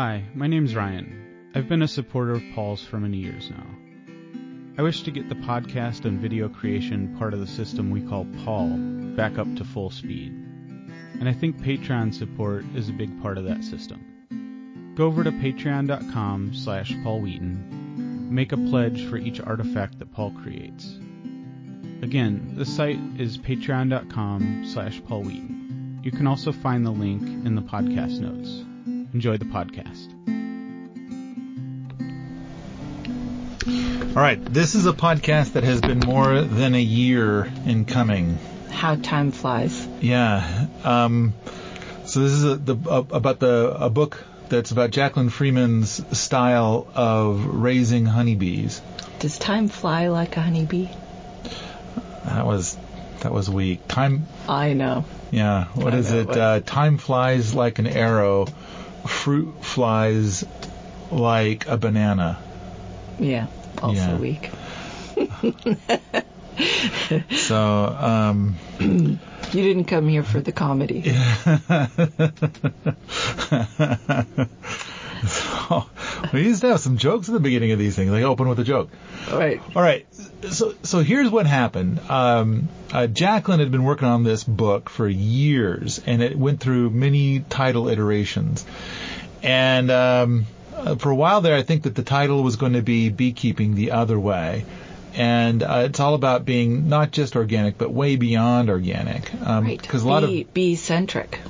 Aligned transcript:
Hi, 0.00 0.22
my 0.32 0.46
name's 0.46 0.76
Ryan. 0.76 1.50
I've 1.56 1.68
been 1.68 1.82
a 1.82 1.88
supporter 1.88 2.30
of 2.30 2.42
Paul's 2.54 2.84
for 2.84 3.00
many 3.00 3.16
years 3.16 3.50
now. 3.50 3.66
I 4.78 4.82
wish 4.82 5.02
to 5.02 5.10
get 5.10 5.28
the 5.28 5.34
podcast 5.34 6.04
and 6.04 6.20
video 6.20 6.48
creation 6.48 7.16
part 7.18 7.34
of 7.34 7.40
the 7.40 7.48
system 7.48 7.90
we 7.90 8.02
call 8.02 8.24
Paul 8.44 8.76
back 9.16 9.38
up 9.38 9.52
to 9.56 9.64
full 9.64 9.90
speed. 9.90 10.30
And 11.18 11.28
I 11.28 11.32
think 11.32 11.56
Patreon 11.56 12.14
support 12.14 12.64
is 12.76 12.88
a 12.88 12.92
big 12.92 13.20
part 13.20 13.38
of 13.38 13.44
that 13.46 13.64
system. 13.64 14.94
Go 14.94 15.06
over 15.06 15.24
to 15.24 15.32
patreon.com 15.32 16.54
slash 16.54 16.94
Paul 17.02 17.20
Wheaton, 17.20 18.32
make 18.32 18.52
a 18.52 18.56
pledge 18.56 19.04
for 19.06 19.16
each 19.16 19.40
artifact 19.40 19.98
that 19.98 20.12
Paul 20.12 20.30
creates. 20.30 20.96
Again, 22.02 22.52
the 22.54 22.64
site 22.64 23.00
is 23.18 23.36
patreon.com 23.36 24.62
slash 24.64 25.02
Paul 25.08 25.24
Wheaton. 25.24 26.02
You 26.04 26.12
can 26.12 26.28
also 26.28 26.52
find 26.52 26.86
the 26.86 26.92
link 26.92 27.22
in 27.44 27.56
the 27.56 27.62
podcast 27.62 28.20
notes. 28.20 28.64
Enjoy 29.14 29.36
the 29.36 29.46
podcast. 29.46 30.14
All 34.16 34.22
right, 34.22 34.42
this 34.44 34.74
is 34.74 34.86
a 34.86 34.92
podcast 34.92 35.52
that 35.52 35.64
has 35.64 35.80
been 35.80 36.00
more 36.00 36.40
than 36.40 36.74
a 36.74 36.80
year 36.80 37.50
in 37.66 37.84
coming. 37.84 38.38
How 38.70 38.96
time 38.96 39.30
flies. 39.30 39.86
Yeah. 40.00 40.66
Um, 40.84 41.34
so 42.04 42.20
this 42.20 42.32
is 42.32 42.44
a, 42.44 42.56
the, 42.56 42.76
a, 42.88 42.98
about 43.16 43.38
the 43.38 43.76
a 43.78 43.90
book 43.90 44.24
that's 44.48 44.70
about 44.70 44.90
Jacqueline 44.90 45.30
Freeman's 45.30 46.02
style 46.18 46.86
of 46.94 47.44
raising 47.46 48.06
honeybees. 48.06 48.80
Does 49.18 49.38
time 49.38 49.68
fly 49.68 50.08
like 50.08 50.36
a 50.36 50.40
honeybee? 50.40 50.88
That 52.24 52.46
was 52.46 52.76
that 53.20 53.32
was 53.32 53.50
weak. 53.50 53.86
Time. 53.88 54.26
I 54.48 54.74
know. 54.74 55.04
Yeah. 55.30 55.66
What 55.74 55.94
I 55.94 55.98
is 55.98 56.12
know, 56.12 56.20
it? 56.20 56.30
Uh, 56.30 56.60
time 56.60 56.98
flies 56.98 57.54
like 57.54 57.78
an 57.78 57.86
arrow. 57.86 58.46
Fruit 59.08 59.64
flies 59.64 60.44
like 61.10 61.66
a 61.66 61.76
banana. 61.76 62.38
Yeah. 63.18 63.46
Also 63.82 63.94
Yeah. 63.94 64.18
weak. 64.18 64.50
So. 67.30 67.96
Um, 67.98 68.56
You 69.52 69.62
didn't 69.62 69.84
come 69.84 70.08
here 70.08 70.24
for 70.24 70.40
the 70.42 70.52
comedy. 70.52 71.00
we 76.32 76.44
used 76.44 76.60
to 76.62 76.68
have 76.68 76.80
some 76.80 76.96
jokes 76.96 77.28
at 77.28 77.32
the 77.32 77.40
beginning 77.40 77.72
of 77.72 77.78
these 77.78 77.96
things. 77.96 78.10
Like 78.10 78.24
open 78.24 78.48
with 78.48 78.58
a 78.58 78.64
joke. 78.64 78.90
Right. 79.32 79.60
All 79.74 79.82
right. 79.82 80.06
So 80.50 80.74
so 80.82 81.00
here's 81.00 81.30
what 81.30 81.46
happened. 81.46 82.00
Um, 82.08 82.68
uh, 82.92 83.06
Jacqueline 83.06 83.60
had 83.60 83.70
been 83.70 83.84
working 83.84 84.08
on 84.08 84.24
this 84.24 84.44
book 84.44 84.88
for 84.88 85.08
years, 85.08 86.00
and 86.06 86.22
it 86.22 86.36
went 86.36 86.60
through 86.60 86.90
many 86.90 87.40
title 87.40 87.88
iterations. 87.88 88.64
And 89.42 89.90
um, 89.90 90.46
uh, 90.74 90.96
for 90.96 91.10
a 91.10 91.16
while 91.16 91.40
there, 91.40 91.56
I 91.56 91.62
think 91.62 91.82
that 91.84 91.94
the 91.94 92.02
title 92.02 92.42
was 92.42 92.56
going 92.56 92.72
to 92.74 92.82
be 92.82 93.08
Beekeeping 93.10 93.74
the 93.74 93.92
Other 93.92 94.18
Way. 94.18 94.64
And 95.14 95.62
uh, 95.62 95.82
it's 95.86 95.98
all 96.00 96.14
about 96.14 96.44
being 96.44 96.88
not 96.88 97.10
just 97.10 97.34
organic, 97.34 97.76
but 97.78 97.90
way 97.92 98.16
beyond 98.16 98.70
organic. 98.70 99.32
Um, 99.44 99.64
Right. 99.64 99.80
Because 99.80 100.02
a 100.02 100.08
lot 100.08 100.22
of 100.22 100.30
Bee, 100.30 100.44
bee 100.44 100.76
centric. 100.76 101.40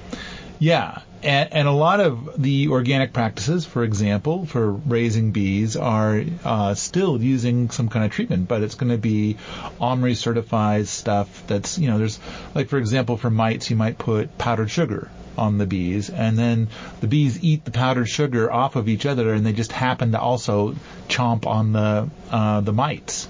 yeah, 0.58 1.02
and, 1.22 1.52
and 1.52 1.69
a 1.69 1.72
lot 1.72 2.00
of 2.00 2.41
the 2.41 2.69
organic 2.69 3.12
practices, 3.12 3.64
for 3.64 3.83
example, 3.83 4.47
for 4.47 4.70
raising 4.70 5.33
bees, 5.33 5.77
are 5.77 6.22
uh, 6.44 6.75
still 6.75 7.20
using 7.20 7.70
some 7.70 7.88
kind 7.88 8.05
of 8.05 8.12
treatment, 8.12 8.48
but 8.48 8.62
it's 8.62 8.75
going 8.75 8.92
to 8.92 8.98
be 8.98 9.36
OMRI 9.80 10.16
certified 10.16 10.88
stuff. 10.88 11.47
That's 11.47 11.78
you 11.78 11.88
know, 11.88 11.98
there's 11.98 12.19
like 12.55 12.69
for 12.69 12.78
example, 12.78 13.16
for 13.16 13.30
mites, 13.30 13.70
you 13.70 13.77
might 13.77 13.98
put 13.98 14.38
powdered 14.38 14.70
sugar 14.70 15.10
on 15.36 15.58
the 15.58 15.66
bees, 15.66 16.10
and 16.10 16.38
then 16.38 16.69
the 17.00 17.06
bees 17.06 17.42
eat 17.42 17.64
the 17.64 17.70
powdered 17.70 18.08
sugar 18.08 18.53
off 18.53 18.77
of 18.77 18.88
each 18.88 19.06
other, 19.06 19.32
and 19.32 19.47
they 19.47 19.53
just 19.53 19.72
happen 19.72 20.12
to 20.12 20.20
also 20.20 20.75
chomp 21.08 21.47
on 21.47 21.72
the 21.72 22.09
uh, 22.31 22.60
the 22.60 22.72
mites. 22.72 23.28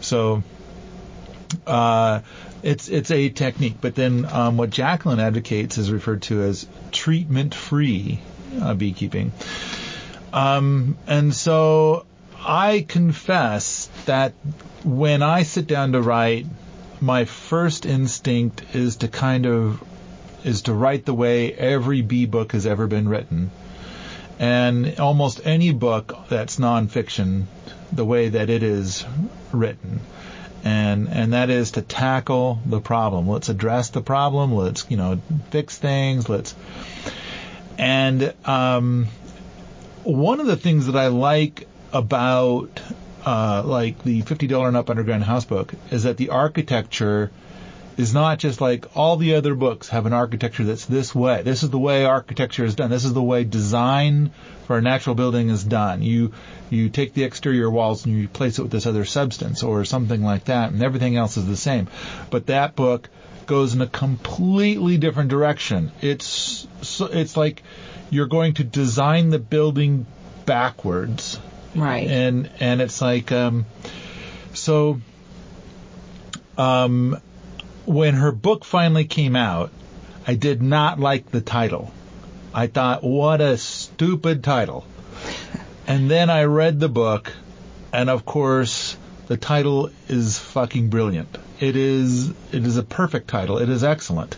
So 0.00 0.42
uh, 1.66 2.20
it's 2.62 2.88
it's 2.88 3.10
a 3.10 3.28
technique. 3.28 3.76
But 3.80 3.94
then 3.94 4.24
um, 4.24 4.56
what 4.56 4.70
Jacqueline 4.70 5.20
advocates 5.20 5.78
is 5.78 5.90
referred 5.90 6.22
to 6.22 6.42
as 6.42 6.66
treatment-free 6.92 8.20
uh, 8.60 8.74
beekeeping. 8.74 9.32
Um, 10.32 10.96
and 11.06 11.34
so 11.34 12.04
I 12.44 12.84
confess 12.86 13.88
that 14.06 14.32
when 14.84 15.22
I 15.22 15.42
sit 15.42 15.66
down 15.66 15.92
to 15.92 16.02
write, 16.02 16.46
my 17.00 17.24
first 17.24 17.86
instinct 17.86 18.74
is 18.74 18.96
to 18.96 19.08
kind 19.08 19.46
of 19.46 19.82
is 20.44 20.62
to 20.62 20.72
write 20.72 21.04
the 21.04 21.14
way 21.14 21.52
every 21.52 22.02
bee 22.02 22.26
book 22.26 22.52
has 22.52 22.66
ever 22.66 22.86
been 22.86 23.08
written. 23.08 23.50
And 24.38 25.00
almost 25.00 25.40
any 25.44 25.72
book 25.72 26.16
that's 26.28 26.58
nonfiction, 26.58 27.46
the 27.90 28.04
way 28.04 28.28
that 28.28 28.50
it 28.50 28.62
is 28.62 29.04
written 29.52 30.00
and 30.64 31.08
and 31.08 31.32
that 31.32 31.50
is 31.50 31.72
to 31.72 31.82
tackle 31.82 32.60
the 32.66 32.80
problem. 32.80 33.28
Let's 33.28 33.48
address 33.48 33.90
the 33.90 34.00
problem. 34.00 34.54
Let's 34.54 34.86
you 34.88 34.96
know 34.96 35.20
fix 35.50 35.76
things. 35.76 36.28
Let's 36.28 36.54
and 37.78 38.34
um, 38.44 39.06
one 40.02 40.40
of 40.40 40.46
the 40.46 40.56
things 40.56 40.86
that 40.86 40.96
I 40.96 41.08
like 41.08 41.68
about 41.92 42.80
uh, 43.24 43.62
like 43.64 44.02
the 44.02 44.22
fifty 44.22 44.46
dollar 44.46 44.68
and 44.68 44.76
up 44.76 44.90
underground 44.90 45.24
house 45.24 45.44
book 45.44 45.72
is 45.90 46.04
that 46.04 46.16
the 46.16 46.30
architecture 46.30 47.30
is 47.98 48.14
not 48.14 48.38
just 48.38 48.60
like 48.60 48.86
all 48.96 49.16
the 49.16 49.34
other 49.34 49.54
books 49.54 49.88
have 49.88 50.06
an 50.06 50.12
architecture 50.14 50.64
that's 50.64 50.86
this 50.86 51.14
way. 51.14 51.42
This 51.42 51.62
is 51.64 51.68
the 51.70 51.78
way 51.78 52.04
architecture 52.06 52.64
is 52.64 52.74
done. 52.76 52.88
This 52.90 53.04
is 53.04 53.12
the 53.12 53.22
way 53.22 53.44
design 53.44 54.30
for 54.66 54.78
a 54.78 54.82
natural 54.82 55.14
building 55.16 55.50
is 55.50 55.64
done. 55.64 56.00
You 56.00 56.32
you 56.70 56.88
take 56.90 57.12
the 57.12 57.24
exterior 57.24 57.68
walls 57.68 58.06
and 58.06 58.14
you 58.14 58.22
replace 58.24 58.58
it 58.58 58.62
with 58.62 58.70
this 58.70 58.86
other 58.86 59.04
substance 59.04 59.62
or 59.62 59.84
something 59.84 60.22
like 60.22 60.44
that, 60.44 60.70
and 60.72 60.82
everything 60.82 61.16
else 61.16 61.36
is 61.36 61.46
the 61.46 61.56
same. 61.56 61.88
But 62.30 62.46
that 62.46 62.76
book 62.76 63.08
goes 63.46 63.74
in 63.74 63.80
a 63.80 63.86
completely 63.86 64.96
different 64.98 65.30
direction. 65.30 65.90
It's 66.00 66.66
so, 66.82 67.06
it's 67.06 67.36
like 67.36 67.62
you're 68.10 68.26
going 68.26 68.54
to 68.54 68.64
design 68.64 69.30
the 69.30 69.38
building 69.38 70.06
backwards 70.46 71.38
Right. 71.74 72.06
and 72.08 72.48
and 72.60 72.80
it's 72.80 73.02
like 73.02 73.32
um 73.32 73.66
so 74.54 75.00
um 76.56 77.20
when 77.88 78.14
her 78.14 78.32
book 78.32 78.64
finally 78.64 79.04
came 79.04 79.34
out 79.34 79.70
i 80.26 80.34
did 80.34 80.60
not 80.60 81.00
like 81.00 81.30
the 81.30 81.40
title. 81.40 81.90
I 82.52 82.66
thought 82.66 83.02
what 83.02 83.40
a 83.40 83.56
stupid 83.56 84.44
title. 84.44 84.84
And 85.86 86.10
then 86.10 86.28
i 86.28 86.44
read 86.44 86.80
the 86.80 86.90
book 86.90 87.32
and 87.94 88.10
of 88.10 88.26
course 88.26 88.94
the 89.26 89.38
title 89.38 89.90
is 90.06 90.38
fucking 90.38 90.90
brilliant. 90.90 91.38
It 91.60 91.76
is 91.76 92.28
it 92.28 92.66
is 92.66 92.76
a 92.76 92.82
perfect 92.82 93.28
title. 93.28 93.56
It 93.56 93.70
is 93.70 93.82
excellent. 93.82 94.36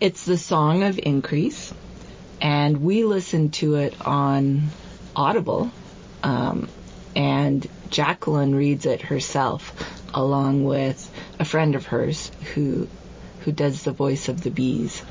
It's 0.00 0.24
the 0.24 0.38
Song 0.38 0.82
of 0.82 0.98
Increase, 1.02 1.72
and 2.40 2.82
we 2.82 3.04
listened 3.04 3.54
to 3.54 3.76
it 3.76 3.94
on 4.06 4.68
Audible, 5.14 5.70
um, 6.22 6.68
and 7.14 7.66
Jacqueline 7.88 8.54
reads 8.54 8.84
it 8.84 9.00
herself, 9.00 9.72
along 10.14 10.64
with 10.64 11.10
a 11.38 11.44
friend 11.44 11.74
of 11.74 11.86
hers 11.86 12.30
who 12.54 12.88
who 13.40 13.52
does 13.52 13.84
the 13.84 13.92
voice 13.92 14.28
of 14.28 14.42
the 14.42 14.50
bees. 14.50 15.02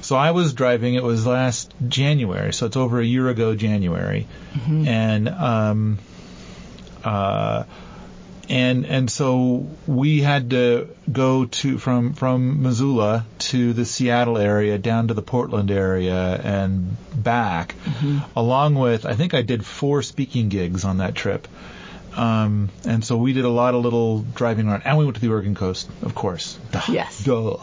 So 0.00 0.16
I 0.16 0.32
was 0.32 0.52
driving. 0.52 0.94
It 0.94 1.02
was 1.02 1.24
last 1.26 1.72
January, 1.88 2.52
so 2.52 2.66
it's 2.66 2.76
over 2.76 3.00
a 3.00 3.04
year 3.04 3.28
ago, 3.28 3.54
January, 3.54 4.26
and 4.88 5.28
um, 5.28 5.98
uh, 7.04 7.64
and 8.48 8.84
and 8.84 9.10
so 9.10 9.66
we 9.86 10.20
had 10.20 10.50
to 10.50 10.88
go 11.10 11.46
to 11.46 11.78
from 11.78 12.14
from 12.14 12.62
Missoula 12.62 13.24
to 13.38 13.72
the 13.72 13.84
Seattle 13.84 14.38
area, 14.38 14.76
down 14.76 15.08
to 15.08 15.14
the 15.14 15.22
Portland 15.22 15.70
area, 15.70 16.34
and 16.42 16.96
back, 17.14 17.74
along 18.36 18.74
with 18.74 19.06
I 19.06 19.14
think 19.14 19.34
I 19.34 19.42
did 19.42 19.64
four 19.64 20.02
speaking 20.02 20.48
gigs 20.48 20.84
on 20.84 20.98
that 20.98 21.14
trip. 21.14 21.46
Um, 22.16 22.70
and 22.86 23.04
so 23.04 23.16
we 23.16 23.32
did 23.32 23.44
a 23.44 23.48
lot 23.50 23.74
of 23.74 23.82
little 23.82 24.20
driving 24.22 24.68
around, 24.68 24.82
and 24.84 24.96
we 24.98 25.04
went 25.04 25.16
to 25.16 25.20
the 25.20 25.30
Oregon 25.30 25.54
coast, 25.54 25.88
of 26.02 26.14
course. 26.14 26.58
Yes. 26.88 27.24
Duh. 27.24 27.56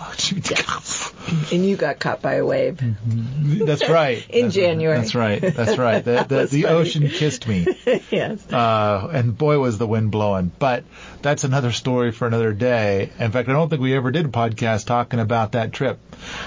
And 1.51 1.65
you 1.65 1.75
got 1.77 1.99
caught 1.99 2.21
by 2.21 2.35
a 2.35 2.45
wave. 2.45 2.79
That's 3.05 3.87
right. 3.89 4.17
In 4.29 4.47
That's- 4.47 4.53
January. 4.53 4.97
That's 4.97 5.15
right. 5.15 5.41
That's 5.41 5.77
right. 5.77 6.03
The, 6.11 6.23
the, 6.27 6.45
the 6.47 6.65
ocean 6.65 7.07
kissed 7.09 7.47
me, 7.47 7.67
yes. 8.09 8.51
uh, 8.51 9.09
and 9.13 9.37
boy 9.37 9.59
was 9.59 9.77
the 9.77 9.85
wind 9.87 10.09
blowing. 10.11 10.51
But 10.57 10.83
that's 11.21 11.43
another 11.43 11.71
story 11.71 12.11
for 12.11 12.25
another 12.27 12.53
day. 12.53 13.11
In 13.19 13.31
fact, 13.31 13.47
I 13.49 13.53
don't 13.53 13.69
think 13.69 13.81
we 13.81 13.95
ever 13.95 14.09
did 14.11 14.25
a 14.25 14.29
podcast 14.29 14.85
talking 14.87 15.19
about 15.19 15.51
that 15.53 15.71
trip. 15.73 15.99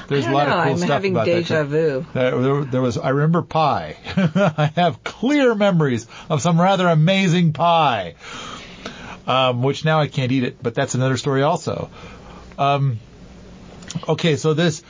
There's 0.09 0.27
a 0.27 0.31
lot 0.31 0.49
know, 0.49 0.59
of 0.59 0.65
cool 0.65 0.73
I'm 0.73 0.79
stuff 0.79 0.91
having 0.91 1.13
about 1.13 1.27
that 1.27 1.33
deja 1.33 1.55
trip. 1.65 1.69
vu. 1.69 2.07
There, 2.13 2.41
there, 2.41 2.65
there 2.65 2.83
was. 2.83 2.99
I 2.99 3.11
remember 3.11 3.43
pie. 3.43 3.97
I 4.17 4.73
have 4.77 5.03
clear 5.05 5.55
memories 5.55 6.07
of 6.29 6.43
some 6.43 6.61
rather 6.61 6.89
amazing 6.89 7.53
pie, 7.53 8.15
um, 9.27 9.63
which 9.63 9.85
now 9.85 10.01
I 10.01 10.09
can't 10.09 10.33
eat 10.33 10.45
it. 10.45 10.63
But 10.63 10.75
that's 10.75 10.95
another 10.95 11.17
story 11.17 11.43
also. 11.43 11.91
Um, 12.59 12.99
okay, 14.09 14.37
so 14.37 14.55
this, 14.55 14.83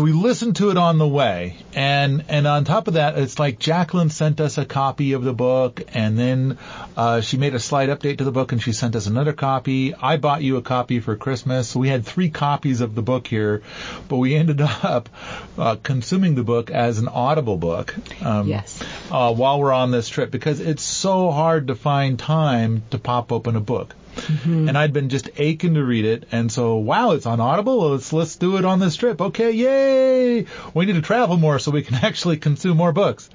so 0.00 0.04
we 0.04 0.12
listened 0.12 0.56
to 0.56 0.70
it 0.70 0.78
on 0.78 0.96
the 0.96 1.06
way, 1.06 1.56
and 1.74 2.24
and 2.30 2.46
on 2.46 2.64
top 2.64 2.88
of 2.88 2.94
that, 2.94 3.18
it's 3.18 3.38
like 3.38 3.58
Jacqueline 3.58 4.08
sent 4.08 4.40
us 4.40 4.56
a 4.56 4.64
copy 4.64 5.12
of 5.12 5.22
the 5.22 5.34
book, 5.34 5.82
and 5.92 6.18
then 6.18 6.56
uh, 6.96 7.20
she 7.20 7.36
made 7.36 7.54
a 7.54 7.58
slight 7.58 7.90
update 7.90 8.16
to 8.16 8.24
the 8.24 8.32
book, 8.32 8.52
and 8.52 8.62
she 8.62 8.72
sent 8.72 8.96
us 8.96 9.06
another 9.06 9.34
copy. 9.34 9.94
I 9.94 10.16
bought 10.16 10.42
you 10.42 10.56
a 10.56 10.62
copy 10.62 11.00
for 11.00 11.16
Christmas, 11.16 11.68
so 11.68 11.80
we 11.80 11.88
had 11.88 12.06
three 12.06 12.30
copies 12.30 12.80
of 12.80 12.94
the 12.94 13.02
book 13.02 13.26
here, 13.26 13.62
but 14.08 14.16
we 14.16 14.34
ended 14.36 14.62
up 14.82 15.10
uh, 15.58 15.76
consuming 15.82 16.34
the 16.34 16.44
book 16.44 16.70
as 16.70 16.98
an 16.98 17.08
Audible 17.08 17.58
book. 17.58 17.94
Um, 18.24 18.48
yes. 18.48 18.82
Uh, 19.10 19.34
while 19.34 19.60
we're 19.60 19.70
on 19.70 19.90
this 19.90 20.08
trip, 20.08 20.30
because 20.30 20.60
it's 20.60 20.82
so 20.82 21.30
hard 21.30 21.66
to 21.66 21.74
find 21.74 22.18
time 22.18 22.84
to 22.88 22.98
pop 22.98 23.32
open 23.32 23.54
a 23.54 23.60
book. 23.60 23.94
Mm-hmm. 24.20 24.68
And 24.68 24.78
I'd 24.78 24.92
been 24.92 25.08
just 25.08 25.30
aching 25.36 25.74
to 25.74 25.84
read 25.84 26.04
it. 26.04 26.28
And 26.32 26.50
so, 26.50 26.76
wow, 26.76 27.12
it's 27.12 27.26
on 27.26 27.40
Audible. 27.40 27.90
Let's, 27.90 28.12
let's 28.12 28.36
do 28.36 28.56
it 28.56 28.64
on 28.64 28.78
this 28.78 28.96
trip. 28.96 29.20
Okay. 29.20 29.52
Yay. 29.52 30.46
We 30.74 30.86
need 30.86 30.94
to 30.94 31.02
travel 31.02 31.36
more 31.36 31.58
so 31.58 31.70
we 31.70 31.82
can 31.82 31.94
actually 32.02 32.36
consume 32.36 32.76
more 32.76 32.92
books. 32.92 33.28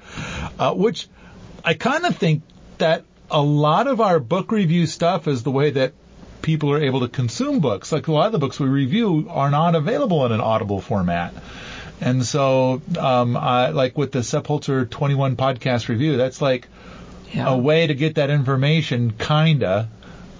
Uh, 0.58 0.74
which 0.74 1.08
I 1.64 1.74
kind 1.74 2.04
of 2.04 2.16
think 2.16 2.42
that 2.78 3.04
a 3.30 3.42
lot 3.42 3.86
of 3.86 4.00
our 4.00 4.20
book 4.20 4.52
review 4.52 4.86
stuff 4.86 5.26
is 5.28 5.42
the 5.42 5.50
way 5.50 5.70
that 5.70 5.92
people 6.42 6.70
are 6.70 6.80
able 6.80 7.00
to 7.00 7.08
consume 7.08 7.60
books. 7.60 7.90
Like 7.90 8.06
a 8.06 8.12
lot 8.12 8.26
of 8.26 8.32
the 8.32 8.38
books 8.38 8.60
we 8.60 8.68
review 8.68 9.26
are 9.30 9.50
not 9.50 9.74
available 9.74 10.24
in 10.26 10.32
an 10.32 10.40
Audible 10.40 10.80
format. 10.80 11.34
And 12.00 12.24
so, 12.24 12.82
um, 12.98 13.36
I, 13.36 13.70
like 13.70 13.96
with 13.96 14.12
the 14.12 14.22
Sepp 14.22 14.44
Holzer 14.44 14.88
21 14.88 15.36
podcast 15.36 15.88
review, 15.88 16.16
that's 16.16 16.40
like 16.40 16.68
yeah. 17.32 17.48
a 17.48 17.56
way 17.56 17.86
to 17.86 17.94
get 17.94 18.16
that 18.16 18.30
information, 18.30 19.12
kinda, 19.12 19.88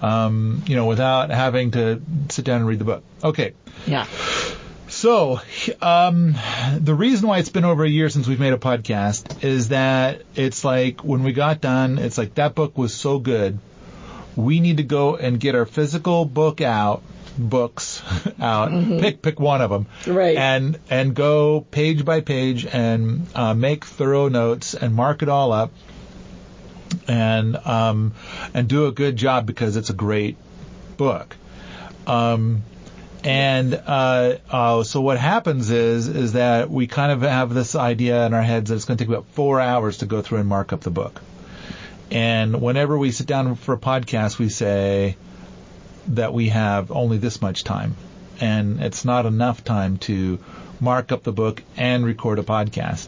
um, 0.01 0.63
you 0.67 0.75
know, 0.75 0.85
without 0.85 1.29
having 1.29 1.71
to 1.71 2.01
sit 2.29 2.45
down 2.45 2.57
and 2.57 2.67
read 2.67 2.79
the 2.79 2.85
book. 2.85 3.03
Okay. 3.23 3.53
Yeah. 3.85 4.05
So, 4.89 5.41
um, 5.81 6.35
the 6.79 6.95
reason 6.95 7.27
why 7.27 7.39
it's 7.39 7.49
been 7.49 7.65
over 7.65 7.83
a 7.83 7.89
year 7.89 8.09
since 8.09 8.27
we've 8.27 8.39
made 8.39 8.53
a 8.53 8.57
podcast 8.57 9.43
is 9.43 9.69
that 9.69 10.21
it's 10.35 10.63
like 10.63 11.03
when 11.03 11.23
we 11.23 11.33
got 11.33 11.59
done, 11.59 11.97
it's 11.97 12.17
like 12.17 12.35
that 12.35 12.55
book 12.55 12.77
was 12.77 12.93
so 12.93 13.19
good. 13.19 13.59
We 14.35 14.59
need 14.59 14.77
to 14.77 14.83
go 14.83 15.15
and 15.15 15.39
get 15.39 15.55
our 15.55 15.65
physical 15.65 16.23
book 16.23 16.61
out, 16.61 17.03
books 17.37 18.01
out, 18.39 18.71
mm-hmm. 18.71 18.99
pick 18.99 19.21
pick 19.21 19.39
one 19.39 19.61
of 19.61 19.69
them, 19.69 19.87
right, 20.05 20.37
and 20.37 20.79
and 20.89 21.13
go 21.13 21.61
page 21.61 22.05
by 22.05 22.21
page 22.21 22.65
and 22.65 23.27
uh, 23.35 23.53
make 23.53 23.83
thorough 23.83 24.29
notes 24.29 24.73
and 24.73 24.95
mark 24.95 25.21
it 25.21 25.27
all 25.27 25.51
up 25.51 25.71
and 27.07 27.55
um, 27.55 28.13
and 28.53 28.67
do 28.67 28.87
a 28.87 28.91
good 28.91 29.15
job 29.15 29.45
because 29.45 29.75
it's 29.77 29.89
a 29.89 29.93
great 29.93 30.37
book. 30.97 31.35
Um, 32.05 32.63
and 33.23 33.73
uh, 33.73 34.37
uh, 34.49 34.83
so 34.83 35.01
what 35.01 35.17
happens 35.17 35.69
is 35.69 36.07
is 36.07 36.33
that 36.33 36.69
we 36.69 36.87
kind 36.87 37.11
of 37.11 37.21
have 37.21 37.53
this 37.53 37.75
idea 37.75 38.25
in 38.25 38.33
our 38.33 38.41
heads 38.41 38.69
that 38.69 38.75
it's 38.75 38.85
going 38.85 38.97
to 38.97 39.03
take 39.03 39.09
about 39.09 39.25
four 39.33 39.59
hours 39.59 39.97
to 39.99 40.05
go 40.05 40.21
through 40.21 40.39
and 40.39 40.47
mark 40.47 40.71
up 40.71 40.81
the 40.81 40.91
book. 40.91 41.21
And 42.09 42.61
whenever 42.61 42.97
we 42.97 43.11
sit 43.11 43.27
down 43.27 43.55
for 43.55 43.73
a 43.73 43.77
podcast, 43.77 44.39
we 44.39 44.49
say 44.49 45.17
that 46.07 46.33
we 46.33 46.49
have 46.49 46.89
only 46.91 47.17
this 47.17 47.41
much 47.41 47.65
time, 47.65 47.95
and 48.39 48.81
it's 48.81 49.03
not 49.03 49.25
enough 49.25 49.63
time 49.63 49.97
to 49.97 50.39
mark 50.79 51.11
up 51.11 51.23
the 51.23 51.33
book 51.33 51.61
and 51.75 52.05
record 52.05 52.39
a 52.39 52.43
podcast. 52.43 53.07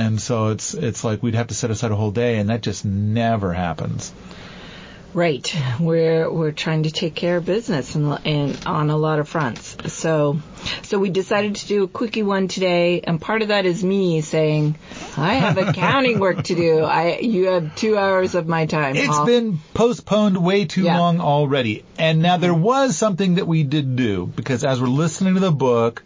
And 0.00 0.18
so 0.18 0.48
it's 0.48 0.72
it's 0.72 1.04
like 1.04 1.22
we'd 1.22 1.34
have 1.34 1.48
to 1.48 1.54
set 1.54 1.70
aside 1.70 1.90
a 1.90 1.96
whole 1.96 2.10
day, 2.10 2.38
and 2.38 2.48
that 2.48 2.62
just 2.62 2.86
never 2.86 3.52
happens. 3.52 4.12
Right. 5.12 5.54
We're 5.78 6.30
we're 6.30 6.52
trying 6.52 6.84
to 6.84 6.90
take 6.90 7.14
care 7.14 7.36
of 7.36 7.44
business 7.44 7.96
and, 7.96 8.18
and 8.24 8.64
on 8.64 8.88
a 8.88 8.96
lot 8.96 9.18
of 9.18 9.28
fronts. 9.28 9.76
So 9.92 10.40
so 10.84 10.98
we 10.98 11.10
decided 11.10 11.56
to 11.56 11.66
do 11.66 11.82
a 11.82 11.88
quickie 11.88 12.22
one 12.22 12.48
today, 12.48 13.02
and 13.02 13.20
part 13.20 13.42
of 13.42 13.48
that 13.48 13.66
is 13.66 13.84
me 13.84 14.22
saying, 14.22 14.76
I 15.18 15.34
have 15.34 15.58
accounting 15.58 16.18
work 16.18 16.44
to 16.44 16.54
do. 16.54 16.80
I 16.80 17.18
you 17.18 17.48
have 17.48 17.76
two 17.76 17.98
hours 17.98 18.34
of 18.34 18.46
my 18.46 18.64
time. 18.64 18.96
It's 18.96 19.08
Paul. 19.08 19.26
been 19.26 19.58
postponed 19.74 20.38
way 20.38 20.64
too 20.64 20.84
yeah. 20.84 20.98
long 20.98 21.20
already. 21.20 21.84
And 21.98 22.22
now 22.22 22.38
there 22.38 22.52
mm-hmm. 22.52 22.62
was 22.62 22.96
something 22.96 23.34
that 23.34 23.46
we 23.46 23.64
did 23.64 23.96
do 23.96 24.26
because 24.26 24.64
as 24.64 24.80
we're 24.80 24.86
listening 24.86 25.34
to 25.34 25.40
the 25.40 25.52
book, 25.52 26.04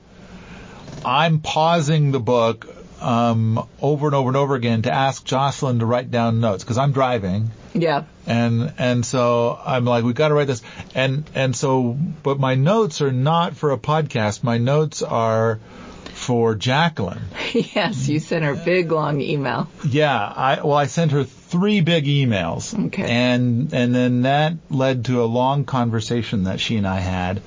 I'm 1.05 1.41
pausing 1.41 2.11
the 2.11 2.21
book 2.21 2.74
um, 3.05 3.69
over 3.83 4.07
and 4.07 4.15
over 4.15 4.29
and 4.29 4.37
over 4.37 4.55
again 4.55 4.83
to 4.83 4.93
ask 4.93 5.25
Jocelyn 5.25 5.81
to 5.81 5.87
write 5.87 6.11
down 6.11 6.41
notes 6.41 6.65
because 6.65 6.79
I'm 6.79 6.93
driving. 6.93 7.51
Yeah. 7.75 8.05
And 8.27 8.73
and 8.79 9.05
so 9.05 9.61
I'm 9.65 9.85
like, 9.85 10.05
we've 10.05 10.15
got 10.15 10.29
to 10.29 10.35
write 10.35 10.47
this. 10.47 10.63
And 10.95 11.29
and 11.35 11.55
so, 11.55 11.99
but 12.23 12.41
my 12.41 12.55
notes 12.55 13.03
are 13.03 13.13
not 13.13 13.57
for 13.57 13.73
a 13.73 13.79
podcast. 13.79 14.43
My 14.43 14.57
notes 14.57 15.03
are 15.03 15.61
for 16.15 16.55
Jacqueline. 16.55 17.21
yes, 17.53 18.09
you 18.09 18.21
sent 18.21 18.45
her 18.45 18.53
a 18.53 18.57
big 18.57 18.91
long 18.91 19.21
email. 19.21 19.69
Yeah, 19.87 20.17
I 20.17 20.63
well, 20.63 20.77
I 20.77 20.87
sent 20.87 21.13
her 21.13 21.25
three 21.25 21.83
big 21.83 22.07
emails. 22.07 22.87
Okay. 22.87 23.03
And 23.03 23.75
and 23.75 23.95
then 23.95 24.23
that 24.23 24.55
led 24.71 25.05
to 25.07 25.23
a 25.23 25.27
long 25.27 25.65
conversation 25.65 26.45
that 26.45 26.59
she 26.59 26.77
and 26.77 26.87
I 26.87 27.01
had 27.01 27.43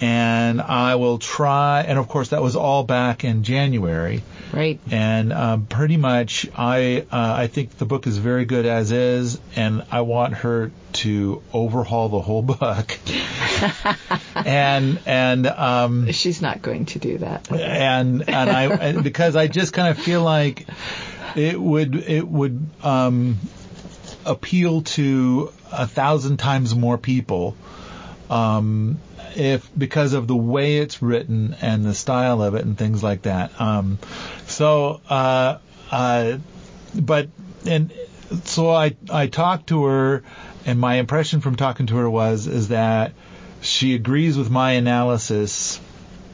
and 0.00 0.60
I 0.60 0.96
will 0.96 1.18
try. 1.18 1.82
And 1.82 1.98
of 1.98 2.08
course, 2.08 2.28
that 2.28 2.42
was 2.42 2.56
all 2.56 2.84
back 2.84 3.24
in 3.24 3.42
January. 3.42 4.22
Right. 4.52 4.78
And 4.90 5.32
um, 5.32 5.66
pretty 5.66 5.96
much, 5.96 6.46
I 6.56 7.06
uh, 7.10 7.34
I 7.38 7.46
think 7.46 7.78
the 7.78 7.86
book 7.86 8.06
is 8.06 8.18
very 8.18 8.44
good 8.44 8.66
as 8.66 8.92
is, 8.92 9.40
and 9.54 9.84
I 9.90 10.02
want 10.02 10.34
her 10.34 10.70
to 10.94 11.42
overhaul 11.52 12.08
the 12.08 12.20
whole 12.20 12.42
book. 12.58 12.98
and 14.34 14.98
and 15.06 15.46
um, 15.46 16.12
she's 16.12 16.42
not 16.42 16.62
going 16.62 16.86
to 16.86 16.98
do 16.98 17.18
that. 17.18 17.50
And 17.50 18.28
and 18.28 18.50
I 18.50 19.00
because 19.00 19.36
I 19.36 19.46
just 19.46 19.72
kind 19.72 19.88
of 19.88 19.98
feel 20.02 20.22
like 20.22 20.66
it 21.34 21.60
would 21.60 21.96
it 21.96 22.26
would 22.26 22.66
um, 22.82 23.38
appeal 24.24 24.82
to 24.82 25.52
a 25.72 25.86
thousand 25.86 26.38
times 26.38 26.74
more 26.74 26.98
people. 26.98 27.56
Um, 28.28 28.98
if 29.36 29.68
because 29.76 30.12
of 30.14 30.26
the 30.26 30.36
way 30.36 30.78
it's 30.78 31.02
written 31.02 31.56
and 31.60 31.84
the 31.84 31.94
style 31.94 32.42
of 32.42 32.54
it 32.54 32.64
and 32.64 32.76
things 32.76 33.02
like 33.02 33.22
that. 33.22 33.60
Um, 33.60 33.98
so, 34.46 35.00
uh, 35.08 35.58
uh, 35.90 36.38
but 36.94 37.28
and 37.66 37.92
so 38.44 38.70
I 38.70 38.96
I 39.10 39.26
talked 39.26 39.68
to 39.68 39.84
her, 39.84 40.22
and 40.64 40.80
my 40.80 40.96
impression 40.96 41.40
from 41.40 41.56
talking 41.56 41.86
to 41.88 41.96
her 41.96 42.08
was 42.08 42.46
is 42.46 42.68
that 42.68 43.12
she 43.60 43.94
agrees 43.94 44.36
with 44.36 44.50
my 44.50 44.72
analysis, 44.72 45.80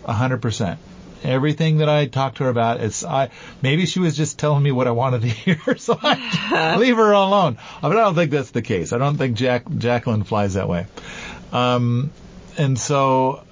hundred 0.06 0.43
percent. 0.43 0.78
Everything 1.25 1.78
that 1.78 1.88
I 1.88 2.06
talked 2.06 2.38
to 2.38 2.44
her 2.44 2.50
about, 2.50 2.81
it's 2.81 3.04
I 3.04 3.30
maybe 3.62 3.87
she 3.87 4.00
was 4.00 4.16
just 4.16 4.38
telling 4.38 4.62
me 4.62 4.73
what 4.73 4.87
I 4.88 4.90
wanted 4.90 5.23
to 5.23 5.28
hear, 5.28 5.59
so 5.76 5.99
I 6.00 6.76
leave 6.78 6.97
her 6.97 7.12
alone. 7.12 7.59
But 7.80 7.92
I 7.92 7.94
don't 7.94 8.14
think 8.14 8.30
that's 8.30 8.50
the 8.50 8.62
case. 8.62 8.92
I 8.92 8.99
don't 8.99 9.16
think 9.16 9.37
Jack 9.37 9.64
Jacqueline 9.78 10.25
flies 10.25 10.54
that 10.54 10.68
way. 10.68 10.87
Um, 11.52 12.11
and 12.59 12.78
so 12.78 13.44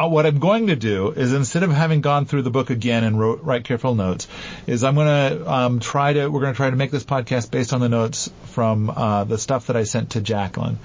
uh, 0.00 0.08
what 0.08 0.24
I'm 0.24 0.38
going 0.38 0.68
to 0.68 0.76
do 0.76 1.10
is 1.10 1.32
instead 1.32 1.62
of 1.62 1.70
having 1.70 2.00
gone 2.00 2.24
through 2.24 2.42
the 2.42 2.50
book 2.50 2.70
again 2.70 3.04
and 3.04 3.18
wrote, 3.18 3.42
write 3.42 3.64
careful 3.64 3.94
notes, 3.94 4.28
is 4.66 4.82
I'm 4.82 4.94
going 4.94 5.06
to 5.06 5.50
um, 5.50 5.80
try 5.80 6.12
to 6.14 6.28
we're 6.28 6.40
going 6.40 6.52
to 6.52 6.56
try 6.56 6.70
to 6.70 6.76
make 6.76 6.90
this 6.90 7.04
podcast 7.04 7.50
based 7.50 7.72
on 7.72 7.80
the 7.80 7.88
notes 7.88 8.30
from 8.46 8.88
uh, 8.88 9.24
the 9.24 9.38
stuff 9.38 9.66
that 9.66 9.76
I 9.76 9.84
sent 9.84 10.10
to 10.10 10.20
Jacqueline, 10.20 10.78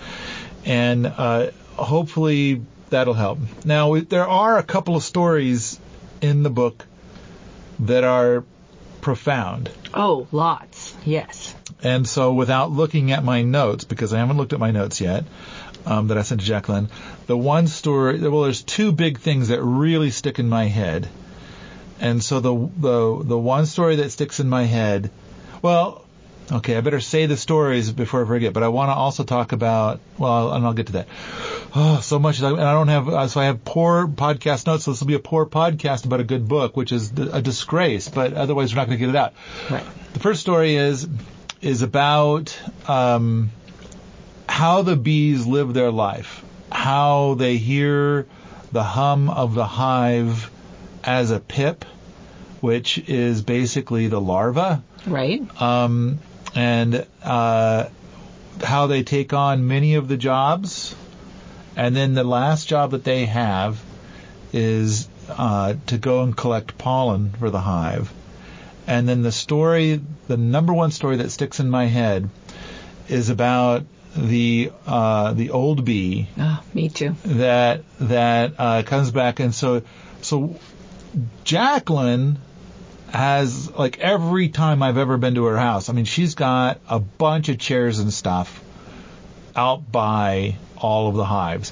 and 0.65 1.05
uh, 1.05 1.51
hopefully 1.75 2.62
that'll 2.89 3.13
help. 3.13 3.39
Now 3.63 3.96
there 3.96 4.27
are 4.27 4.58
a 4.58 4.63
couple 4.63 4.96
of 4.96 5.03
stories 5.03 5.79
in 6.22 6.44
the 6.44 6.50
book 6.50 6.86
that 7.79 8.03
are 8.03 8.44
profound. 9.01 9.70
Oh, 9.94 10.27
lots, 10.32 10.96
yes. 11.05 11.55
And 11.84 12.08
so 12.08 12.34
without 12.34 12.72
looking 12.72 13.12
at 13.12 13.24
my 13.24 13.44
notes, 13.44 13.84
because 13.84 14.13
I 14.13 14.17
haven't 14.17 14.38
looked 14.38 14.53
at 14.53 14.60
my 14.60 14.72
notes 14.72 15.00
yet, 15.00 15.25
um, 15.86 16.08
that 16.08 16.18
I 16.18 16.24
sent 16.24 16.42
to 16.42 16.48
Jacqueline. 16.48 16.89
The 17.27 17.38
one 17.38 17.68
story, 17.68 18.20
well, 18.20 18.44
there's 18.44 18.63
two 18.63 18.92
big 18.92 19.20
things 19.20 19.50
that 19.50 19.62
really 19.62 20.12
stick 20.12 20.39
in 20.39 20.50
my 20.50 20.65
head. 20.65 21.08
And 22.00 22.22
so 22.24 22.39
the 22.42 22.54
the 22.54 23.24
the 23.24 23.38
one 23.38 23.65
story 23.65 23.98
that 23.98 24.12
sticks 24.12 24.39
in 24.42 24.50
my 24.50 24.63
head, 24.63 25.12
well, 25.62 26.04
okay, 26.51 26.75
I 26.75 26.82
better 26.82 27.00
say 27.00 27.25
the 27.25 27.38
stories 27.38 27.89
before 27.92 28.24
I 28.24 28.27
forget. 28.27 28.51
But 28.51 28.63
I 28.63 28.68
want 28.68 28.89
to 28.89 28.94
also 28.94 29.24
talk 29.24 29.54
about, 29.54 30.01
well, 30.18 30.51
and 30.54 30.65
I'll 30.65 30.74
get 30.74 30.88
to 30.88 30.94
that. 30.94 31.08
Oh, 31.74 32.01
so 32.01 32.20
much, 32.20 32.39
and 32.39 32.60
I 32.60 32.74
don't 32.74 32.89
have, 32.89 33.32
so 33.32 33.39
I 33.39 33.46
have 33.46 33.63
poor 33.63 34.08
podcast 34.08 34.68
notes. 34.68 34.84
So 34.84 34.92
this 34.92 35.00
will 35.00 35.08
be 35.08 35.15
a 35.15 35.20
poor 35.20 35.46
podcast 35.46 36.06
about 36.06 36.20
a 36.20 36.25
good 36.25 36.48
book, 36.48 36.75
which 36.75 36.92
is 36.92 37.12
a 37.18 37.42
disgrace. 37.42 38.10
But 38.10 38.34
otherwise, 38.34 38.74
we're 38.74 38.82
not 38.82 38.88
going 38.88 39.00
to 39.00 39.06
get 39.06 39.10
it 39.10 39.18
out. 39.18 39.34
Right. 39.70 39.86
The 40.13 40.20
first 40.20 40.42
story 40.42 40.75
is 40.75 41.08
is 41.62 41.82
about. 41.82 42.58
Um, 42.89 43.51
how 44.56 44.84
the 44.84 44.96
bees 44.96 45.46
live 45.46 45.74
their 45.74 45.92
life, 45.92 46.42
how 46.72 47.34
they 47.34 47.58
hear 47.58 48.26
the 48.72 48.86
hum 48.86 49.30
of 49.30 49.54
the 49.54 49.66
hive 49.66 50.50
as 51.04 51.30
a 51.30 51.42
pip, 51.42 51.84
which 52.62 52.98
is 52.98 53.42
basically 53.42 54.08
the 54.08 54.22
larva. 54.22 54.82
Right. 55.06 55.42
Um, 55.62 56.20
and 56.56 57.06
uh, 57.22 57.90
how 58.64 58.88
they 58.88 59.04
take 59.04 59.34
on 59.34 59.68
many 59.68 59.96
of 59.96 60.08
the 60.08 60.16
jobs. 60.16 60.96
And 61.76 61.94
then 61.94 62.14
the 62.14 62.24
last 62.24 62.70
job 62.70 62.92
that 62.92 63.04
they 63.04 63.26
have 63.26 63.84
is 64.54 65.10
uh, 65.28 65.74
to 65.88 65.98
go 65.98 66.24
and 66.24 66.34
collect 66.36 66.78
pollen 66.78 67.32
for 67.32 67.50
the 67.50 67.60
hive. 67.60 68.10
And 68.88 69.06
then 69.06 69.22
the 69.22 69.34
story, 69.34 70.00
the 70.30 70.38
number 70.38 70.74
one 70.74 70.92
story 70.92 71.18
that 71.18 71.32
sticks 71.32 71.60
in 71.60 71.70
my 71.70 71.88
head, 71.88 72.30
is 73.10 73.28
about 73.28 73.84
the 74.15 74.72
uh, 74.88 75.34
the 75.34 75.51
old 75.51 75.84
bee 75.86 76.27
Oh, 76.38 76.63
me 76.74 76.89
too. 76.89 77.15
that 77.25 77.84
that 78.00 78.53
uh, 78.57 78.84
comes 78.84 79.12
back, 79.12 79.39
and 79.39 79.53
so 79.53 79.81
so 80.22 80.60
Jacqueline 81.43 82.38
has 83.12 83.69
like 83.72 84.00
every 84.00 84.50
time 84.50 84.81
I've 84.84 84.98
ever 84.98 85.17
been 85.17 85.36
to 85.36 85.45
her 85.45 85.57
house. 85.57 85.89
I 85.89 85.93
mean, 85.93 86.05
she's 86.05 86.36
got 86.36 86.79
a 86.89 87.00
bunch 87.00 87.50
of 87.50 87.57
chairs 87.60 88.00
and 88.00 88.12
stuff 88.13 88.62
out 89.55 89.89
by 89.91 90.55
all 90.77 91.07
of 91.07 91.15
the 91.15 91.25
hives. 91.25 91.72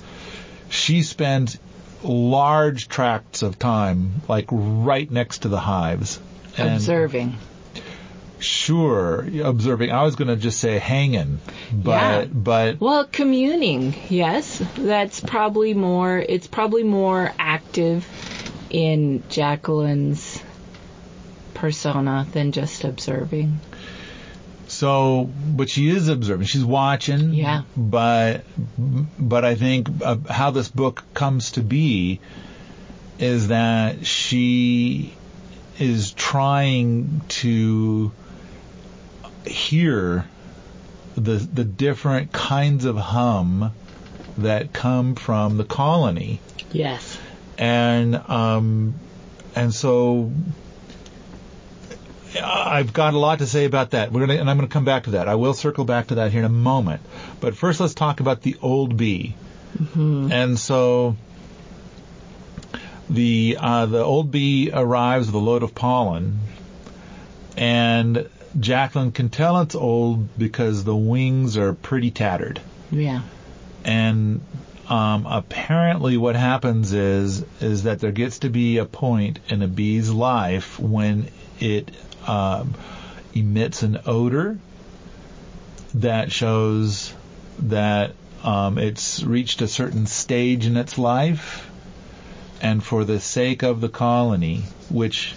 She 0.69 1.01
spends 1.03 1.57
large 2.03 2.88
tracts 2.88 3.41
of 3.43 3.57
time 3.59 4.21
like 4.27 4.45
right 4.51 5.09
next 5.09 5.39
to 5.39 5.50
the 5.50 5.59
hives. 5.59 6.19
Observing. 6.57 7.35
Sure, 8.43 9.25
observing. 9.43 9.91
I 9.91 10.03
was 10.03 10.15
going 10.15 10.27
to 10.27 10.35
just 10.35 10.59
say 10.59 10.77
hanging, 10.77 11.39
but 11.71 11.89
Yeah. 11.89 12.25
but 12.25 12.79
Well, 12.81 13.05
communing, 13.05 13.95
yes, 14.09 14.62
that's 14.77 15.19
probably 15.19 15.73
more. 15.73 16.17
It's 16.17 16.47
probably 16.47 16.83
more 16.83 17.31
active 17.39 18.07
in 18.69 19.23
Jacqueline's 19.29 20.41
persona 21.53 22.27
than 22.31 22.51
just 22.51 22.83
observing. 22.83 23.59
So, 24.67 25.29
but 25.47 25.69
she 25.69 25.89
is 25.89 26.07
observing. 26.09 26.47
She's 26.47 26.65
watching. 26.65 27.33
Yeah. 27.33 27.62
But, 27.77 28.43
but 28.77 29.45
I 29.45 29.55
think 29.55 29.88
uh, 30.03 30.17
how 30.29 30.51
this 30.51 30.67
book 30.67 31.03
comes 31.13 31.51
to 31.51 31.62
be 31.62 32.19
is 33.19 33.50
that 33.50 34.05
she 34.05 35.13
is 35.79 36.12
trying 36.13 37.21
to 37.29 38.12
hear 39.45 40.25
the 41.15 41.35
the 41.35 41.63
different 41.63 42.31
kinds 42.31 42.85
of 42.85 42.97
hum 42.97 43.71
that 44.38 44.73
come 44.73 45.15
from 45.15 45.57
the 45.57 45.63
colony 45.63 46.39
Yes. 46.71 47.17
and 47.57 48.15
um, 48.15 48.95
and 49.55 49.73
so 49.73 50.31
I've 52.41 52.93
got 52.93 53.13
a 53.13 53.19
lot 53.19 53.39
to 53.39 53.45
say 53.47 53.65
about 53.65 53.91
that. 53.91 54.12
We're 54.12 54.21
gonna, 54.21 54.39
and 54.39 54.50
I'm 54.50 54.57
going 54.57 54.67
to 54.67 54.73
come 54.73 54.85
back 54.85 55.03
to 55.03 55.12
that. 55.12 55.27
I 55.27 55.35
will 55.35 55.53
circle 55.53 55.85
back 55.85 56.07
to 56.07 56.15
that 56.15 56.31
here 56.31 56.39
in 56.39 56.45
a 56.45 56.50
moment. 56.50 57.01
But 57.39 57.55
first, 57.55 57.79
let's 57.79 57.93
talk 57.93 58.19
about 58.21 58.41
the 58.41 58.57
old 58.59 58.97
bee. 58.97 59.35
Mm-hmm. 59.77 60.31
And 60.31 60.57
so 60.57 61.15
the 63.09 63.57
uh, 63.59 63.85
the 63.85 64.03
old 64.03 64.31
bee 64.31 64.71
arrives 64.73 65.27
with 65.27 65.35
a 65.35 65.39
load 65.39 65.62
of 65.62 65.75
pollen, 65.75 66.39
and 67.55 68.27
Jacqueline 68.60 69.12
can 69.12 69.29
tell 69.29 69.60
it's 69.62 69.75
old 69.75 70.38
because 70.38 70.83
the 70.83 70.95
wings 70.95 71.57
are 71.57 71.74
pretty 71.74 72.12
tattered 72.12 72.62
Yeah. 72.91 73.22
and 73.83 74.41
um, 74.89 75.25
apparently 75.25 76.17
what 76.17 76.36
happens 76.36 76.91
is 76.93 77.45
is 77.62 77.83
that 77.83 78.00
there 78.00 78.12
gets 78.12 78.39
to 78.39 78.50
be 78.50 78.77
a 78.77 78.86
point 78.86 79.39
in 79.50 79.62
a 79.62 79.67
bee's 79.67 80.10
life 80.10 80.79
when 80.79 81.29
it 81.60 81.89
um, 82.27 82.74
emits 83.33 83.81
an 83.81 84.00
odor 84.05 84.60
that 85.95 86.31
shows 86.31 87.13
that 87.60 88.13
um, 88.43 88.77
it's 88.77 89.24
reached 89.24 89.62
a 89.62 89.67
certain 89.67 90.05
stage 90.05 90.65
in 90.65 90.75
its 90.75 90.98
life, 90.98 91.69
and 92.62 92.83
for 92.83 93.05
the 93.05 93.19
sake 93.19 93.63
of 93.63 93.79
the 93.79 93.88
colony, 93.89 94.63
which 94.89 95.33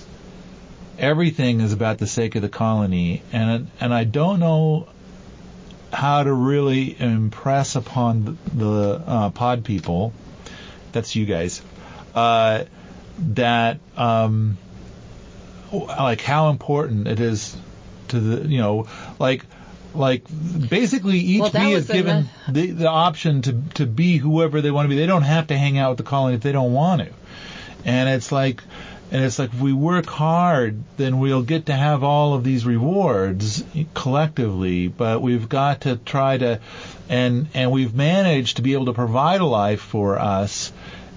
everything 0.99 1.61
is 1.61 1.73
about 1.73 1.99
the 1.99 2.07
sake 2.07 2.35
of 2.35 2.43
the 2.43 2.49
colony, 2.49 3.23
and 3.33 3.69
and 3.81 3.95
I 3.95 4.05
don't 4.05 4.41
know 4.41 4.89
how 5.93 6.23
to 6.23 6.33
really 6.33 6.99
impress 7.01 7.77
upon 7.77 8.39
the 8.53 9.03
uh, 9.07 9.31
pod 9.31 9.65
people, 9.65 10.13
that's 10.93 11.15
you 11.15 11.27
guys, 11.27 11.63
uh, 12.15 12.65
that 13.19 13.79
um, 13.97 14.59
like 15.73 16.21
how 16.21 16.51
important 16.51 17.09
it 17.09 17.21
is 17.21 17.57
to 18.09 18.21
the 18.21 18.49
you 18.49 18.59
know 18.59 18.89
like 19.19 19.45
like 19.95 20.25
basically 20.69 21.19
each 21.19 21.41
Well, 21.41 21.51
bee 21.51 21.73
is 21.73 21.87
given 21.87 22.29
the, 22.49 22.71
the 22.71 22.89
option 22.89 23.43
to 23.43 23.63
to 23.75 23.87
be 23.87 24.19
whoever 24.19 24.61
they 24.61 24.71
want 24.71 24.87
to 24.87 24.89
be. 24.89 24.97
They 24.97 25.07
don't 25.07 25.23
have 25.23 25.49
to 25.49 25.57
hang 25.57 25.79
out 25.79 25.91
with 25.91 25.99
the 25.99 26.05
colony 26.05 26.35
if 26.35 26.43
they 26.43 26.53
don't 26.53 26.73
want 26.73 27.03
to. 27.03 27.13
And 27.85 28.09
it's 28.09 28.33
like 28.33 28.63
and 29.11 29.25
it's 29.25 29.39
like 29.39 29.53
if 29.53 29.61
we 29.61 29.73
work 29.73 30.07
hard, 30.07 30.83
then 30.97 31.21
we'll 31.21 31.43
get 31.43 31.67
to 31.67 31.73
have 31.73 32.03
all 32.03 32.35
of 32.35 32.43
these 32.43 32.67
rewards 32.67 33.63
collectively, 33.95 34.89
but 34.89 35.23
we've 35.23 35.49
got 35.49 35.83
to 35.83 35.97
try 35.97 36.39
to 36.39 36.61
and 37.09 37.47
and 37.55 37.71
we've 37.71 37.95
managed 37.95 38.57
to 38.57 38.63
be 38.63 38.73
able 38.73 38.87
to 38.87 38.93
provide 38.93 39.41
a 39.41 39.47
life 39.47 39.81
for 39.81 40.19
us 40.19 40.73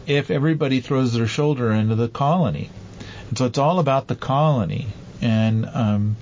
if 0.06 0.30
everybody 0.30 0.82
throws 0.82 1.14
their 1.14 1.28
shoulder 1.28 1.72
into 1.72 1.96
the 1.96 2.08
colony. 2.08 2.70
And 3.30 3.38
so 3.38 3.46
it's 3.46 3.58
all 3.58 3.80
about 3.80 4.08
the 4.08 4.16
colony. 4.16 4.88
And 5.22 5.66
um, 5.72 6.16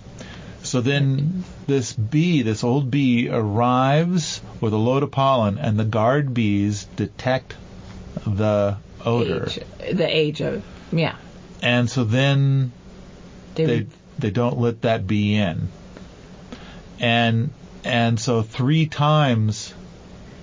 so 0.64 0.82
then 0.82 1.44
this 1.68 1.94
bee, 1.94 2.42
this 2.42 2.64
old 2.64 2.92
bee, 2.92 3.30
arrives 3.30 4.42
with 4.60 4.74
a 4.74 4.78
load 4.78 5.04
of 5.04 5.12
pollen, 5.12 5.58
and 5.58 5.80
the 5.80 5.86
guard 5.86 6.34
bees 6.34 6.86
detect 6.96 7.56
the 8.26 8.78
odor. 9.06 9.46
Age, 9.46 9.60
the 9.94 10.18
age 10.18 10.42
of 10.42 10.64
yeah. 10.92 11.16
And 11.62 11.90
so 11.90 12.04
then 12.04 12.72
They, 13.56 13.66
they 13.66 13.88
they 14.20 14.32
don't 14.32 14.60
let 14.60 14.82
that 14.82 15.08
bee 15.08 15.36
in. 15.36 15.70
And 17.00 17.52
and 17.84 18.20
so 18.20 18.42
three 18.42 18.88
times 18.88 19.74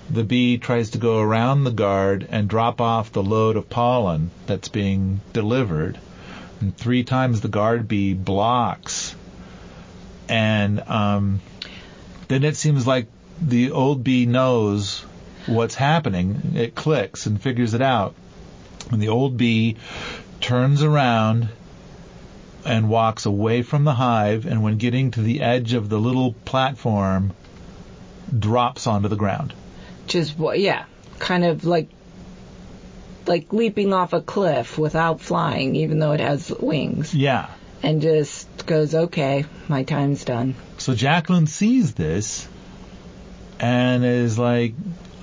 the 0.09 0.23
bee 0.23 0.57
tries 0.57 0.91
to 0.91 0.97
go 0.97 1.19
around 1.19 1.63
the 1.63 1.71
guard 1.71 2.27
and 2.29 2.47
drop 2.47 2.79
off 2.79 3.11
the 3.11 3.23
load 3.23 3.57
of 3.57 3.69
pollen 3.69 4.31
that's 4.45 4.67
being 4.67 5.21
delivered. 5.33 5.99
And 6.61 6.75
three 6.75 7.03
times 7.03 7.41
the 7.41 7.47
guard 7.47 7.87
bee 7.87 8.13
blocks. 8.13 9.15
And 10.29 10.79
um, 10.87 11.41
then 12.27 12.43
it 12.43 12.55
seems 12.55 12.87
like 12.87 13.07
the 13.41 13.71
old 13.71 14.03
bee 14.03 14.25
knows 14.25 15.01
what's 15.45 15.75
happening. 15.75 16.53
It 16.55 16.75
clicks 16.75 17.25
and 17.25 17.41
figures 17.41 17.73
it 17.73 17.81
out. 17.81 18.15
And 18.91 19.01
the 19.01 19.09
old 19.09 19.37
bee 19.37 19.77
turns 20.41 20.83
around 20.83 21.49
and 22.65 22.89
walks 22.89 23.25
away 23.25 23.61
from 23.61 23.83
the 23.83 23.93
hive, 23.93 24.45
and 24.45 24.63
when 24.63 24.77
getting 24.77 25.11
to 25.11 25.21
the 25.21 25.41
edge 25.41 25.73
of 25.73 25.87
the 25.89 25.99
little 25.99 26.33
platform, 26.45 27.33
drops 28.37 28.87
onto 28.87 29.07
the 29.07 29.15
ground. 29.15 29.53
just 30.07 30.37
what 30.37 30.59
yeah, 30.59 30.85
kind 31.19 31.43
of 31.45 31.63
like 31.65 31.89
like 33.27 33.51
leaping 33.53 33.91
off 33.93 34.13
a 34.13 34.21
cliff 34.21 34.77
without 34.77 35.19
flying, 35.21 35.75
even 35.75 35.97
though 35.99 36.11
it 36.11 36.19
has 36.19 36.49
wings, 36.59 37.13
Yeah. 37.13 37.47
and 37.81 38.01
just 38.01 38.65
goes, 38.67 38.93
okay, 38.93 39.45
my 39.67 39.83
time's 39.83 40.23
done. 40.23 40.53
So 40.77 40.93
Jacqueline 40.93 41.47
sees 41.47 41.93
this 41.95 42.47
and 43.59 44.05
is 44.05 44.37
like, 44.37 44.73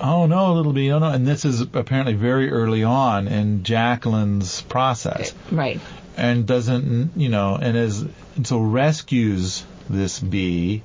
oh 0.01 0.25
no, 0.25 0.53
little 0.53 0.73
bee, 0.73 0.91
oh 0.91 0.99
no. 0.99 1.07
And 1.09 1.25
this 1.27 1.45
is 1.45 1.61
apparently 1.61 2.13
very 2.13 2.51
early 2.51 2.83
on 2.83 3.27
in 3.27 3.63
Jacqueline's 3.63 4.61
process. 4.63 5.31
Eh, 5.31 5.55
right. 5.55 5.79
and 6.17 6.45
doesn't 6.45 7.11
you 7.15 7.29
know 7.29 7.55
and 7.55 7.75
is 7.77 8.01
and 8.35 8.45
so 8.45 8.59
rescues 8.59 9.65
this 9.89 10.19
bee 10.19 10.81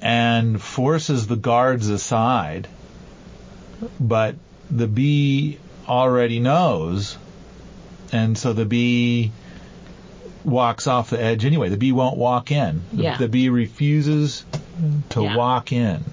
and 0.00 0.60
forces 0.60 1.26
the 1.26 1.36
guards 1.36 1.88
aside 1.88 2.68
but 4.00 4.36
the 4.70 4.86
bee 4.86 5.58
already 5.88 6.38
knows 6.40 7.18
and 8.12 8.38
so 8.38 8.52
the 8.52 8.64
bee 8.64 9.32
walks 10.44 10.86
off 10.86 11.10
the 11.10 11.20
edge 11.20 11.44
anyway 11.44 11.68
the 11.68 11.76
bee 11.76 11.92
won't 11.92 12.16
walk 12.16 12.50
in 12.52 12.82
the, 12.92 13.02
Yeah. 13.02 13.16
the 13.16 13.28
bee 13.28 13.48
refuses 13.48 14.44
to 15.10 15.22
Yeah. 15.22 15.36
walk 15.36 15.72
in 15.72 16.04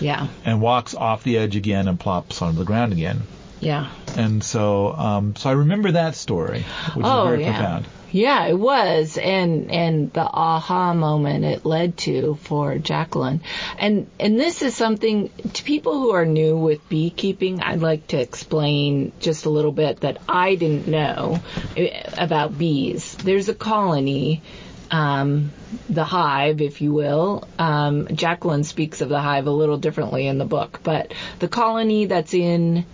Yeah. 0.00 0.28
and 0.44 0.60
walks 0.60 0.94
off 0.94 1.22
the 1.22 1.38
edge 1.38 1.56
again 1.56 1.88
and 1.88 1.98
plops 1.98 2.42
onto 2.42 2.58
the 2.58 2.64
ground 2.64 2.92
again 2.92 3.22
Yeah. 3.60 3.90
and 4.16 4.42
so 4.42 4.92
um, 4.92 5.36
so 5.36 5.50
I 5.50 5.52
remember 5.52 5.92
that 5.92 6.14
story 6.14 6.64
which 6.94 7.06
oh 7.06 7.24
is 7.24 7.28
very 7.30 7.44
yeah. 7.44 7.56
profound 7.56 7.86
Yeah, 8.12 8.46
it 8.46 8.56
was, 8.56 9.18
and 9.18 9.72
and 9.72 10.12
the 10.12 10.22
aha 10.22 10.94
moment 10.94 11.44
it 11.44 11.66
led 11.66 11.96
to 12.06 12.38
for 12.42 12.78
Jacqueline, 12.78 13.40
and 13.76 14.06
and 14.20 14.38
this 14.38 14.62
is 14.62 14.76
something 14.76 15.30
to 15.54 15.64
people 15.64 15.94
who 15.94 16.12
are 16.12 16.24
new 16.24 16.56
with 16.56 16.88
beekeeping. 16.88 17.60
I'd 17.60 17.80
like 17.80 18.06
to 18.14 18.20
explain 18.20 19.10
just 19.18 19.46
a 19.46 19.50
little 19.50 19.72
bit 19.72 20.02
that 20.02 20.18
I 20.28 20.54
didn't 20.54 20.86
know 20.86 21.40
eh, 21.76 22.04
about 22.16 22.56
bees. 22.56 23.16
There's 23.16 23.48
a 23.48 23.54
colony. 23.54 24.42
Um, 24.90 25.50
the 25.88 26.04
hive, 26.04 26.60
if 26.60 26.80
you 26.80 26.92
will. 26.92 27.48
Um, 27.58 28.06
Jacqueline 28.14 28.64
speaks 28.64 29.00
of 29.00 29.08
the 29.08 29.20
hive 29.20 29.46
a 29.46 29.50
little 29.50 29.78
differently 29.78 30.26
in 30.26 30.38
the 30.38 30.44
book, 30.44 30.80
but 30.82 31.12
the 31.40 31.48
colony 31.48 32.04
that's 32.06 32.34
in 32.34 32.84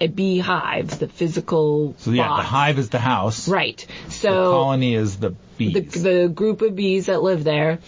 a 0.00 0.06
beehive, 0.06 0.98
the 0.98 1.08
physical. 1.08 1.94
So 1.98 2.10
yeah, 2.10 2.24
the 2.24 2.28
box. 2.28 2.46
hive 2.48 2.78
is 2.78 2.88
the 2.90 2.98
house. 2.98 3.48
Right. 3.48 3.84
The 4.06 4.12
So 4.12 4.50
colony 4.52 4.94
is 4.94 5.16
the 5.18 5.30
bees. 5.56 5.74
the, 5.74 5.80
the 6.00 6.28
group 6.28 6.62
of 6.62 6.74
bees 6.76 7.06
that 7.06 7.22
live 7.22 7.42
there, 7.44 7.78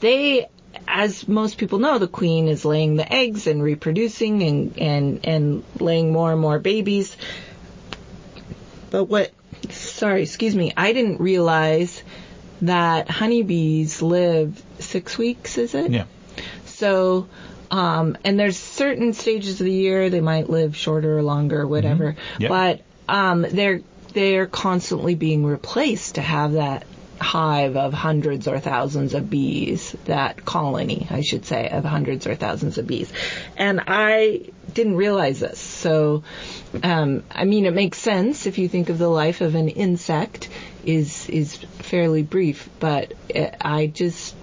they, 0.00 0.48
as 0.86 1.26
most 1.26 1.56
people 1.58 1.78
know, 1.78 1.98
the 1.98 2.08
queen 2.08 2.48
is 2.48 2.64
laying 2.64 2.96
the 2.96 3.10
eggs 3.10 3.46
and 3.46 3.62
reproducing 3.62 4.42
and, 4.42 4.78
and, 4.78 5.26
and 5.26 5.64
laying 5.80 6.12
more 6.12 6.32
and 6.32 6.40
more 6.40 6.58
babies. 6.58 7.16
But 8.90 9.04
what, 9.04 9.30
sorry, 10.00 10.22
excuse 10.22 10.56
me, 10.56 10.72
I 10.76 10.94
didn't 10.94 11.20
realize 11.20 12.02
that 12.62 13.10
honeybees 13.10 14.00
live 14.00 14.60
six 14.78 15.18
weeks, 15.18 15.58
is 15.58 15.74
it? 15.74 15.90
yeah. 15.90 16.04
So, 16.64 17.28
um, 17.70 18.16
and 18.24 18.40
there's 18.40 18.58
certain 18.58 19.12
stages 19.12 19.60
of 19.60 19.66
the 19.66 19.72
year 19.72 20.08
they 20.08 20.22
might 20.22 20.48
live 20.48 20.74
shorter 20.74 21.18
or 21.18 21.22
longer, 21.22 21.66
whatever. 21.66 22.16
Yep. 22.38 22.48
But 22.48 22.80
um, 23.08 23.42
they're 23.42 23.82
they're 24.14 24.46
constantly 24.46 25.14
being 25.14 25.44
replaced 25.44 26.14
to 26.14 26.22
have 26.22 26.52
that 26.52 26.86
hive 27.20 27.76
of 27.76 27.92
hundreds 27.92 28.48
or 28.48 28.58
thousands 28.58 29.14
of 29.14 29.28
bees, 29.30 29.94
that 30.06 30.44
colony, 30.44 31.06
I 31.10 31.20
should 31.20 31.44
say, 31.44 31.68
of 31.68 31.84
hundreds 31.84 32.26
or 32.26 32.34
thousands 32.34 32.78
of 32.78 32.86
bees. 32.86 33.12
And 33.56 33.82
I 33.86 34.42
didn't 34.72 34.96
realize 34.96 35.40
this. 35.40 35.58
So, 35.58 36.24
um, 36.82 37.24
I 37.30 37.44
mean, 37.44 37.66
it 37.66 37.74
makes 37.74 37.98
sense 37.98 38.46
if 38.46 38.58
you 38.58 38.68
think 38.68 38.88
of 38.88 38.98
the 38.98 39.08
life 39.08 39.40
of 39.40 39.54
an 39.54 39.68
insect 39.68 40.48
is 40.84 41.28
is 41.28 41.56
fairly 41.56 42.22
brief, 42.22 42.70
but 42.78 43.12
it, 43.28 43.54
I 43.60 43.86
just 43.86 44.34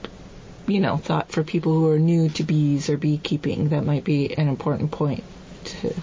you 0.68 0.82
know, 0.82 0.98
thought 0.98 1.32
for 1.32 1.44
people 1.44 1.74
who 1.74 1.90
are 1.90 2.00
new 2.00 2.30
to 2.30 2.44
bees 2.44 2.90
or 2.90 2.98
beekeeping, 2.98 3.70
that 3.70 3.86
might 3.86 4.04
be 4.04 4.38
an 4.38 4.50
important 4.50 4.92
point 4.92 5.24
to 5.64 5.94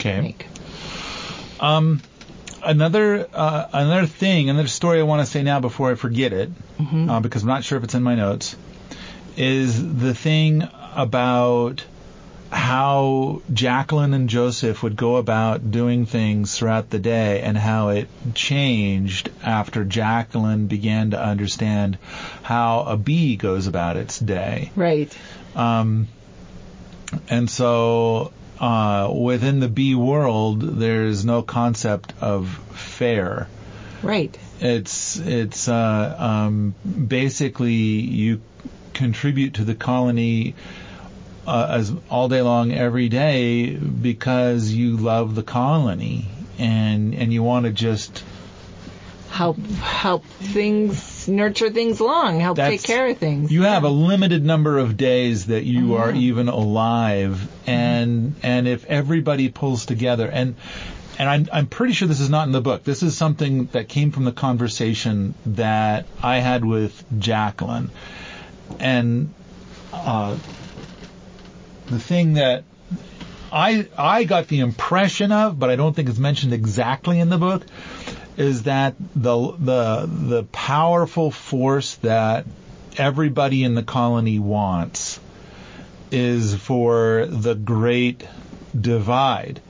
Okay. 0.00 0.20
make. 0.20 0.46
Another 2.62 3.28
uh, 3.32 3.66
another 3.72 4.06
thing, 4.06 4.50
another 4.50 4.68
story 4.68 5.00
I 5.00 5.02
want 5.02 5.24
to 5.24 5.30
say 5.30 5.42
now 5.42 5.60
before 5.60 5.90
I 5.90 5.94
forget 5.94 6.32
it, 6.32 6.50
uh, 7.08 7.20
because 7.20 7.42
I'm 7.42 7.48
not 7.48 7.64
sure 7.64 7.78
if 7.78 7.84
it's 7.84 7.94
in 7.94 8.02
my 8.02 8.14
notes, 8.14 8.56
is 9.36 9.98
the 9.98 10.14
thing 10.14 10.68
about 10.94 11.84
how 12.50 13.42
Jacqueline 13.52 14.12
and 14.12 14.28
Joseph 14.28 14.82
would 14.82 14.96
go 14.96 15.16
about 15.16 15.70
doing 15.70 16.04
things 16.04 16.58
throughout 16.58 16.90
the 16.90 16.98
day 16.98 17.40
and 17.42 17.56
how 17.56 17.90
it 17.90 18.08
changed 18.34 19.30
after 19.42 19.84
Jacqueline 19.84 20.66
began 20.66 21.12
to 21.12 21.22
understand 21.22 21.96
how 22.42 22.80
a 22.80 22.96
bee 22.96 23.36
goes 23.36 23.68
about 23.68 23.96
its 23.96 24.18
day. 24.18 24.72
Right. 24.74 25.16
Um, 25.54 26.08
and 27.28 27.48
so 27.48 28.32
uh, 28.60 29.10
within 29.12 29.60
the 29.60 29.68
bee 29.68 29.94
world, 29.94 30.60
there's 30.60 31.24
no 31.24 31.42
concept 31.42 32.12
of 32.20 32.48
fair. 32.74 33.48
Right. 34.02 34.36
It's 34.60 35.18
it's 35.18 35.68
uh, 35.68 36.16
um, 36.18 36.74
basically 36.84 37.72
you 37.72 38.40
contribute 38.92 39.54
to 39.54 39.64
the 39.64 39.74
colony 39.74 40.54
uh, 41.46 41.68
as 41.70 41.92
all 42.10 42.28
day 42.28 42.42
long 42.42 42.72
every 42.72 43.08
day 43.08 43.74
because 43.74 44.70
you 44.70 44.96
love 44.96 45.34
the 45.34 45.42
colony 45.42 46.26
and 46.58 47.14
and 47.14 47.32
you 47.32 47.42
want 47.42 47.64
to 47.64 47.72
just 47.72 48.22
Help 49.30 49.58
help 49.58 50.24
things 50.24 51.00
nurture 51.30 51.70
things 51.70 52.00
along, 52.00 52.40
help 52.40 52.56
That's- 52.56 52.82
take 52.82 52.86
care 52.86 53.08
of 53.08 53.18
things. 53.18 53.50
you 53.50 53.62
have 53.62 53.84
a 53.84 53.88
limited 53.88 54.44
number 54.44 54.78
of 54.78 54.96
days 54.96 55.46
that 55.46 55.64
you 55.64 55.96
are 55.96 56.12
even 56.12 56.48
alive 56.48 57.48
and 57.66 58.34
and 58.42 58.66
if 58.68 58.84
everybody 58.86 59.48
pulls 59.48 59.86
together 59.86 60.28
and 60.28 60.56
and 61.18 61.28
I'm, 61.28 61.48
I'm 61.52 61.66
pretty 61.66 61.92
sure 61.92 62.08
this 62.08 62.20
is 62.20 62.30
not 62.30 62.46
in 62.46 62.52
the 62.52 62.62
book. 62.62 62.82
This 62.82 63.02
is 63.02 63.14
something 63.14 63.66
that 63.72 63.90
came 63.90 64.10
from 64.10 64.24
the 64.24 64.32
conversation 64.32 65.34
that 65.44 66.06
I 66.22 66.38
had 66.38 66.64
with 66.64 67.04
Jacqueline. 67.18 67.90
And 68.78 69.34
uh, 69.92 70.38
the 71.88 71.98
thing 71.98 72.34
that 72.34 72.64
I 73.52 73.86
I 73.98 74.24
got 74.24 74.48
the 74.48 74.60
impression 74.60 75.30
of, 75.30 75.58
but 75.58 75.68
I 75.68 75.76
don't 75.76 75.94
think 75.94 76.08
it's 76.08 76.18
mentioned 76.18 76.54
exactly 76.54 77.18
in 77.18 77.28
the 77.28 77.38
book, 77.38 77.66
is 78.40 78.62
that 78.62 78.94
the 79.14 79.52
the 79.58 80.06
the 80.06 80.44
powerful 80.44 81.30
force 81.30 81.96
that 81.96 82.46
everybody 82.96 83.64
in 83.64 83.74
the 83.74 83.82
colony 83.82 84.38
wants 84.38 85.20
is 86.10 86.54
for 86.54 87.26
the 87.28 87.54
great 87.54 88.26
divide, 88.78 89.60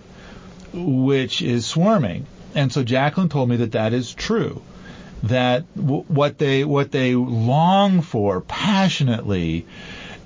which 0.73 1.43
is 1.43 1.67
swarming. 1.67 2.27
And 2.55 2.73
so 2.73 2.85
Jacqueline 2.85 3.29
told 3.29 3.49
me 3.49 3.57
that 3.57 3.73
that 3.73 3.93
is 3.93 4.15
true. 4.15 4.63
That 5.25 5.65
w- 5.75 6.05
what 6.07 6.39
they 6.39 6.65
what 6.65 6.93
they 6.93 7.17
long 7.17 8.03
for 8.03 8.41
passionately 8.41 9.67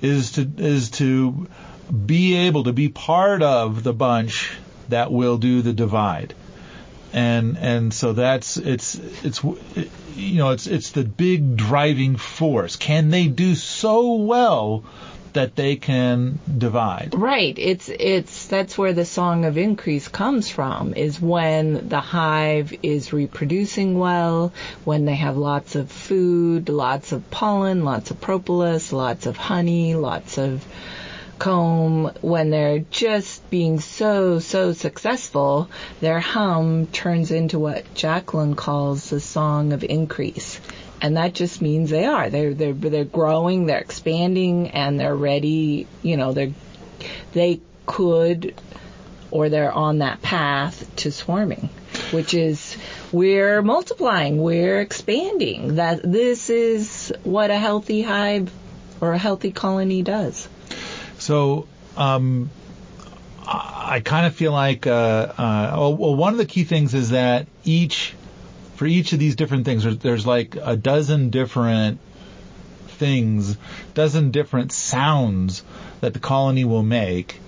is 0.03 0.33
to 0.33 0.47
is 0.59 0.91
to 1.01 1.47
be 2.05 2.35
able 2.35 2.65
to 2.65 2.73
be 2.73 2.89
part 2.89 3.41
of 3.41 3.81
the 3.81 3.93
bunch 3.93 4.55
that 4.89 5.11
will 5.11 5.37
do 5.37 5.63
the 5.63 5.73
divide 5.73 6.35
and 7.15 7.57
and 7.57 7.93
so 7.93 8.11
that's 8.11 8.57
it's 8.57 8.95
it's 9.23 9.41
you 10.15 10.37
know 10.37 10.49
it's 10.51 10.67
it's 10.67 10.91
the 10.91 11.05
big 11.05 11.55
driving 11.55 12.17
force 12.17 12.75
can 12.75 13.09
they 13.09 13.27
do 13.27 13.55
so 13.55 14.15
well 14.15 14.83
that 15.31 15.55
they 15.55 15.75
can 15.75 16.39
divide 16.57 17.13
Right. 17.13 17.57
It's 17.57 17.89
it's 17.89 18.47
that's 18.47 18.77
where 18.77 18.93
the 18.93 19.05
song 19.05 19.45
of 19.45 19.57
increase 19.57 20.07
comes 20.07 20.49
from 20.49 20.93
is 20.93 21.21
when 21.21 21.89
the 21.89 21.99
hive 21.99 22.73
is 22.83 23.11
reproducing 23.11 23.99
well, 23.99 24.53
when 24.85 25.05
they 25.05 25.15
have 25.15 25.35
lots 25.37 25.75
of 25.75 25.91
food, 25.91 26.69
lots 26.69 27.11
of 27.11 27.29
pollen, 27.31 27.83
lots 27.83 28.11
of 28.11 28.21
propolis, 28.21 28.93
lots 28.93 29.25
of 29.25 29.35
honey, 29.35 29.95
lots 29.95 30.37
of 30.37 30.65
comb, 31.39 32.11
when 32.21 32.49
they're 32.49 32.79
just 32.79 33.49
being 33.49 33.79
so, 33.79 34.39
so 34.39 34.73
successful, 34.73 35.69
their 36.01 36.19
hum 36.19 36.87
turns 36.87 37.31
into 37.31 37.59
what 37.59 37.93
Jacqueline 37.93 38.55
calls 38.55 39.09
the 39.09 39.19
song 39.19 39.73
of 39.73 39.83
increase. 39.83 40.59
And 41.01 41.17
that 41.17 41.33
just 41.33 41.61
means 41.61 41.89
they 41.89 42.05
are. 42.05 42.29
They're, 42.29 42.53
they're, 42.53 42.73
they're 42.73 43.05
growing, 43.05 43.65
they're 43.65 43.79
expanding, 43.79 44.69
and 44.69 44.99
they're 44.99 45.15
ready, 45.15 45.87
you 46.01 46.17
know, 46.17 46.33
they're, 46.33 46.53
they 47.33 47.59
could, 47.85 48.59
or 49.29 49.49
they're 49.49 49.71
on 49.71 49.99
that 49.99 50.21
path 50.21 50.95
to 50.97 51.11
swarming, 51.11 51.69
which 52.11 52.33
is, 52.33 52.77
we're 53.11 53.61
multiplying, 53.61 54.41
we're 54.41 54.79
expanding. 54.79 55.75
That, 55.75 56.01
this 56.01 56.49
is 56.49 57.13
what 57.23 57.51
a 57.51 57.57
healthy 57.57 58.01
hive 58.01 58.51
or 59.01 59.11
a 59.11 59.17
healthy 59.17 59.51
colony 59.51 60.01
does. 60.01 60.47
So 61.25 61.67
um, 61.97 62.51
I, 63.47 63.95
I 63.95 63.99
kind 64.01 64.27
of 64.27 64.35
feel 64.35 64.51
like 64.51 64.85
uh, 64.85 64.91
uh, 64.91 65.75
well, 65.75 65.95
well, 65.95 66.15
one 66.15 66.33
of 66.33 66.37
the 66.37 66.45
key 66.45 66.65
things 66.65 66.93
is 66.93 67.09
that 67.09 67.47
each 67.63 68.13
for 68.75 68.85
each 68.85 69.11
of 69.11 69.17
these 69.17 69.35
different 69.35 69.65
things, 69.65 69.83
there's, 69.83 69.97
there's 69.97 70.27
like 70.27 70.55
a 70.61 70.75
dozen 70.75 71.31
different 71.31 71.99
things, 72.87 73.57
dozen 73.95 74.29
different 74.29 74.71
sounds 74.71 75.63
that 76.01 76.13
the 76.13 76.19
colony 76.19 76.63
will 76.63 76.83
make. 76.83 77.39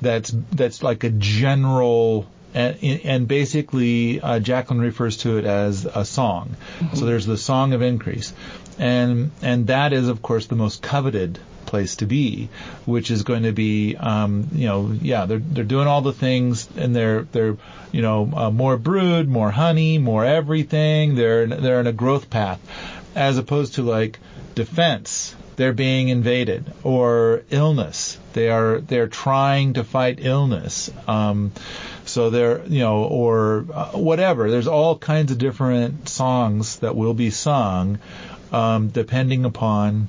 That's 0.00 0.34
that's 0.50 0.82
like 0.82 1.04
a 1.04 1.10
general. 1.10 2.28
And, 2.52 3.00
and 3.04 3.28
basically, 3.28 4.20
uh, 4.20 4.40
Jacqueline 4.40 4.80
refers 4.80 5.18
to 5.18 5.38
it 5.38 5.44
as 5.44 5.86
a 5.86 6.04
song. 6.04 6.56
So 6.94 7.04
there's 7.04 7.26
the 7.26 7.36
song 7.36 7.74
of 7.74 7.82
increase, 7.82 8.32
and 8.76 9.30
and 9.40 9.68
that 9.68 9.92
is 9.92 10.08
of 10.08 10.20
course 10.20 10.46
the 10.46 10.56
most 10.56 10.82
coveted 10.82 11.38
place 11.66 11.96
to 11.96 12.06
be, 12.06 12.48
which 12.84 13.10
is 13.10 13.22
going 13.22 13.44
to 13.44 13.52
be, 13.52 13.96
um, 13.96 14.48
you 14.52 14.66
know, 14.66 14.92
yeah, 15.00 15.26
they're 15.26 15.38
they're 15.38 15.64
doing 15.64 15.86
all 15.86 16.02
the 16.02 16.12
things, 16.12 16.68
and 16.76 16.94
they're 16.94 17.22
they're, 17.22 17.56
you 17.92 18.02
know, 18.02 18.30
uh, 18.34 18.50
more 18.50 18.76
brood, 18.76 19.28
more 19.28 19.50
honey, 19.50 19.98
more 19.98 20.24
everything. 20.24 21.14
They're 21.14 21.46
they're 21.46 21.80
in 21.80 21.86
a 21.86 21.92
growth 21.92 22.30
path, 22.30 22.60
as 23.14 23.38
opposed 23.38 23.74
to 23.74 23.82
like 23.82 24.18
defense. 24.54 25.34
They're 25.56 25.72
being 25.72 26.08
invaded 26.08 26.64
or 26.82 27.42
illness. 27.50 28.18
They 28.32 28.50
are 28.50 28.80
they're 28.80 29.06
trying 29.06 29.74
to 29.74 29.84
fight 29.84 30.18
illness. 30.20 30.90
Um, 31.06 31.52
so 32.04 32.30
they're 32.30 32.64
you 32.66 32.80
know 32.80 33.04
or 33.04 33.66
uh, 33.72 33.86
whatever. 33.92 34.50
There's 34.50 34.66
all 34.66 34.98
kinds 34.98 35.30
of 35.30 35.38
different 35.38 36.08
songs 36.08 36.76
that 36.76 36.96
will 36.96 37.14
be 37.14 37.30
sung 37.30 37.98
um, 38.54 38.88
depending 38.88 39.44
upon 39.44 40.08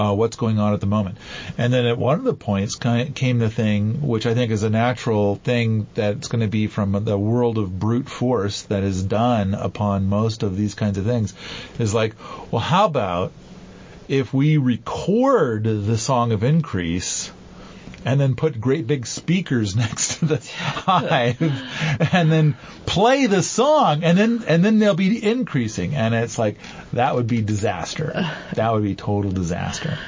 uh, 0.00 0.14
what's 0.14 0.36
going 0.36 0.58
on 0.58 0.72
at 0.72 0.80
the 0.80 0.86
moment. 0.86 1.18
And 1.58 1.72
then 1.72 1.86
at 1.86 1.98
one 1.98 2.18
of 2.18 2.24
the 2.24 2.34
points 2.34 2.76
came 2.76 3.38
the 3.38 3.50
thing, 3.50 4.00
which 4.00 4.26
I 4.26 4.32
think 4.32 4.50
is 4.50 4.62
a 4.62 4.70
natural 4.70 5.36
thing 5.36 5.86
that's 5.94 6.28
going 6.28 6.40
to 6.40 6.48
be 6.48 6.68
from 6.68 7.04
the 7.04 7.18
world 7.18 7.58
of 7.58 7.78
brute 7.78 8.08
force 8.08 8.62
that 8.62 8.82
is 8.82 9.02
done 9.02 9.54
upon 9.54 10.06
most 10.06 10.42
of 10.42 10.56
these 10.56 10.74
kinds 10.74 10.96
of 10.96 11.04
things, 11.04 11.34
is 11.78 11.92
like, 11.92 12.14
well, 12.50 12.60
how 12.60 12.86
about 12.86 13.32
if 14.08 14.32
we 14.32 14.56
record 14.56 15.64
the 15.64 15.98
song 15.98 16.32
of 16.32 16.44
increase 16.44 17.30
and 18.04 18.20
then 18.20 18.34
put 18.34 18.60
great 18.60 18.86
big 18.86 19.06
speakers 19.06 19.76
next 19.84 20.18
to 20.18 20.26
the 20.26 20.36
hive 20.60 21.40
and 22.12 22.30
then 22.32 22.56
play 22.86 23.26
the 23.26 23.42
song 23.42 24.02
and 24.04 24.16
then 24.16 24.42
and 24.46 24.64
then 24.64 24.78
they'll 24.78 24.94
be 24.94 25.22
increasing 25.24 25.94
and 25.94 26.14
it's 26.14 26.38
like 26.38 26.56
that 26.92 27.14
would 27.14 27.26
be 27.26 27.42
disaster. 27.42 28.12
That 28.54 28.72
would 28.72 28.82
be 28.82 28.94
total 28.94 29.30
disaster. 29.30 29.98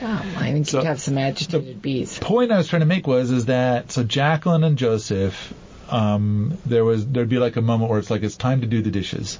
Oh, 0.00 0.34
I 0.38 0.52
think 0.52 0.66
So- 0.66 0.78
you'd 0.78 0.86
have 0.86 1.00
some 1.00 1.18
agitated 1.18 1.80
bees. 1.82 2.18
point 2.18 2.50
I 2.50 2.56
was 2.56 2.66
trying 2.68 2.80
to 2.80 2.86
make 2.86 3.06
was 3.06 3.30
is 3.30 3.44
that 3.46 3.92
so 3.92 4.02
Jacqueline 4.02 4.64
and 4.64 4.76
Joseph, 4.78 5.52
um, 5.90 6.56
there 6.66 6.84
was 6.84 7.06
there'd 7.06 7.28
be 7.28 7.38
like 7.38 7.56
a 7.56 7.62
moment 7.62 7.90
where 7.90 7.98
it's 8.00 8.10
like 8.10 8.22
it's 8.22 8.36
time 8.36 8.62
to 8.62 8.66
do 8.66 8.82
the 8.82 8.90
dishes, 8.90 9.38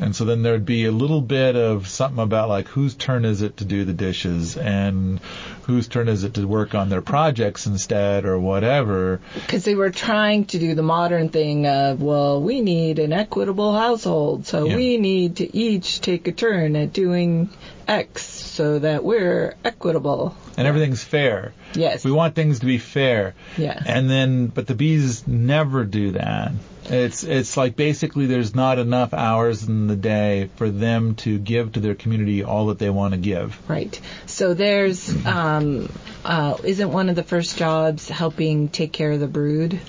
and 0.00 0.16
so 0.16 0.24
then 0.24 0.42
there'd 0.42 0.64
be 0.64 0.86
a 0.86 0.90
little 0.90 1.20
bit 1.20 1.56
of 1.56 1.86
something 1.86 2.22
about 2.22 2.48
like 2.48 2.66
whose 2.68 2.94
turn 2.94 3.26
is 3.26 3.42
it 3.42 3.58
to 3.58 3.66
do 3.66 3.84
the 3.84 3.92
dishes 3.92 4.56
and 4.56 5.20
whose 5.64 5.88
turn 5.88 6.08
is 6.08 6.24
it 6.24 6.34
to 6.34 6.46
work 6.46 6.74
on 6.74 6.88
their 6.88 7.02
projects 7.02 7.66
instead 7.66 8.24
or 8.24 8.38
whatever. 8.38 9.20
Because 9.34 9.64
they 9.64 9.74
were 9.74 9.90
trying 9.90 10.46
to 10.46 10.58
do 10.58 10.74
the 10.74 10.82
modern 10.82 11.28
thing 11.28 11.66
of, 11.66 12.00
well, 12.00 12.40
we 12.40 12.62
need 12.62 12.98
an 12.98 13.12
equitable 13.12 13.74
household, 13.74 14.46
so 14.46 14.64
Yeah. 14.66 14.76
we 14.76 14.96
need 14.96 15.36
to 15.36 15.56
each 15.56 16.00
take 16.00 16.26
a 16.26 16.32
turn 16.32 16.76
at 16.76 16.94
doing 16.94 17.50
X 17.86 18.39
so 18.60 18.78
that 18.78 19.02
we're 19.02 19.54
equitable. 19.64 20.36
And 20.58 20.66
everything's 20.66 21.02
fair. 21.02 21.54
Yes. 21.72 22.04
We 22.04 22.12
want 22.12 22.34
things 22.34 22.58
to 22.58 22.66
be 22.66 22.76
fair. 22.76 23.34
Yeah. 23.56 23.82
And 23.86 24.10
then, 24.10 24.48
but 24.48 24.66
the 24.66 24.74
bees 24.74 25.26
never 25.26 25.86
do 25.86 26.10
that. 26.10 26.52
It's 26.84 27.24
it's 27.24 27.56
like 27.56 27.74
basically 27.74 28.26
there's 28.26 28.54
not 28.54 28.78
enough 28.78 29.14
hours 29.14 29.66
in 29.66 29.86
the 29.86 29.96
day 29.96 30.50
for 30.56 30.68
them 30.68 31.14
to 31.24 31.38
give 31.38 31.72
to 31.72 31.80
their 31.80 31.94
community 31.94 32.44
all 32.44 32.66
that 32.66 32.78
they 32.78 32.90
want 32.90 33.14
to 33.14 33.18
give. 33.18 33.58
Right. 33.66 33.98
So 34.26 34.52
there's, 34.52 35.08
um, 35.24 35.90
uh, 36.22 36.58
isn't 36.62 36.92
one 36.92 37.08
of 37.08 37.16
the 37.16 37.22
first 37.22 37.56
jobs 37.56 38.10
helping 38.10 38.68
take 38.68 38.92
care 38.92 39.12
of 39.12 39.20
the 39.20 39.28
brood? 39.28 39.80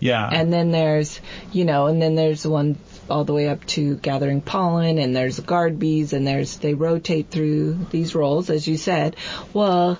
Yeah. 0.00 0.28
And 0.28 0.52
then 0.52 0.72
there's, 0.72 1.20
you 1.52 1.64
know, 1.64 1.86
and 1.86 2.02
then 2.02 2.16
there's 2.16 2.42
the 2.42 2.50
one 2.50 2.76
all 3.08 3.24
the 3.24 3.32
way 3.32 3.48
up 3.48 3.64
to 3.66 3.96
gathering 3.96 4.40
pollen, 4.40 4.98
and 4.98 5.14
there's 5.14 5.38
guard 5.40 5.78
bees, 5.78 6.12
and 6.12 6.26
there's 6.26 6.56
they 6.58 6.74
rotate 6.74 7.30
through 7.30 7.86
these 7.90 8.14
roles, 8.14 8.50
as 8.50 8.66
you 8.66 8.76
said. 8.76 9.16
Well, 9.52 9.98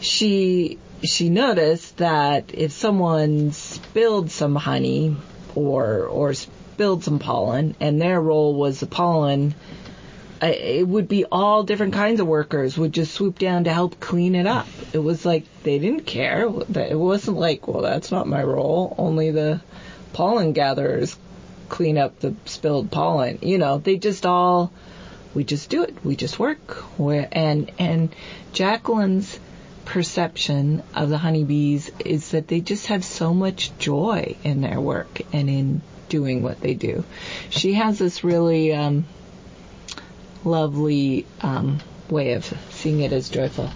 she 0.00 0.78
she 1.02 1.28
noticed 1.28 1.98
that 1.98 2.54
if 2.54 2.72
someone 2.72 3.52
spilled 3.52 4.30
some 4.30 4.54
honey 4.54 5.16
or 5.54 6.06
or 6.06 6.34
spilled 6.34 7.04
some 7.04 7.18
pollen, 7.18 7.76
and 7.80 8.00
their 8.00 8.20
role 8.20 8.54
was 8.54 8.80
the 8.80 8.86
pollen. 8.86 9.54
It 10.42 10.86
would 10.86 11.08
be 11.08 11.24
all 11.24 11.62
different 11.62 11.94
kinds 11.94 12.20
of 12.20 12.26
workers 12.26 12.76
would 12.76 12.92
just 12.92 13.14
swoop 13.14 13.38
down 13.38 13.64
to 13.64 13.72
help 13.72 13.98
clean 13.98 14.34
it 14.34 14.46
up. 14.46 14.66
It 14.92 14.98
was 14.98 15.24
like 15.24 15.44
they 15.62 15.78
didn't 15.78 16.04
care. 16.04 16.46
It 16.48 16.98
wasn't 16.98 17.38
like, 17.38 17.66
well, 17.66 17.80
that's 17.80 18.10
not 18.10 18.26
my 18.26 18.42
role. 18.42 18.94
Only 18.98 19.30
the 19.30 19.62
pollen 20.12 20.52
gatherers 20.52 21.16
clean 21.74 21.98
up 21.98 22.20
the 22.20 22.32
spilled 22.44 22.88
pollen. 22.88 23.40
You 23.42 23.58
know, 23.58 23.78
they 23.78 23.96
just 23.96 24.24
all 24.24 24.72
we 25.34 25.42
just 25.42 25.68
do 25.68 25.82
it. 25.82 26.04
We 26.04 26.14
just 26.14 26.38
work. 26.38 26.70
Where 26.96 27.28
and 27.32 27.72
and 27.80 28.14
Jacqueline's 28.52 29.40
perception 29.84 30.84
of 30.94 31.08
the 31.08 31.18
honeybees 31.18 31.90
is 31.98 32.30
that 32.30 32.46
they 32.46 32.60
just 32.60 32.86
have 32.86 33.04
so 33.04 33.34
much 33.34 33.76
joy 33.78 34.36
in 34.44 34.60
their 34.60 34.80
work 34.80 35.20
and 35.32 35.50
in 35.50 35.82
doing 36.08 36.44
what 36.44 36.60
they 36.60 36.74
do. 36.74 37.04
She 37.50 37.72
has 37.72 37.98
this 37.98 38.22
really 38.22 38.72
um, 38.72 39.04
lovely 40.44 41.26
um, 41.40 41.80
way 42.08 42.34
of 42.34 42.44
seeing 42.70 43.00
it 43.00 43.12
as 43.12 43.28
joyful. 43.28 43.68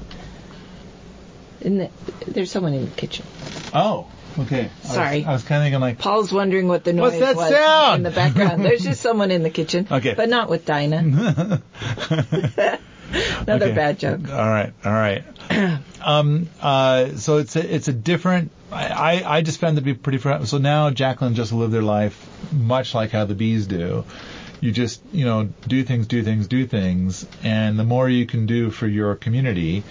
The, 1.59 1.91
there's 2.29 2.53
someone 2.53 2.75
in 2.75 2.85
the 2.85 2.93
kitchen. 2.93 3.27
oh, 3.75 4.07
okay. 4.41 4.61
I 4.61 4.71
was- 4.83 4.93
Sorry. 4.95 5.25
I 5.25 5.33
was, 5.33 5.43
kind 5.43 5.61
of 5.61 5.65
thinking 5.67 5.81
like, 5.81 5.99
Paul's 5.99 6.33
wondering 6.33 6.69
what 6.69 6.85
the 6.85 6.93
What's 6.95 7.15
noise 7.15 7.21
that 7.21 7.37
was 7.37 7.51
sound? 7.51 7.97
in 7.99 8.03
the 8.05 8.11
background. 8.11 8.65
There's 8.65 8.83
just 8.83 9.01
someone 9.01 9.31
in 9.31 9.43
the 9.43 9.51
kitchen. 9.51 9.87
Okay. 9.93 10.15
But 10.15 10.29
not 10.29 10.49
with 10.49 10.65
Dinah. 10.65 11.63
Another 13.11 13.67
Okay. 13.67 13.75
bad 13.75 13.99
joke. 13.99 14.29
all 14.31 14.37
right, 14.49 14.73
all 14.85 14.93
right. 14.93 15.25
um, 16.05 16.49
uh, 16.61 17.17
so 17.17 17.39
it's 17.39 17.57
a, 17.57 17.75
it's 17.75 17.89
a 17.89 17.93
different. 17.93 18.51
I, 18.71 18.87
I 19.23 19.37
I 19.39 19.41
just 19.43 19.61
found 19.61 19.79
it 19.79 19.81
to 19.81 19.85
be 19.85 19.95
pretty. 19.95 20.19
fr- 20.19 20.45
So 20.45 20.59
now 20.59 20.91
Jacqueline 20.91 21.35
just 21.35 21.53
live 21.53 21.71
their 21.71 21.81
life 21.83 22.27
much 22.53 22.95
like 22.95 23.11
how 23.11 23.25
the 23.25 23.35
bees 23.35 23.67
do. 23.67 24.05
You 24.61 24.73
just 24.73 25.01
you 25.11 25.25
know 25.25 25.49
do 25.67 25.85
things, 25.85 26.07
do 26.07 26.23
things, 26.23 26.49
do 26.49 26.67
things, 26.67 27.27
and 27.43 27.79
the 27.79 27.85
more 27.85 28.09
you 28.11 28.27
can 28.27 28.45
do 28.45 28.71
for 28.71 28.87
your 28.87 29.15
community, 29.15 29.85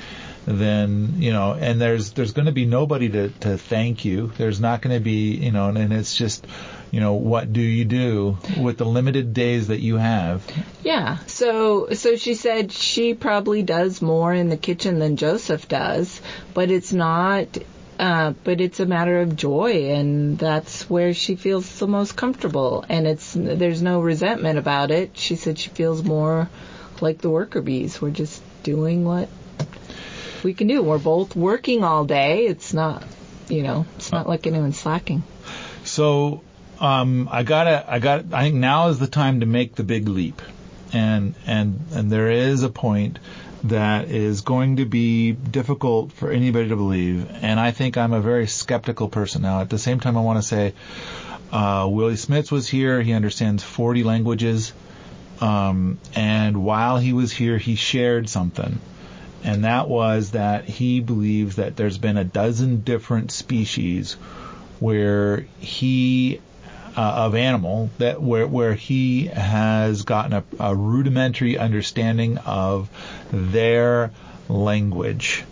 then 0.47 1.15
you 1.17 1.33
know. 1.33 1.53
And 1.53 1.79
there's 1.79 2.13
there's 2.13 2.31
going 2.31 2.45
to 2.45 2.51
be 2.51 2.65
nobody 2.65 3.09
to 3.09 3.29
to 3.29 3.57
thank 3.57 4.05
you. 4.05 4.31
There's 4.37 4.59
not 4.59 4.81
going 4.81 4.95
to 4.95 5.03
be 5.03 5.35
you 5.35 5.51
know, 5.51 5.69
and 5.69 5.91
it's 5.93 6.15
just 6.15 6.47
you 6.89 7.01
know 7.01 7.13
what 7.13 7.51
do 7.51 7.61
you 7.61 7.85
do 7.85 8.37
with 8.57 8.77
the 8.77 8.85
limited 8.85 9.33
days 9.33 9.67
that 9.67 9.79
you 9.79 9.97
have. 9.97 10.43
Yeah. 10.83 11.17
So 11.27 11.89
so 11.93 12.15
she 12.15 12.35
said 12.35 12.71
she 12.71 13.13
probably 13.13 13.61
does 13.61 14.01
more 14.01 14.33
in 14.33 14.49
the 14.49 14.57
kitchen 14.57 14.99
than 14.99 15.17
Joseph 15.17 15.67
does, 15.67 16.21
but 16.53 16.71
it's 16.71 16.93
not 16.93 17.57
uh, 17.99 18.33
but 18.43 18.61
it's 18.61 18.79
a 18.79 18.85
matter 18.85 19.21
of 19.21 19.35
joy 19.35 19.89
and 19.91 20.37
that's 20.37 20.89
where 20.89 21.13
she 21.13 21.35
feels 21.35 21.79
the 21.79 21.87
most 21.87 22.15
comfortable 22.15 22.85
and 22.87 23.07
it's 23.07 23.33
there's 23.35 23.81
no 23.81 23.99
resentment 23.99 24.59
about 24.59 24.91
it. 24.91 25.17
She 25.17 25.35
said 25.35 25.57
she 25.57 25.69
feels 25.69 26.03
more 26.03 26.49
like 27.01 27.19
the 27.19 27.29
worker 27.29 27.61
bees. 27.61 28.01
We're 28.01 28.11
just 28.11 28.41
doing 28.63 29.03
what 29.03 29.29
we 30.43 30.53
can 30.53 30.67
do. 30.67 30.81
We're 30.81 30.97
both 30.97 31.35
working 31.35 31.83
all 31.83 32.05
day. 32.05 32.45
It's 32.45 32.73
not 32.73 33.03
you 33.49 33.63
know, 33.63 33.85
it's 33.95 34.11
not 34.11 34.27
like 34.27 34.47
anyone's 34.47 34.79
slacking. 34.79 35.23
So 35.83 36.43
um, 36.79 37.29
I 37.31 37.43
gotta, 37.43 37.85
I 37.87 37.99
got. 37.99 38.33
I 38.33 38.43
think 38.43 38.55
now 38.55 38.89
is 38.89 38.99
the 38.99 39.07
time 39.07 39.39
to 39.39 39.45
make 39.45 39.75
the 39.75 39.83
big 39.83 40.07
leap, 40.07 40.41
and 40.93 41.35
and 41.45 41.79
and 41.93 42.11
there 42.11 42.29
is 42.29 42.63
a 42.63 42.69
point 42.69 43.19
that 43.63 44.09
is 44.09 44.41
going 44.41 44.77
to 44.77 44.85
be 44.85 45.31
difficult 45.31 46.11
for 46.11 46.31
anybody 46.31 46.69
to 46.69 46.75
believe, 46.75 47.29
and 47.41 47.59
I 47.59 47.71
think 47.71 47.97
I'm 47.97 48.13
a 48.13 48.21
very 48.21 48.47
skeptical 48.47 49.09
person. 49.09 49.41
Now, 49.41 49.61
at 49.61 49.69
the 49.69 49.79
same 49.79 49.99
time, 49.99 50.17
I 50.17 50.21
want 50.21 50.39
to 50.39 50.47
say, 50.47 50.73
uh, 51.51 51.87
Willie 51.89 52.13
Smits 52.13 52.51
was 52.51 52.67
here. 52.67 53.01
He 53.01 53.13
understands 53.13 53.63
40 53.63 54.03
languages, 54.03 54.73
um, 55.41 55.97
and 56.15 56.63
while 56.63 56.97
he 56.97 57.13
was 57.13 57.31
here, 57.31 57.57
he 57.57 57.75
shared 57.75 58.29
something 58.29 58.79
and 59.47 59.63
that 59.63 59.87
was 59.87 60.31
that 60.31 60.65
he 60.65 60.99
believes 60.99 61.55
that 61.55 61.77
there's 61.77 61.97
been 61.97 62.17
a 62.17 62.23
dozen 62.25 62.81
different 62.81 63.31
species 63.31 64.13
where 64.81 65.47
he 65.59 66.41
uh, 66.97 67.13
of 67.15 67.33
animal 67.33 67.89
that 67.97 68.21
where 68.21 68.45
where 68.45 68.73
he 68.73 69.27
has 69.27 70.03
gotten 70.03 70.33
a, 70.33 70.43
a 70.59 70.75
rudimentary 70.75 71.57
understanding 71.57 72.37
of 72.39 72.89
their 73.31 74.11
language. 74.49 75.45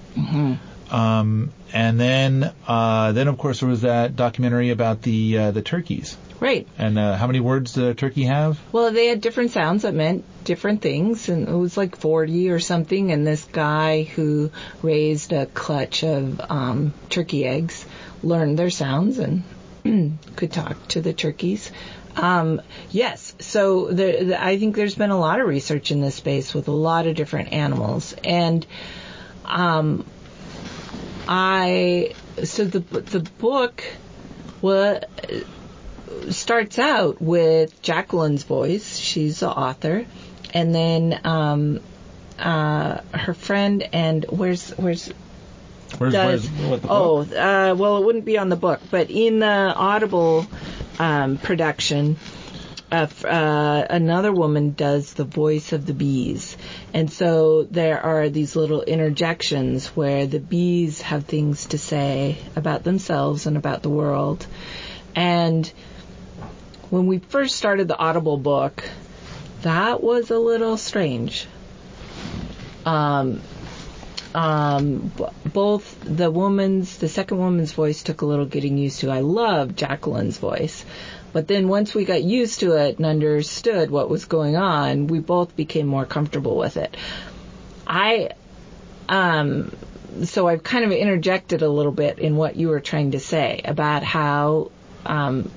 Um, 0.91 1.51
and 1.73 1.99
then 1.99 2.53
uh, 2.67 3.11
then 3.11 3.27
of 3.27 3.37
course 3.37 3.59
there 3.59 3.69
was 3.69 3.81
that 3.81 4.15
documentary 4.15 4.69
about 4.69 5.01
the 5.01 5.37
uh, 5.37 5.51
the 5.51 5.61
turkeys. 5.61 6.17
Right. 6.39 6.67
And 6.77 6.99
uh, 6.99 7.15
how 7.15 7.27
many 7.27 7.39
words 7.39 7.73
did 7.73 7.85
a 7.85 7.93
turkey 7.93 8.25
have? 8.25 8.59
Well, 8.71 8.91
they 8.91 9.07
had 9.07 9.21
different 9.21 9.51
sounds 9.51 9.83
that 9.83 9.93
meant 9.93 10.25
different 10.43 10.81
things, 10.81 11.29
and 11.29 11.47
it 11.47 11.53
was 11.53 11.77
like 11.77 11.95
40 11.95 12.49
or 12.49 12.59
something. 12.59 13.11
And 13.11 13.25
this 13.25 13.43
guy 13.45 14.03
who 14.03 14.51
raised 14.81 15.31
a 15.31 15.45
clutch 15.45 16.03
of 16.03 16.41
um, 16.49 16.93
turkey 17.09 17.45
eggs 17.45 17.85
learned 18.21 18.59
their 18.59 18.69
sounds 18.69 19.17
and 19.17 19.43
could 20.35 20.51
talk 20.51 20.87
to 20.89 21.01
the 21.01 21.13
turkeys. 21.13 21.71
Um, 22.17 22.61
yes, 22.91 23.33
so 23.39 23.87
there, 23.91 24.23
the, 24.23 24.43
I 24.43 24.57
think 24.57 24.75
there's 24.75 24.95
been 24.95 25.11
a 25.11 25.19
lot 25.19 25.39
of 25.39 25.47
research 25.47 25.91
in 25.91 26.01
this 26.01 26.15
space 26.15 26.53
with 26.53 26.67
a 26.67 26.71
lot 26.71 27.07
of 27.07 27.15
different 27.15 27.51
animals, 27.51 28.15
and 28.23 28.65
um, 29.43 30.05
I 31.27 32.13
so 32.43 32.65
the 32.65 32.79
the 32.79 33.19
book 33.19 33.83
was 34.61 35.03
starts 36.29 36.79
out 36.79 37.21
with 37.21 37.81
Jacqueline's 37.81 38.43
voice. 38.43 38.97
She's 38.97 39.39
the 39.39 39.49
author, 39.49 40.05
and 40.53 40.73
then 40.73 41.19
um, 41.23 41.79
uh, 42.39 43.01
her 43.13 43.33
friend 43.33 43.87
and 43.93 44.25
where's 44.29 44.71
where's 44.71 45.11
Where's, 45.97 46.13
does 46.13 46.49
where's 46.49 46.69
what 46.69 46.81
the 46.81 46.87
oh 46.89 47.21
uh, 47.21 47.75
well 47.75 47.97
it 47.97 48.05
wouldn't 48.05 48.25
be 48.25 48.37
on 48.37 48.49
the 48.49 48.55
book, 48.55 48.81
but 48.91 49.09
in 49.09 49.39
the 49.39 49.45
Audible 49.47 50.45
um, 50.99 51.37
production. 51.37 52.17
Uh, 52.91 53.07
uh, 53.23 53.85
another 53.89 54.31
woman 54.31 54.71
does 54.71 55.13
the 55.13 55.23
voice 55.23 55.73
of 55.73 55.85
the 55.85 55.93
bees. 55.93 56.55
And 56.93 57.11
so 57.11 57.63
there 57.63 57.99
are 57.99 58.29
these 58.29 58.55
little 58.55 58.83
interjections 58.83 59.87
where 59.87 60.27
the 60.27 60.39
bees 60.39 61.01
have 61.01 61.25
things 61.25 61.65
to 61.67 61.77
say 61.77 62.37
about 62.55 62.83
themselves 62.83 63.47
and 63.47 63.57
about 63.57 63.81
the 63.81 63.89
world. 63.89 64.45
And 65.15 65.67
when 66.89 67.07
we 67.07 67.17
first 67.17 67.55
started 67.55 67.87
the 67.87 67.97
Audible 67.97 68.37
book, 68.37 68.83
that 69.61 70.03
was 70.03 70.29
a 70.29 70.37
little 70.37 70.77
strange. 70.77 71.47
Um, 72.85 73.41
um, 74.35 75.11
both 75.45 75.97
the 76.03 76.29
woman's, 76.29 76.97
the 76.97 77.07
second 77.07 77.37
woman's 77.37 77.71
voice 77.71 78.03
took 78.03 78.21
a 78.21 78.25
little 78.25 78.45
getting 78.45 78.77
used 78.77 78.99
to. 78.99 79.09
I 79.09 79.21
love 79.21 79.75
Jacqueline's 79.75 80.37
voice. 80.37 80.85
But 81.35 81.49
then 81.49 81.67
once 81.67 81.93
we 81.93 82.05
got 82.05 82.23
used 82.23 82.61
to 82.61 82.77
it 82.77 82.95
and 82.95 83.05
understood 83.05 83.91
what 83.91 84.09
was 84.09 84.23
going 84.23 84.55
on, 84.55 85.07
we 85.07 85.19
both 85.19 85.53
became 85.53 85.85
more 85.85 86.05
comfortable 86.05 86.55
with 86.55 86.77
it. 86.77 86.95
I, 87.85 88.29
um, 89.09 89.75
so 90.23 90.47
I've 90.47 90.63
kind 90.63 90.85
of 90.85 90.93
interjected 90.93 91.61
a 91.61 91.67
little 91.67 91.91
bit 91.91 92.19
in 92.19 92.37
what 92.37 92.55
you 92.55 92.69
were 92.69 92.79
trying 92.79 93.11
to 93.11 93.19
say 93.19 93.59
about 93.65 94.01
how, 94.01 94.71
um, 95.05 95.51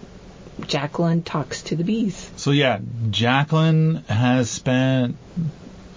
Jacqueline 0.66 1.22
talks 1.22 1.62
to 1.62 1.76
the 1.76 1.84
bees. 1.84 2.28
So 2.34 2.50
yeah, 2.50 2.80
Jacqueline 3.10 4.02
has 4.08 4.50
spent 4.50 5.16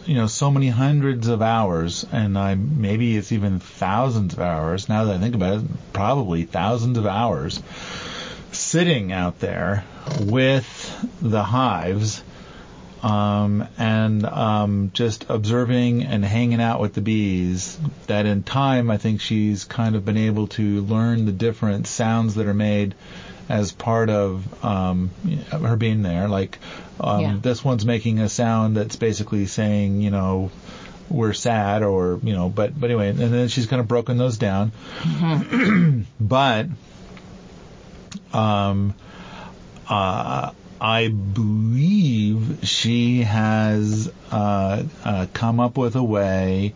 you 0.06 0.14
know 0.14 0.28
so 0.28 0.52
many 0.52 0.68
hundreds 0.68 1.28
of 1.28 1.42
hours, 1.42 2.06
and 2.12 2.38
I 2.38 2.54
maybe 2.54 3.18
it's 3.18 3.32
even 3.32 3.60
thousands 3.60 4.34
of 4.34 4.42
hours. 4.42 4.90
Now 4.90 5.06
that 5.06 5.16
I 5.16 5.18
think 5.18 5.34
about 5.34 5.62
it, 5.62 5.66
probably 5.92 6.44
thousands 6.44 7.00
of 7.00 7.08
hours 7.08 7.60
sitting 8.52 9.12
out 9.12 9.40
there 9.40 9.84
with 10.20 11.08
the 11.22 11.44
hives. 11.44 12.24
Um, 13.04 13.68
and 13.80 14.24
um, 14.28 14.92
just 14.94 15.26
observing 15.28 16.04
and 16.04 16.24
hanging 16.24 16.62
out 16.62 16.80
with 16.80 16.94
the 16.94 17.02
bees. 17.02 17.80
That 18.06 18.28
in 18.28 18.44
time, 18.44 18.92
I 18.92 18.98
think 18.98 19.22
she's 19.22 19.64
kind 19.64 19.96
of 19.96 20.06
been 20.06 20.18
able 20.18 20.46
to 20.50 20.82
learn 20.84 21.26
the 21.26 21.32
different 21.32 21.88
sounds 21.88 22.36
that 22.36 22.46
are 22.46 22.54
made 22.54 22.94
as 23.50 23.72
part 23.72 24.12
of 24.12 24.64
um, 24.64 25.10
her 25.52 25.76
being 25.78 26.04
there. 26.04 26.28
Like 26.28 26.60
um, 27.00 27.22
Yeah. 27.22 27.38
this 27.42 27.64
one's 27.66 27.86
making 27.88 28.20
a 28.20 28.30
sound 28.30 28.78
that's 28.78 28.98
basically 28.98 29.48
saying, 29.48 30.02
you 30.02 30.12
know, 30.12 30.52
we're 31.10 31.34
sad, 31.34 31.82
or 31.82 32.20
you 32.22 32.34
know, 32.34 32.50
but 32.50 32.80
but 32.80 32.92
anyway, 32.92 33.10
and 33.10 33.18
then 33.18 33.48
she's 33.48 33.66
kind 33.66 33.80
of 33.80 33.88
broken 33.88 34.18
those 34.18 34.38
down. 34.38 34.72
but 36.20 36.68
um, 38.34 38.94
uh, 39.88 40.52
I 40.80 41.10
believe 41.10 42.60
she 42.64 43.22
has 43.22 44.12
uh, 44.32 44.84
uh, 45.04 45.28
come 45.34 45.60
up 45.60 45.78
with 45.78 45.96
a 45.96 46.04
way 46.04 46.74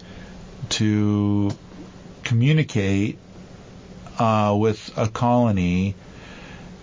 to 0.70 1.52
communicate 2.24 3.18
uh, 4.20 4.56
with 4.58 4.96
a 4.98 5.08
colony 5.08 5.96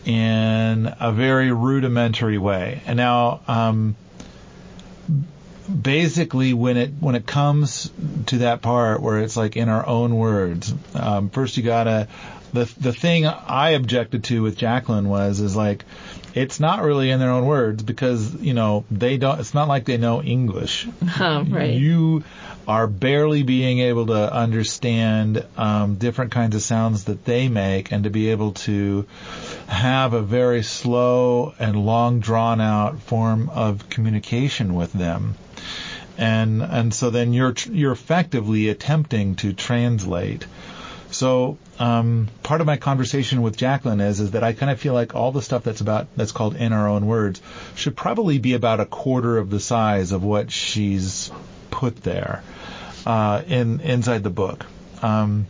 in 0.05 0.93
a 0.99 1.13
very 1.13 1.53
rudimentary 1.53 2.39
way. 2.39 2.83
And 2.87 2.97
now, 2.97 3.41
um, 3.47 3.95
basically, 5.81 6.55
when 6.55 6.77
it 6.77 6.91
when 6.99 7.15
it 7.15 7.27
comes 7.27 7.91
to 8.27 8.39
that 8.39 8.63
part 8.63 9.01
where 9.01 9.21
it's 9.21 9.37
like 9.37 9.57
in 9.57 9.69
our 9.69 9.87
own 9.87 10.17
words, 10.17 10.75
um, 10.95 11.31
first 11.31 11.57
you 11.57 11.63
gotta 11.63 12.09
the 12.53 12.73
the 12.79 12.93
thing 12.93 13.27
I 13.27 13.71
objected 13.71 14.25
to 14.25 14.43
with 14.43 14.57
Jacqueline 14.57 15.09
was 15.09 15.41
is 15.41 15.57
like 15.57 15.85
it's 16.35 16.61
not 16.61 16.83
really 16.83 17.11
in 17.11 17.19
their 17.19 17.31
own 17.31 17.47
words 17.47 17.83
because 17.83 18.35
you 18.37 18.55
know 18.55 18.85
they 18.91 19.17
don't. 19.17 19.41
It's 19.41 19.55
not 19.55 19.69
like 19.69 19.85
they 19.85 19.97
know 19.97 20.23
English. 20.23 20.87
Oh, 21.21 21.45
right. 21.45 21.75
You 21.75 22.25
are 22.67 22.87
barely 22.87 23.43
being 23.43 23.81
able 23.81 24.07
to 24.07 24.33
understand 24.33 25.45
um, 25.57 25.97
different 25.97 26.33
kinds 26.33 26.57
of 26.57 26.63
sounds 26.63 27.05
that 27.05 27.25
they 27.25 27.49
make, 27.49 27.93
and 27.93 28.05
to 28.05 28.11
be 28.11 28.31
able 28.31 28.53
to 28.53 29.07
have 29.69 30.15
a 30.15 30.23
very 30.23 30.63
slow 30.63 31.55
and 31.59 31.77
long 31.77 32.21
drawn 32.21 32.61
out 32.61 33.01
form 33.01 33.51
of 33.51 33.89
communication 33.89 34.75
with 34.75 34.93
them. 34.93 35.37
And 36.19 36.63
and 36.63 36.95
so 36.95 37.11
then 37.11 37.33
you're 37.33 37.55
you're 37.71 37.93
effectively 37.93 38.69
attempting 38.69 39.37
to 39.37 39.53
translate. 39.53 40.47
So 41.23 41.57
um, 41.79 42.27
part 42.43 42.61
of 42.63 42.67
my 42.67 42.79
conversation 42.79 43.43
with 43.43 43.57
Jacqueline 43.57 44.01
is 44.01 44.19
is 44.19 44.33
that 44.33 44.43
I 44.43 44.55
kind 44.55 44.73
of 44.73 44.81
feel 44.81 44.93
like 44.93 45.15
all 45.15 45.31
the 45.31 45.41
stuff 45.41 45.63
that's 45.63 45.81
about 45.81 46.09
that's 46.17 46.33
called 46.33 46.57
in 46.57 46.73
our 46.73 46.89
own 46.89 47.07
words 47.07 47.41
should 47.77 47.97
probably 47.97 48.39
be 48.39 48.55
about 48.55 48.81
a 48.81 48.87
quarter 48.87 49.39
of 49.39 49.49
the 49.49 49.61
size 49.61 50.11
of 50.11 50.25
what 50.25 50.51
she's 50.51 51.31
put 51.71 52.03
there 52.03 52.43
uh, 53.07 53.41
in 53.47 53.79
inside 53.83 54.25
the 54.25 54.31
book. 54.31 54.67
Um, 55.01 55.47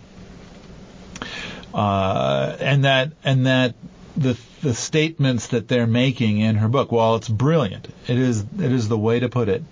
uh, 1.73 2.55
and 2.61 2.85
that 2.85 3.13
and 3.25 3.47
that 3.47 3.75
the 4.15 4.39
the 4.61 4.75
statements 4.75 5.47
that 5.47 5.69
they're 5.69 5.87
making 5.87 6.39
in 6.39 6.57
her 6.57 6.69
book, 6.69 6.93
while 6.93 7.17
it's 7.17 7.31
brilliant, 7.31 7.89
it 8.09 8.19
is 8.19 8.41
it 8.41 8.73
is 8.73 8.91
the 8.91 8.99
way 8.99 9.21
to 9.21 9.31
put 9.31 9.49
it, 9.49 9.65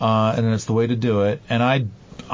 uh, 0.00 0.32
and 0.38 0.46
it's 0.54 0.64
the 0.64 0.72
way 0.72 0.86
to 0.86 0.96
do 0.96 1.24
it. 1.24 1.42
And 1.50 1.62
I 1.62 1.84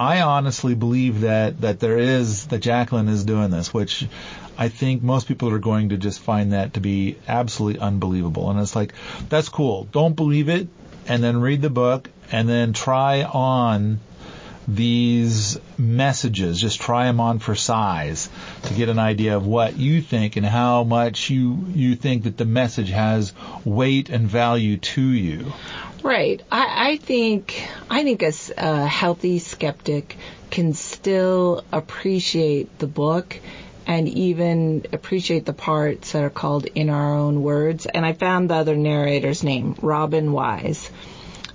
I 0.00 0.22
honestly 0.22 0.74
believe 0.74 1.20
that 1.20 1.60
that 1.60 1.78
there 1.78 1.98
is 1.98 2.46
that 2.46 2.60
Jacqueline 2.60 3.08
is 3.08 3.22
doing 3.22 3.50
this, 3.50 3.74
which 3.74 4.08
I 4.56 4.68
think 4.68 5.02
most 5.02 5.28
people 5.28 5.50
are 5.50 5.58
going 5.58 5.90
to 5.90 5.98
just 5.98 6.20
find 6.20 6.54
that 6.54 6.72
to 6.74 6.80
be 6.80 7.18
absolutely 7.28 7.80
unbelievable. 7.80 8.48
And 8.50 8.58
it's 8.60 8.74
like 8.74 8.94
that's 9.28 9.50
cool. 9.50 9.84
Don't 9.92 10.16
believe 10.16 10.48
it, 10.48 10.68
and 11.06 11.22
then 11.22 11.42
read 11.42 11.60
the 11.60 11.68
book, 11.68 12.08
and 12.32 12.48
then 12.48 12.72
try 12.72 13.24
on 13.24 14.00
these 14.74 15.58
messages. 15.78 16.60
Just 16.60 16.80
try 16.80 17.06
them 17.06 17.20
on 17.20 17.38
for 17.38 17.54
size 17.54 18.28
to 18.64 18.74
get 18.74 18.88
an 18.88 18.98
idea 18.98 19.36
of 19.36 19.46
what 19.46 19.76
you 19.76 20.00
think 20.00 20.36
and 20.36 20.46
how 20.46 20.84
much 20.84 21.30
you 21.30 21.66
you 21.74 21.96
think 21.96 22.24
that 22.24 22.36
the 22.36 22.44
message 22.44 22.90
has 22.90 23.32
weight 23.64 24.10
and 24.10 24.28
value 24.28 24.76
to 24.76 25.02
you. 25.02 25.52
Right. 26.02 26.42
I, 26.50 26.92
I 26.92 26.96
think 26.96 27.68
I 27.90 28.02
think 28.02 28.22
a, 28.22 28.32
a 28.56 28.86
healthy 28.86 29.38
skeptic 29.38 30.16
can 30.50 30.72
still 30.72 31.64
appreciate 31.72 32.78
the 32.78 32.86
book 32.86 33.38
and 33.86 34.08
even 34.08 34.86
appreciate 34.92 35.46
the 35.46 35.52
parts 35.52 36.12
that 36.12 36.22
are 36.22 36.30
called 36.30 36.66
in 36.66 36.90
our 36.90 37.14
own 37.16 37.42
words. 37.42 37.86
And 37.86 38.06
I 38.06 38.12
found 38.12 38.50
the 38.50 38.54
other 38.54 38.76
narrator's 38.76 39.42
name, 39.42 39.76
Robin 39.82 40.32
Wise. 40.32 40.90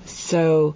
So 0.05 0.75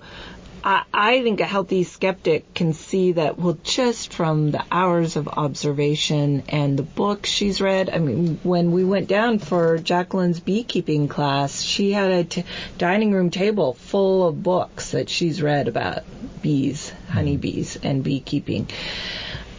I, 0.64 0.84
I 0.94 1.24
think 1.24 1.40
a 1.42 1.46
healthy 1.46 1.84
skeptic 1.84 2.54
can 2.54 2.74
see 2.74 3.14
that, 3.14 3.38
well, 3.38 3.58
just 3.64 4.14
from 4.14 4.52
the 4.52 4.64
hours 4.72 5.16
of 5.16 5.28
observation 5.28 6.44
and 6.50 6.78
the 6.78 6.84
books 6.84 7.30
she's 7.30 7.62
read. 7.62 7.90
I 7.90 8.00
mean, 8.00 8.40
when 8.44 8.72
we 8.72 8.84
went 8.84 9.08
down 9.08 9.40
for 9.40 9.78
Jacqueline's 9.78 10.40
beekeeping 10.40 11.08
class, 11.08 11.62
she 11.62 11.92
had 11.92 12.12
a 12.12 12.24
t- 12.24 12.44
dining 12.78 13.14
room 13.14 13.30
table 13.30 13.74
full 13.74 14.28
of 14.28 14.44
books 14.44 14.92
that 14.92 15.10
she's 15.10 15.42
read 15.42 15.68
about 15.68 16.04
bees, 16.42 16.92
honeybees, 17.10 17.78
and 17.78 18.04
beekeeping, 18.04 18.68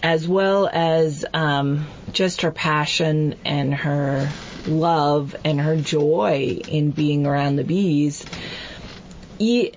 as 0.03 0.29
well 0.29 0.69
as 0.73 1.25
um, 1.33 1.87
just 2.13 2.43
her 2.43 2.51
passion 2.51 3.37
and 3.45 3.75
her 3.75 4.31
love 4.67 5.35
and 5.45 5.61
her 5.61 5.77
joy 5.77 6.61
in 6.69 6.91
being 6.91 7.27
around 7.27 7.57
the 7.57 7.65
bees. 7.65 8.25
E- 9.39 9.73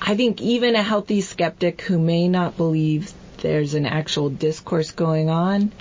I 0.00 0.16
think 0.16 0.40
even 0.40 0.76
a 0.76 0.82
healthy 0.82 1.20
skeptic 1.20 1.82
who 1.82 1.98
may 1.98 2.28
not 2.28 2.56
believe 2.56 3.12
there's 3.38 3.74
an 3.74 3.86
actual 3.86 4.30
discourse 4.30 4.90
going 4.90 5.30
on 5.30 5.72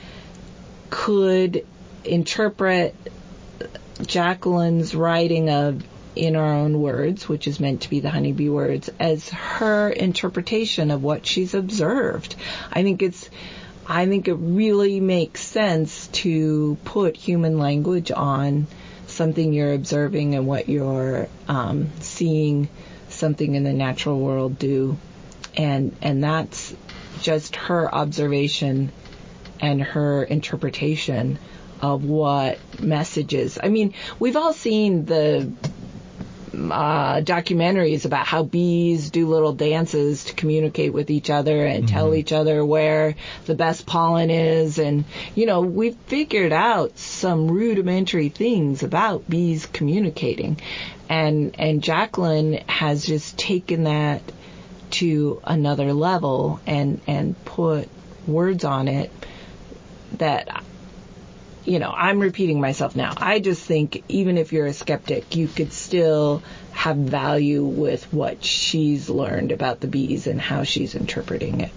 could 0.89 1.65
interpret 2.03 2.95
Jacqueline's 4.01 4.93
writing 4.95 5.49
of 5.49 5.83
in 6.15 6.35
our 6.35 6.53
own 6.53 6.81
words, 6.81 7.27
which 7.27 7.47
is 7.47 7.59
meant 7.59 7.81
to 7.81 7.89
be 7.89 7.99
the 7.99 8.09
honeybee 8.09 8.49
words, 8.49 8.89
as 8.99 9.27
her 9.29 9.89
interpretation 9.89 10.91
of 10.91 11.03
what 11.03 11.25
she's 11.25 11.53
observed. 11.53 12.35
I 12.71 12.83
think 12.83 13.01
it's 13.01 13.29
I 13.87 14.07
think 14.07 14.27
it 14.27 14.33
really 14.33 14.99
makes 14.99 15.41
sense 15.41 16.07
to 16.07 16.77
put 16.85 17.15
human 17.15 17.59
language 17.59 18.11
on 18.11 18.65
something 19.07 19.53
you're 19.53 19.73
observing 19.73 20.33
and 20.33 20.47
what 20.47 20.67
you're 20.67 21.27
um, 21.47 21.89
seeing 21.99 22.67
something 23.15 23.55
in 23.55 23.63
the 23.63 23.73
natural 23.73 24.19
world 24.19 24.59
do, 24.59 24.97
and 25.55 25.95
and 26.01 26.23
that's 26.23 26.75
just 27.21 27.55
her 27.55 27.93
observation 27.93 28.91
and 29.59 29.81
her 29.81 30.23
interpretation 30.23 31.39
of 31.81 32.03
what 32.03 32.59
messages. 32.79 33.57
I 33.61 33.69
mean, 33.69 33.93
we've 34.19 34.35
all 34.35 34.53
seen 34.53 35.05
the 35.05 35.51
uh, 36.55 37.21
documentaries 37.21 38.05
about 38.05 38.25
how 38.25 38.43
bees 38.43 39.09
do 39.09 39.27
little 39.27 39.53
dances 39.53 40.25
to 40.25 40.33
communicate 40.33 40.93
with 40.93 41.09
each 41.09 41.29
other 41.29 41.65
and 41.65 41.87
tell 41.87 42.15
each 42.15 42.31
other 42.31 42.65
where 42.65 43.15
the 43.45 43.55
best 43.55 43.85
pollen 43.85 44.29
is. 44.29 44.79
And, 44.79 45.05
you 45.35 45.45
know, 45.45 45.61
we've 45.61 45.97
figured 46.07 46.53
out 46.53 46.97
some 46.97 47.49
rudimentary 47.49 48.29
things 48.29 48.83
about 48.83 49.29
bees 49.29 49.65
communicating. 49.65 50.59
And, 51.09 51.55
and 51.59 51.83
Jacqueline 51.83 52.63
has 52.67 53.05
just 53.05 53.37
taken 53.37 53.83
that 53.83 54.21
to 54.91 55.41
another 55.43 55.93
level 55.93 56.59
and, 56.65 57.01
and 57.07 57.43
put 57.45 57.89
words 58.27 58.63
on 58.63 58.87
it 58.87 59.11
that 60.13 60.63
you 61.65 61.79
know, 61.79 61.91
I'm 61.91 62.19
repeating 62.19 62.61
myself 62.61 62.95
now. 62.95 63.13
I 63.17 63.39
just 63.39 63.63
think 63.63 64.03
even 64.07 64.37
if 64.37 64.53
you're 64.53 64.67
a 64.67 64.73
skeptic, 64.73 65.35
you 65.35 65.47
could 65.47 65.73
still 65.73 66.43
have 66.71 66.95
value 66.95 67.63
with 67.63 68.11
what 68.13 68.43
she's 68.43 69.09
learned 69.09 69.51
about 69.51 69.79
the 69.79 69.87
bees 69.87 70.27
and 70.27 70.39
how 70.39 70.63
she's 70.63 70.93
interpreting 70.93 71.61
it. 71.61 71.71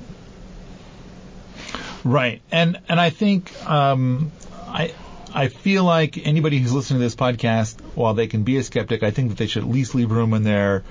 Right, 2.05 2.43
and 2.53 2.79
and 2.89 3.01
I 3.01 3.11
think 3.11 3.53
um, 3.69 4.31
I 4.69 4.93
I 5.39 5.47
feel 5.47 5.85
like 5.85 6.19
anybody 6.27 6.59
who's 6.59 6.73
listening 6.73 6.99
to 6.99 7.05
this 7.05 7.15
podcast, 7.15 7.81
while 7.95 8.13
they 8.13 8.27
can 8.27 8.43
be 8.43 8.57
a 8.57 8.65
skeptic, 8.65 9.05
I 9.05 9.13
think 9.13 9.29
that 9.29 9.39
they 9.39 9.47
should 9.47 9.63
at 9.63 9.69
least 9.69 9.95
leave 9.95 10.11
room 10.11 10.35
in 10.35 10.43
their 10.43 10.83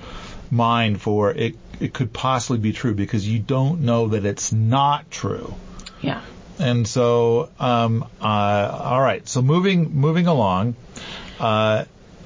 mind 0.50 1.02
for 1.02 1.30
it. 1.30 1.54
It 1.80 1.92
could 1.92 2.14
possibly 2.14 2.56
be 2.56 2.72
true 2.72 2.94
because 2.94 3.28
you 3.28 3.40
don't 3.40 3.82
know 3.82 4.08
that 4.08 4.24
it's 4.24 4.50
not 4.50 5.10
true. 5.10 5.54
Yeah. 6.00 6.22
And 6.58 6.88
so, 6.88 7.50
um, 7.60 8.06
uh, 8.22 8.24
all 8.24 9.00
right. 9.02 9.28
So 9.28 9.42
moving 9.42 9.94
moving 9.94 10.26
along, 10.26 10.76
uh, 11.38 11.84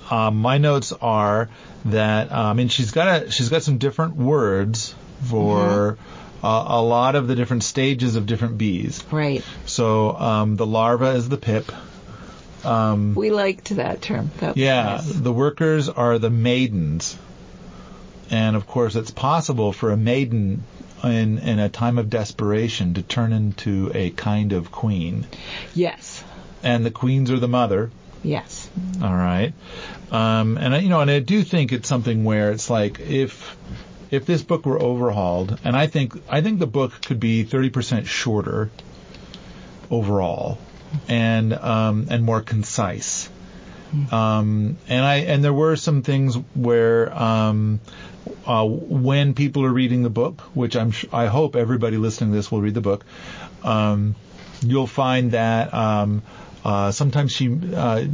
uh, 0.09 0.31
my 0.31 0.59
notes 0.59 0.93
are 0.93 1.51
that 1.87 2.31
um, 2.31 2.47
I 2.47 2.53
mean 2.53 2.69
she's 2.69 2.93
got 2.93 3.25
a 3.25 3.31
she's 3.33 3.49
got 3.49 3.65
some 3.65 3.79
different 3.79 4.15
words 4.15 4.95
for 5.25 5.99
uh, 6.41 6.65
a 6.69 6.81
lot 6.81 7.17
of 7.17 7.27
the 7.27 7.35
different 7.35 7.65
stages 7.65 8.15
of 8.15 8.27
different 8.27 8.59
bees. 8.59 9.03
Right. 9.11 9.45
So 9.67 10.15
um, 10.17 10.55
the 10.55 10.67
larva 10.67 11.11
is 11.17 11.29
the 11.29 11.37
pip. 11.37 11.73
Um, 12.65 13.15
We 13.15 13.31
liked 13.31 13.71
that 13.77 14.03
term. 14.03 14.31
That 14.39 14.57
yeah, 14.57 14.83
nice. 14.97 15.07
the 15.13 15.33
workers 15.33 15.89
are 15.89 16.19
the 16.19 16.31
maidens, 16.31 17.19
and 18.31 18.57
of 18.57 18.67
course 18.67 18.95
it's 18.95 19.11
possible 19.11 19.73
for 19.73 19.91
a 19.91 19.97
maiden 19.97 20.63
in 21.03 21.39
in 21.39 21.59
a 21.59 21.69
time 21.69 21.99
of 21.99 22.09
desperation 22.11 22.95
to 22.95 23.03
turn 23.03 23.33
into 23.33 23.91
a 23.95 24.11
kind 24.11 24.53
of 24.53 24.71
queen, 24.71 25.27
Yes. 25.75 26.23
and 26.63 26.87
the 26.87 26.91
queens 26.93 27.31
are 27.31 27.39
the 27.41 27.49
mother. 27.49 27.91
Yes. 28.23 28.71
All 29.03 29.13
right, 29.13 29.53
um, 30.13 30.57
and 30.57 30.75
I, 30.75 30.79
you 30.79 30.89
know, 30.89 31.01
and 31.01 31.11
I 31.11 31.19
do 31.19 31.43
think 31.43 31.73
it's 31.73 31.89
something 31.89 32.23
where 32.23 32.53
it's 32.53 32.71
like 32.71 33.01
if 33.01 33.57
if 34.13 34.27
this 34.27 34.43
book 34.43 34.65
were 34.65 34.81
overhauled, 34.81 35.59
and 35.65 35.75
I 35.75 35.89
think 35.89 36.15
I 36.29 36.41
think 36.41 36.61
the 36.61 36.69
book 36.69 36.93
could 37.05 37.19
be 37.19 37.43
thirty 37.43 37.71
percent 37.71 38.07
shorter 38.07 38.71
overall, 39.91 40.59
and 41.09 41.53
um, 41.53 42.07
and 42.11 42.25
more 42.25 42.41
concise. 42.41 43.29
Um, 44.11 44.79
and 44.89 45.05
I 45.05 45.17
and 45.17 45.45
there 45.45 45.53
were 45.53 45.77
some 45.77 46.03
things 46.03 46.35
where 46.55 47.13
um, 47.13 47.81
uh, 48.47 48.65
when 48.65 49.35
people 49.35 49.65
are 49.65 49.73
reading 49.73 50.03
the 50.03 50.11
book, 50.11 50.41
which 50.55 50.77
I'm 50.77 50.93
sh- 50.93 51.05
I 51.13 51.27
hope 51.27 51.57
everybody 51.57 51.99
listening 51.99 52.31
to 52.31 52.37
this 52.37 52.51
will 52.51 52.63
read 52.63 52.75
the 52.75 52.81
book, 52.81 53.05
um, 53.63 54.15
you'll 54.63 54.87
find 54.87 55.33
that 55.33 55.75
um, 55.75 56.23
uh, 56.65 56.91
sometimes 56.91 57.33
she 57.33 57.49
uh, 57.75 58.05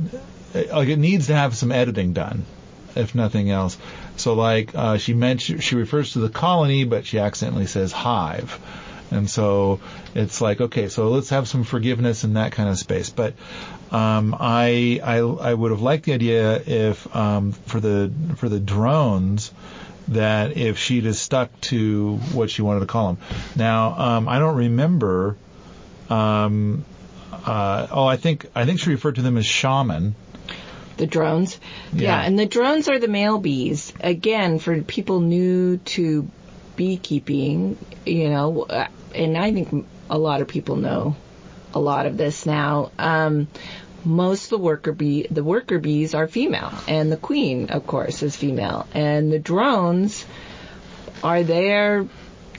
like 0.54 0.88
it 0.88 0.98
needs 0.98 1.28
to 1.28 1.34
have 1.34 1.56
some 1.56 1.70
editing 1.70 2.12
done, 2.12 2.44
if 2.96 3.14
nothing 3.14 3.50
else. 3.50 3.78
So 4.16 4.34
like 4.34 4.74
uh, 4.74 4.98
she 4.98 5.14
mentioned, 5.14 5.62
she 5.62 5.76
refers 5.76 6.14
to 6.14 6.18
the 6.18 6.28
colony, 6.28 6.84
but 6.84 7.06
she 7.06 7.20
accidentally 7.20 7.66
says 7.66 7.92
hive. 7.92 8.58
And 9.10 9.28
so 9.28 9.80
it's 10.14 10.40
like, 10.40 10.60
okay, 10.60 10.88
so 10.88 11.08
let's 11.08 11.30
have 11.30 11.48
some 11.48 11.64
forgiveness 11.64 12.24
in 12.24 12.34
that 12.34 12.52
kind 12.52 12.68
of 12.68 12.78
space. 12.78 13.10
But 13.10 13.34
um, 13.90 14.36
I, 14.38 15.00
I 15.02 15.18
I 15.18 15.54
would 15.54 15.70
have 15.70 15.80
liked 15.80 16.04
the 16.04 16.12
idea 16.12 16.56
if 16.56 17.16
um, 17.16 17.52
for 17.52 17.80
the 17.80 18.12
for 18.36 18.48
the 18.48 18.60
drones 18.60 19.52
that 20.08 20.56
if 20.56 20.78
she'd 20.78 21.04
have 21.04 21.16
stuck 21.16 21.58
to 21.60 22.16
what 22.32 22.50
she 22.50 22.62
wanted 22.62 22.80
to 22.80 22.86
call 22.86 23.14
them. 23.14 23.18
Now 23.56 23.98
um, 23.98 24.28
I 24.28 24.38
don't 24.38 24.56
remember. 24.56 25.36
Um, 26.10 26.84
uh, 27.32 27.86
oh, 27.90 28.06
I 28.06 28.16
think 28.16 28.46
I 28.54 28.64
think 28.64 28.80
she 28.80 28.90
referred 28.90 29.16
to 29.16 29.22
them 29.22 29.36
as 29.36 29.46
shaman. 29.46 30.14
The 30.96 31.06
drones. 31.06 31.60
Yeah. 31.92 32.02
Yeah. 32.02 32.20
and 32.22 32.38
the 32.38 32.46
drones 32.46 32.88
are 32.88 32.98
the 32.98 33.08
male 33.08 33.38
bees. 33.38 33.92
Again, 34.00 34.58
for 34.58 34.82
people 34.82 35.20
new 35.20 35.76
to 35.78 36.28
beekeeping, 36.78 37.76
you 38.06 38.30
know, 38.30 38.62
uh, 38.62 38.86
and 39.12 39.36
I 39.36 39.52
think 39.52 39.86
a 40.08 40.16
lot 40.16 40.40
of 40.40 40.48
people 40.48 40.76
know 40.76 41.16
a 41.74 41.80
lot 41.80 42.06
of 42.06 42.16
this 42.16 42.46
now. 42.46 42.92
Um, 42.98 43.48
most 44.04 44.44
of 44.44 44.50
the 44.50 44.58
worker 44.58 44.92
bee, 44.92 45.26
the 45.28 45.42
worker 45.42 45.80
bees 45.80 46.14
are 46.14 46.28
female, 46.28 46.72
and 46.86 47.10
the 47.10 47.16
queen, 47.16 47.70
of 47.70 47.86
course, 47.86 48.22
is 48.22 48.36
female, 48.36 48.86
and 48.94 49.32
the 49.32 49.40
drones 49.40 50.24
are 51.22 51.42
there 51.42 52.06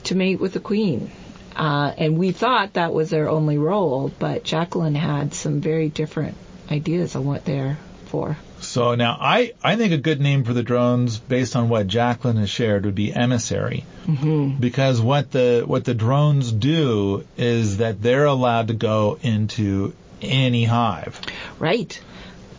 to 0.04 0.14
mate 0.14 0.38
with 0.38 0.52
the 0.52 0.60
queen. 0.60 1.10
Uh, 1.56 1.92
and 1.96 2.18
we 2.18 2.30
thought 2.30 2.74
that 2.74 2.92
was 2.92 3.08
their 3.08 3.28
only 3.28 3.56
role, 3.56 4.12
but 4.18 4.44
Jacqueline 4.44 4.94
had 4.94 5.32
some 5.32 5.60
very 5.60 5.88
different 5.88 6.36
ideas 6.70 7.16
on 7.16 7.24
what 7.24 7.44
they're 7.46 7.78
for. 8.06 8.36
So 8.70 8.94
now 8.94 9.18
I, 9.20 9.54
I 9.64 9.74
think 9.74 9.92
a 9.92 9.98
good 9.98 10.20
name 10.20 10.44
for 10.44 10.52
the 10.52 10.62
drones 10.62 11.18
based 11.18 11.56
on 11.56 11.68
what 11.68 11.88
Jacqueline 11.88 12.36
has 12.36 12.50
shared 12.50 12.84
would 12.84 12.94
be 12.94 13.12
emissary. 13.12 13.84
Mm-hmm. 14.06 14.60
Because 14.60 15.00
what 15.00 15.32
the 15.32 15.64
what 15.66 15.84
the 15.84 15.92
drones 15.92 16.52
do 16.52 17.26
is 17.36 17.78
that 17.78 18.00
they're 18.00 18.26
allowed 18.26 18.68
to 18.68 18.74
go 18.74 19.18
into 19.22 19.92
any 20.22 20.62
hive. 20.62 21.20
Right. 21.58 22.00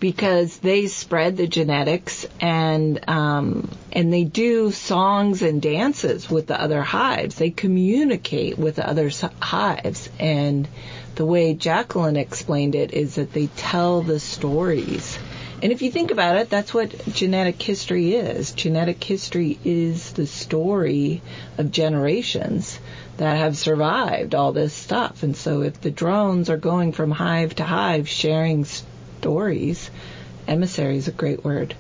Because 0.01 0.57
they 0.57 0.87
spread 0.87 1.37
the 1.37 1.47
genetics 1.47 2.27
and 2.41 3.09
um, 3.09 3.69
and 3.93 4.11
they 4.11 4.25
do 4.25 4.71
songs 4.71 5.41
and 5.41 5.61
dances 5.61 6.29
with 6.29 6.47
the 6.47 6.61
other 6.61 6.81
hives. 6.81 7.35
They 7.35 7.51
communicate 7.51 8.57
with 8.57 8.75
the 8.75 8.85
other 8.85 9.09
hives, 9.41 10.09
and 10.19 10.67
the 11.15 11.25
way 11.25 11.53
Jacqueline 11.53 12.17
explained 12.17 12.75
it 12.75 12.93
is 12.93 13.15
that 13.15 13.31
they 13.31 13.47
tell 13.47 14.01
the 14.01 14.19
stories. 14.19 15.17
And 15.61 15.71
if 15.71 15.83
you 15.83 15.91
think 15.91 16.09
about 16.09 16.37
it, 16.37 16.49
that's 16.49 16.73
what 16.73 17.05
genetic 17.13 17.61
history 17.61 18.15
is. 18.15 18.51
Genetic 18.51 19.03
history 19.03 19.59
is 19.63 20.11
the 20.13 20.25
story 20.25 21.21
of 21.57 21.71
generations 21.71 22.79
that 23.17 23.37
have 23.37 23.55
survived 23.55 24.33
all 24.33 24.53
this 24.53 24.73
stuff. 24.73 25.21
And 25.21 25.37
so 25.37 25.61
if 25.61 25.79
the 25.79 25.91
drones 25.91 26.49
are 26.49 26.57
going 26.57 26.93
from 26.93 27.11
hive 27.11 27.55
to 27.55 27.63
hive 27.63 28.09
sharing 28.09 28.65
stories, 28.65 29.91
emissary 30.47 30.97
is 30.97 31.07
a 31.07 31.11
great 31.11 31.43
word. 31.43 31.75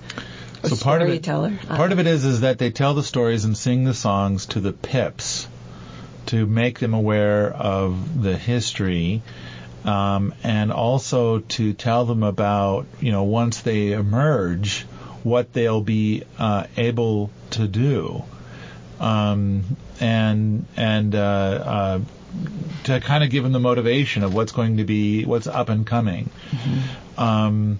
Or 0.63 0.69
So 0.69 0.75
part 0.75 1.01
of 1.01 1.09
it, 1.09 1.23
part 1.23 1.91
of 1.91 1.97
it 1.97 2.05
is 2.05 2.23
is 2.23 2.41
that 2.41 2.59
they 2.59 2.69
tell 2.69 2.93
the 2.93 3.01
stories 3.01 3.45
and 3.45 3.57
sing 3.57 3.83
the 3.83 3.95
songs 3.95 4.45
to 4.47 4.59
the 4.59 4.73
pips 4.73 5.47
to 6.27 6.45
make 6.45 6.77
them 6.77 6.93
aware 6.93 7.51
of 7.51 8.21
the 8.21 8.37
history, 8.37 9.23
um, 9.85 10.33
and 10.43 10.71
also 10.71 11.39
to 11.39 11.73
tell 11.73 12.05
them 12.05 12.23
about 12.23 12.85
you 12.99 13.11
know 13.11 13.23
once 13.23 13.61
they 13.61 13.91
emerge 13.91 14.83
what 15.23 15.53
they'll 15.53 15.81
be 15.81 16.23
uh, 16.37 16.65
able 16.77 17.29
to 17.51 17.67
do, 17.67 18.23
um, 18.99 19.63
and 19.99 20.65
and 20.75 21.15
uh, 21.15 21.19
uh, 21.19 21.99
to 22.83 22.99
kind 22.99 23.23
of 23.23 23.29
give 23.29 23.43
them 23.43 23.51
the 23.51 23.59
motivation 23.59 24.23
of 24.23 24.33
what's 24.33 24.51
going 24.51 24.77
to 24.77 24.83
be 24.83 25.25
what's 25.25 25.47
up 25.47 25.69
and 25.69 25.85
coming. 25.85 26.29
Um, 27.17 27.79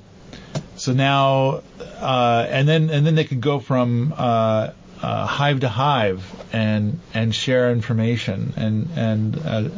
so 0.76 0.94
now, 0.94 1.62
uh, 1.80 2.46
and 2.50 2.68
then 2.68 2.90
and 2.90 3.06
then 3.06 3.16
they 3.16 3.24
could 3.24 3.42
go 3.42 3.60
from 3.60 4.14
uh, 4.18 4.72
uh, 5.02 5.26
hive 5.26 5.62
to 5.62 5.70
hive 5.70 6.24
and 6.54 7.00
and 7.14 7.34
share 7.34 7.72
information 7.72 8.54
and 8.58 8.90
and 8.96 9.38
uh, 9.46 9.70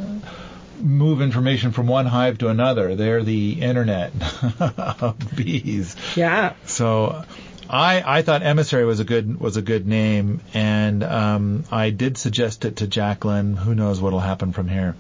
move 0.79 1.21
information 1.21 1.71
from 1.71 1.88
one 1.88 2.05
hive 2.05 2.38
to 2.39 2.47
another. 2.49 2.95
They're 2.95 3.23
the 3.23 3.62
internet 3.62 4.12
of 4.59 5.36
bees. 5.36 5.95
yeah. 6.15 6.53
So. 6.65 7.23
I, 7.69 8.03
I 8.17 8.21
thought 8.23 8.43
emissary 8.43 8.86
was 8.86 8.99
a 8.99 9.05
good 9.05 9.39
was 9.39 9.55
a 9.55 9.62
good 9.62 9.88
name, 9.88 10.41
and 10.53 11.01
um, 11.01 11.63
I 11.71 11.89
did 11.91 12.17
suggest 12.17 12.65
it 12.65 12.75
to 12.77 12.88
Jacqueline. 12.88 13.55
Who 13.55 13.73
knows 13.73 14.01
what'll 14.01 14.19
happen 14.19 14.51
from 14.51 14.67
here? 14.67 14.95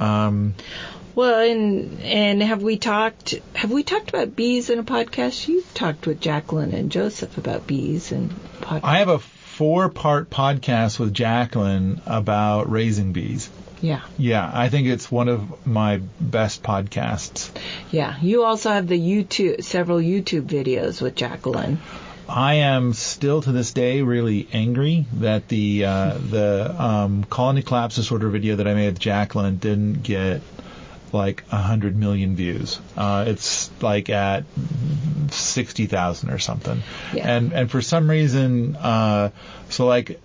Um, 0.00 0.54
Well, 1.14 1.38
and 1.48 2.00
and 2.00 2.42
have 2.42 2.62
we 2.62 2.78
talked 2.78 3.34
have 3.54 3.70
we 3.70 3.82
talked 3.84 4.08
about 4.08 4.34
bees 4.34 4.70
in 4.70 4.78
a 4.78 4.82
podcast? 4.82 5.46
You've 5.46 5.72
talked 5.74 6.06
with 6.06 6.20
Jacqueline 6.20 6.72
and 6.72 6.90
Joseph 6.90 7.36
about 7.38 7.66
bees 7.66 8.10
and. 8.12 8.32
I 8.82 8.98
have 8.98 9.08
a 9.08 9.18
four 9.18 9.88
part 9.88 10.30
podcast 10.30 10.98
with 10.98 11.14
Jacqueline 11.14 12.00
about 12.06 12.70
raising 12.70 13.12
bees. 13.12 13.50
Yeah. 13.84 14.00
Yeah, 14.16 14.50
I 14.52 14.70
think 14.70 14.88
it's 14.88 15.10
one 15.10 15.28
of 15.28 15.66
my 15.66 16.00
best 16.18 16.62
podcasts. 16.62 17.50
Yeah. 17.90 18.16
You 18.22 18.44
also 18.44 18.70
have 18.70 18.88
the 18.88 18.98
YouTube 18.98 19.62
several 19.62 19.98
YouTube 19.98 20.46
videos 20.46 21.02
with 21.02 21.14
Jacqueline. 21.14 21.78
I 22.26 22.54
am 22.54 22.94
still 22.94 23.42
to 23.42 23.52
this 23.52 23.74
day 23.74 24.00
really 24.00 24.48
angry 24.54 25.04
that 25.14 25.48
the 25.48 25.84
uh, 25.84 26.14
the 26.16 26.74
um, 26.82 27.24
colony 27.24 27.60
collapse 27.60 27.96
disorder 27.96 28.30
video 28.30 28.56
that 28.56 28.66
I 28.66 28.72
made 28.72 28.86
with 28.86 28.98
Jacqueline 28.98 29.58
didn't 29.58 30.02
get 30.02 30.40
like 31.12 31.44
a 31.52 31.58
hundred 31.58 31.94
million 31.94 32.36
views. 32.36 32.80
Uh, 32.96 33.26
it's 33.28 33.70
like 33.82 34.08
at 34.08 34.44
sixty 35.30 35.84
thousand 35.84 36.30
or 36.30 36.38
something. 36.38 36.82
Yeah. 37.12 37.36
And 37.36 37.52
and 37.52 37.70
for 37.70 37.82
some 37.82 38.08
reason, 38.08 38.76
uh, 38.76 39.28
so 39.68 39.84
like 39.84 40.18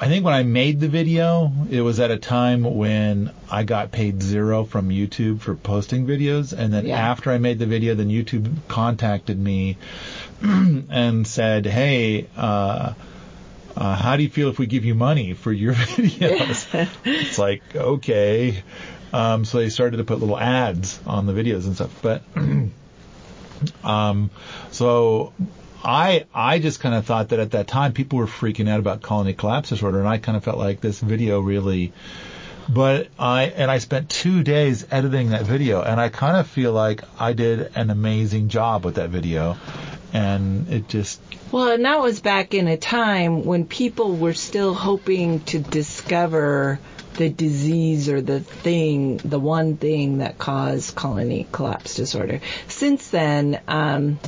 I 0.00 0.08
think 0.08 0.24
when 0.24 0.34
I 0.34 0.42
made 0.42 0.80
the 0.80 0.88
video, 0.88 1.52
it 1.70 1.80
was 1.80 2.00
at 2.00 2.10
a 2.10 2.18
time 2.18 2.64
when 2.64 3.30
I 3.50 3.62
got 3.62 3.92
paid 3.92 4.22
zero 4.22 4.64
from 4.64 4.88
YouTube 4.88 5.40
for 5.40 5.54
posting 5.54 6.06
videos, 6.06 6.52
and 6.52 6.72
then 6.72 6.86
Yeah. 6.86 6.98
after 6.98 7.30
I 7.30 7.38
made 7.38 7.58
the 7.58 7.66
video, 7.66 7.94
then 7.94 8.08
YouTube 8.08 8.50
contacted 8.68 9.38
me 9.38 9.76
and 10.42 11.26
said, 11.26 11.64
"Hey, 11.64 12.26
uh, 12.36 12.94
uh, 13.76 13.94
how 13.96 14.16
do 14.16 14.24
you 14.24 14.28
feel 14.28 14.48
if 14.50 14.58
we 14.58 14.66
give 14.66 14.84
you 14.84 14.94
money 14.96 15.32
for 15.32 15.52
your 15.52 15.74
videos?" 15.96 16.66
it's 17.04 17.38
like, 17.38 17.62
okay. 17.74 18.62
Um, 19.12 19.44
so 19.44 19.58
they 19.58 19.68
started 19.70 19.98
to 19.98 20.04
put 20.04 20.18
little 20.18 20.38
ads 20.38 20.98
on 21.06 21.26
the 21.26 21.32
videos 21.32 21.66
and 21.66 21.76
stuff. 21.76 21.96
But 22.02 22.22
um, 23.84 24.30
so 24.72 25.32
I 25.84 26.24
I 26.34 26.58
just 26.58 26.80
kind 26.80 26.94
of 26.94 27.04
thought 27.04 27.28
that 27.28 27.40
at 27.40 27.50
that 27.50 27.68
time 27.68 27.92
people 27.92 28.18
were 28.18 28.26
freaking 28.26 28.68
out 28.68 28.80
about 28.80 29.02
colony 29.02 29.34
collapse 29.34 29.68
disorder, 29.68 29.98
and 29.98 30.08
I 30.08 30.18
kind 30.18 30.36
of 30.36 30.44
felt 30.44 30.58
like 30.58 30.80
this 30.80 31.00
video 31.00 31.40
really. 31.40 31.92
But 32.66 33.08
I 33.18 33.44
and 33.44 33.70
I 33.70 33.78
spent 33.78 34.08
two 34.08 34.42
days 34.42 34.86
editing 34.90 35.30
that 35.30 35.42
video, 35.42 35.82
and 35.82 36.00
I 36.00 36.08
kind 36.08 36.38
of 36.38 36.46
feel 36.46 36.72
like 36.72 37.02
I 37.20 37.34
did 37.34 37.70
an 37.76 37.90
amazing 37.90 38.48
job 38.48 38.86
with 38.86 38.94
that 38.94 39.10
video, 39.10 39.58
and 40.14 40.72
it 40.72 40.88
just 40.88 41.20
Well, 41.52 41.72
and 41.72 41.84
that 41.84 42.00
was 42.00 42.20
back 42.20 42.54
in 42.54 42.66
a 42.66 42.78
time 42.78 43.44
when 43.44 43.66
people 43.66 44.16
were 44.16 44.32
still 44.32 44.72
hoping 44.72 45.40
to 45.40 45.58
discover 45.58 46.78
the 47.18 47.28
disease 47.28 48.08
or 48.08 48.22
the 48.22 48.40
thing, 48.40 49.18
the 49.18 49.38
one 49.38 49.76
thing 49.76 50.18
that 50.18 50.38
caused 50.38 50.94
colony 50.94 51.46
collapse 51.52 51.96
disorder. 51.96 52.40
Since 52.68 53.08
then, 53.08 53.60
um, 53.68 54.18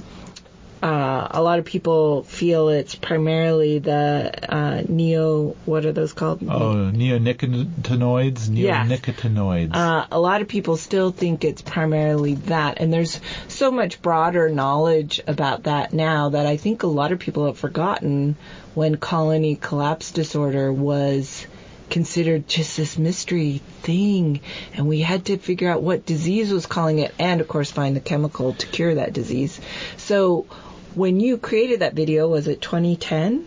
uh, 0.83 1.29
a 1.31 1.43
lot 1.43 1.59
of 1.59 1.65
people 1.65 2.23
feel 2.25 2.69
it's 2.69 2.95
primarily 2.95 3.79
the 3.79 4.33
uh, 4.49 4.83
neo. 4.89 5.57
What 5.65 5.87
are 5.87 5.93
those 5.93 6.13
called? 6.13 6.43
oh 6.43 6.93
neonicotinoids, 6.93 8.49
neonicotinoids. 8.49 9.75
Uh, 9.75 10.07
a 10.11 10.21
lot 10.21 10.43
of 10.43 10.49
people 10.49 10.77
still 10.77 11.13
think 11.13 11.45
it's 11.45 11.63
primarily 11.63 12.35
that, 12.35 12.79
and 12.81 12.93
there's 12.93 13.21
so 13.49 13.71
much 13.71 14.03
broader 14.03 14.51
knowledge 14.51 15.21
about 15.27 15.65
that 15.65 15.93
now 15.95 16.31
that 16.31 16.47
I 16.47 16.57
think 16.59 16.83
a 16.83 16.89
lot 16.89 17.13
of 17.13 17.19
people 17.19 17.47
have 17.47 17.59
forgotten 17.59 18.37
when 18.75 18.97
colony 18.97 19.57
collapse 19.57 20.13
disorder 20.13 20.71
was 20.71 21.47
considered 21.91 22.49
just 22.49 22.77
this 22.77 22.99
mystery 22.99 23.61
thing, 23.83 24.41
and 24.75 24.89
we 24.89 25.01
had 25.01 25.27
to 25.27 25.39
figure 25.39 25.71
out 25.71 25.83
what 25.83 26.07
disease 26.07 26.53
was 26.53 26.67
calling 26.67 26.99
it, 26.99 27.15
and 27.19 27.41
of 27.41 27.49
course 27.49 27.71
find 27.71 27.97
the 27.97 28.01
chemical 28.01 28.53
to 28.55 28.67
cure 28.67 28.95
that 28.97 29.13
disease. 29.13 29.61
So. 29.97 30.47
When 30.95 31.21
you 31.21 31.37
created 31.37 31.81
that 31.81 31.93
video, 31.93 32.27
was 32.27 32.49
it 32.49 32.63
2010? 32.63 33.47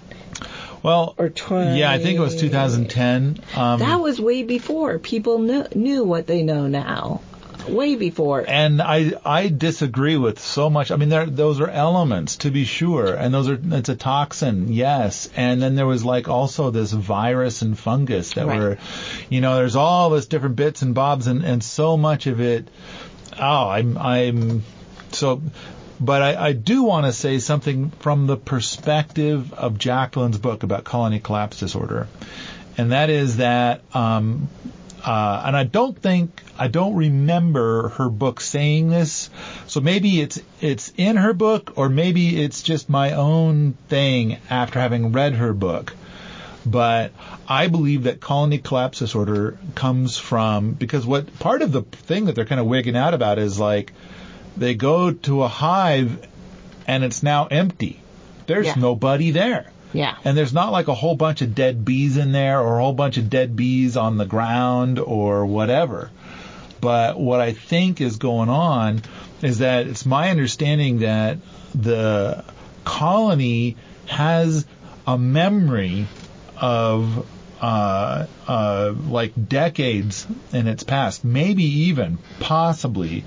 well, 0.83 1.15
or 1.17 1.29
20 1.29 1.79
yeah, 1.79 1.91
I 1.91 1.99
think 1.99 2.17
it 2.17 2.21
was 2.21 2.35
2010. 2.35 3.39
Um, 3.55 3.79
That 3.79 3.99
was 3.99 4.19
way 4.19 4.43
before 4.43 4.99
people 4.99 5.39
knew, 5.39 5.65
knew 5.75 6.03
what 6.03 6.27
they 6.27 6.43
know 6.43 6.67
now. 6.67 7.21
Way 7.69 7.95
before. 7.95 8.43
and 8.47 8.81
I 8.81 9.13
I 9.25 9.47
disagree 9.47 10.17
with 10.17 10.39
so 10.39 10.69
much. 10.69 10.91
I 10.91 10.95
mean, 10.95 11.09
there 11.09 11.25
those 11.25 11.59
are 11.59 11.69
elements 11.69 12.37
to 12.37 12.51
be 12.51 12.65
sure, 12.65 13.13
and 13.13 13.33
those 13.33 13.47
are 13.49 13.59
it's 13.71 13.89
a 13.89 13.95
toxin, 13.95 14.71
yes. 14.71 15.29
And 15.35 15.61
then 15.61 15.75
there 15.75 15.87
was 15.87 16.03
like 16.03 16.27
also 16.27 16.71
this 16.71 16.91
virus 16.91 17.61
and 17.61 17.77
fungus 17.77 18.33
that 18.33 18.45
Right. 18.47 18.59
were, 18.59 18.77
you 19.29 19.41
know, 19.41 19.55
there's 19.55 19.75
all 19.75 20.09
this 20.09 20.27
different 20.27 20.55
bits 20.55 20.81
and 20.81 20.93
bobs, 20.95 21.27
and 21.27 21.43
and 21.43 21.63
so 21.63 21.97
much 21.97 22.27
of 22.27 22.41
it. 22.41 22.67
Oh, 23.39 23.69
I'm 23.69 23.97
I'm 23.97 24.63
so. 25.11 25.41
But 26.01 26.21
I, 26.21 26.47
I 26.47 26.53
do 26.53 26.83
want 26.83 27.07
to 27.07 27.11
say 27.11 27.39
something 27.39 27.89
from 27.99 28.25
the 28.25 28.37
perspective 28.37 29.51
of 29.53 29.77
Jacqueline's 29.77 30.37
book 30.37 30.63
about 30.63 30.85
colony 30.85 31.19
collapse 31.19 31.59
disorder, 31.59 32.07
and 32.77 32.93
that 32.93 33.09
is 33.09 33.37
that 33.37 33.81
um, 33.93 34.47
uh, 35.09 35.41
and 35.47 35.57
I 35.57 35.63
don't 35.63 35.97
think 35.97 36.43
I 36.59 36.67
don't 36.67 36.93
remember 36.95 37.89
her 37.89 38.09
book 38.09 38.41
saying 38.41 38.89
this. 38.91 39.31
So 39.65 39.79
maybe 39.81 40.21
it's 40.21 40.39
it's 40.61 40.93
in 40.97 41.15
her 41.15 41.33
book, 41.33 41.73
or 41.77 41.89
maybe 41.89 42.39
it's 42.43 42.61
just 42.61 42.89
my 42.89 43.13
own 43.13 43.73
thing 43.87 44.37
after 44.51 44.79
having 44.79 45.11
read 45.11 45.33
her 45.33 45.51
book. 45.53 45.95
But 46.63 47.11
I 47.47 47.67
believe 47.69 48.03
that 48.03 48.19
colony 48.19 48.59
collapse 48.59 48.99
disorder 48.99 49.57
comes 49.73 50.17
from 50.19 50.73
because 50.73 51.07
what 51.07 51.39
part 51.39 51.63
of 51.63 51.71
the 51.71 51.81
thing 51.81 52.25
that 52.25 52.35
they're 52.35 52.45
kind 52.45 52.61
of 52.61 52.67
wigging 52.67 52.95
out 52.95 53.15
about 53.15 53.39
is 53.39 53.59
like 53.59 53.93
they 54.57 54.75
go 54.75 55.11
to 55.11 55.41
a 55.41 55.47
hive 55.47 56.23
and 56.85 57.03
it's 57.03 57.23
now 57.23 57.47
empty. 57.47 57.99
There's 58.45 58.67
Yeah. 58.67 58.75
nobody 58.77 59.31
there. 59.31 59.71
Yeah. 59.93 60.15
And 60.23 60.37
there's 60.37 60.53
not 60.53 60.71
like 60.71 60.87
a 60.87 60.93
whole 60.93 61.15
bunch 61.15 61.41
of 61.41 61.55
dead 61.55 61.83
bees 61.83 62.17
in 62.17 62.31
there 62.31 62.59
or 62.59 62.79
a 62.79 62.83
whole 62.83 62.93
bunch 62.93 63.17
of 63.17 63.29
dead 63.29 63.55
bees 63.55 63.97
on 63.97 64.17
the 64.17 64.25
ground 64.25 64.99
or 64.99 65.45
whatever. 65.45 66.11
But 66.81 67.19
what 67.19 67.41
I 67.41 67.53
think 67.53 67.99
is 67.99 68.17
going 68.17 68.49
on 68.49 69.01
is 69.41 69.59
that 69.59 69.87
it's 69.87 70.05
my 70.05 70.29
understanding 70.29 70.99
that 70.99 71.37
the 71.75 72.43
colony 72.85 73.75
has 74.07 74.65
a 75.05 75.17
memory 75.17 76.07
of 76.57 77.25
uh, 77.61 78.25
uh, 78.47 78.93
like 79.07 79.33
decades 79.47 80.25
in 80.53 80.67
its 80.67 80.83
past, 80.83 81.23
maybe 81.23 81.63
even 81.63 82.17
possibly 82.39 83.23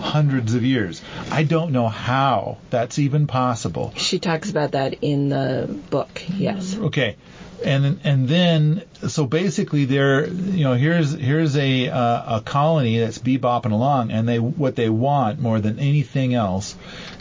hundreds 0.00 0.54
of 0.54 0.62
years. 0.62 1.02
I 1.30 1.44
don't 1.44 1.72
know 1.72 1.88
how 1.88 2.58
that's 2.70 2.98
even 2.98 3.26
possible. 3.26 3.92
She 3.96 4.18
talks 4.18 4.50
about 4.50 4.72
that 4.72 4.94
in 5.02 5.28
the 5.28 5.68
book. 5.90 6.22
Yes. 6.28 6.76
Okay, 6.76 7.16
and 7.64 8.00
and 8.04 8.28
then 8.28 8.82
so 9.08 9.26
basically 9.26 9.84
they're 9.84 10.26
you 10.26 10.64
know 10.64 10.74
here's 10.74 11.12
here's 11.12 11.56
a 11.56 11.88
uh, 11.88 12.38
a 12.38 12.40
colony 12.40 12.98
that's 12.98 13.18
bebopping 13.18 13.72
along, 13.72 14.10
and 14.10 14.28
they 14.28 14.38
what 14.38 14.76
they 14.76 14.88
want 14.88 15.40
more 15.40 15.60
than 15.60 15.78
anything 15.78 16.34
else 16.34 16.74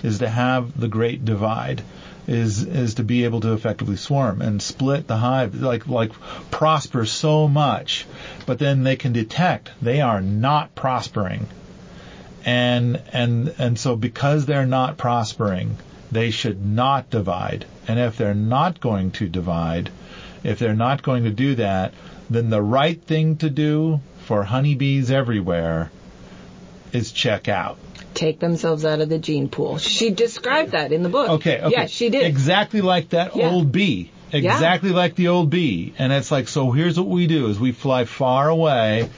is 0.03 0.19
to 0.19 0.29
have 0.29 0.79
the 0.79 0.87
Great 0.87 1.25
Divide. 1.25 1.83
Is 2.25 2.63
is 2.63 2.93
to 2.95 3.03
be 3.03 3.25
able 3.25 3.41
to 3.41 3.51
effectively 3.51 3.97
swarm 3.97 4.41
and 4.41 4.61
split 4.61 5.07
the 5.07 5.17
hive, 5.17 5.55
like 5.55 5.87
like 5.87 6.13
prosper 6.51 7.05
so 7.05 7.49
much, 7.49 8.05
but 8.45 8.59
then 8.59 8.83
they 8.83 8.95
can 8.95 9.11
detect 9.11 9.71
they 9.81 9.99
are 9.99 10.21
not 10.21 10.73
prospering, 10.73 11.47
and 12.45 13.01
and 13.11 13.53
and 13.57 13.77
so 13.77 13.97
because 13.97 14.45
they're 14.45 14.65
not 14.65 14.97
prospering, 14.97 15.77
they 16.13 16.31
should 16.31 16.65
not 16.65 17.09
divide. 17.09 17.65
And 17.89 17.99
if 17.99 18.17
they're 18.17 18.33
not 18.33 18.79
going 18.79 19.11
to 19.11 19.27
divide, 19.27 19.89
if 20.43 20.59
they're 20.59 20.73
not 20.75 21.03
going 21.03 21.25
to 21.25 21.29
do 21.29 21.55
that, 21.55 21.93
then 22.29 22.49
the 22.49 22.61
right 22.61 23.01
thing 23.01 23.35
to 23.37 23.49
do 23.49 23.99
for 24.19 24.43
honeybees 24.43 25.11
everywhere 25.11 25.91
is 26.93 27.11
check 27.11 27.49
out. 27.49 27.77
Take 28.13 28.39
themselves 28.39 28.85
out 28.85 29.01
of 29.01 29.09
the 29.09 29.17
gene 29.17 29.49
pool. 29.49 29.77
She 29.77 30.09
described 30.11 30.71
that 30.71 30.91
in 30.91 31.03
the 31.03 31.09
book. 31.09 31.29
Okay, 31.29 31.59
okay. 31.61 31.71
Yeah, 31.71 31.85
she 31.87 32.09
did. 32.09 32.25
Exactly 32.25 32.81
like 32.81 33.09
that 33.09 33.35
Yeah. 33.35 33.49
old 33.49 33.71
bee. 33.71 34.11
Exactly 34.31 34.89
like 34.91 35.15
the 35.15 35.27
old 35.27 35.49
bee. 35.49 35.93
And 35.97 36.11
it's 36.11 36.31
like, 36.31 36.47
so 36.47 36.71
here's 36.71 36.97
what 36.99 37.07
we 37.07 37.27
do 37.27 37.47
is 37.47 37.59
we 37.59 37.71
fly 37.71 38.05
far 38.05 38.49
away 38.49 39.09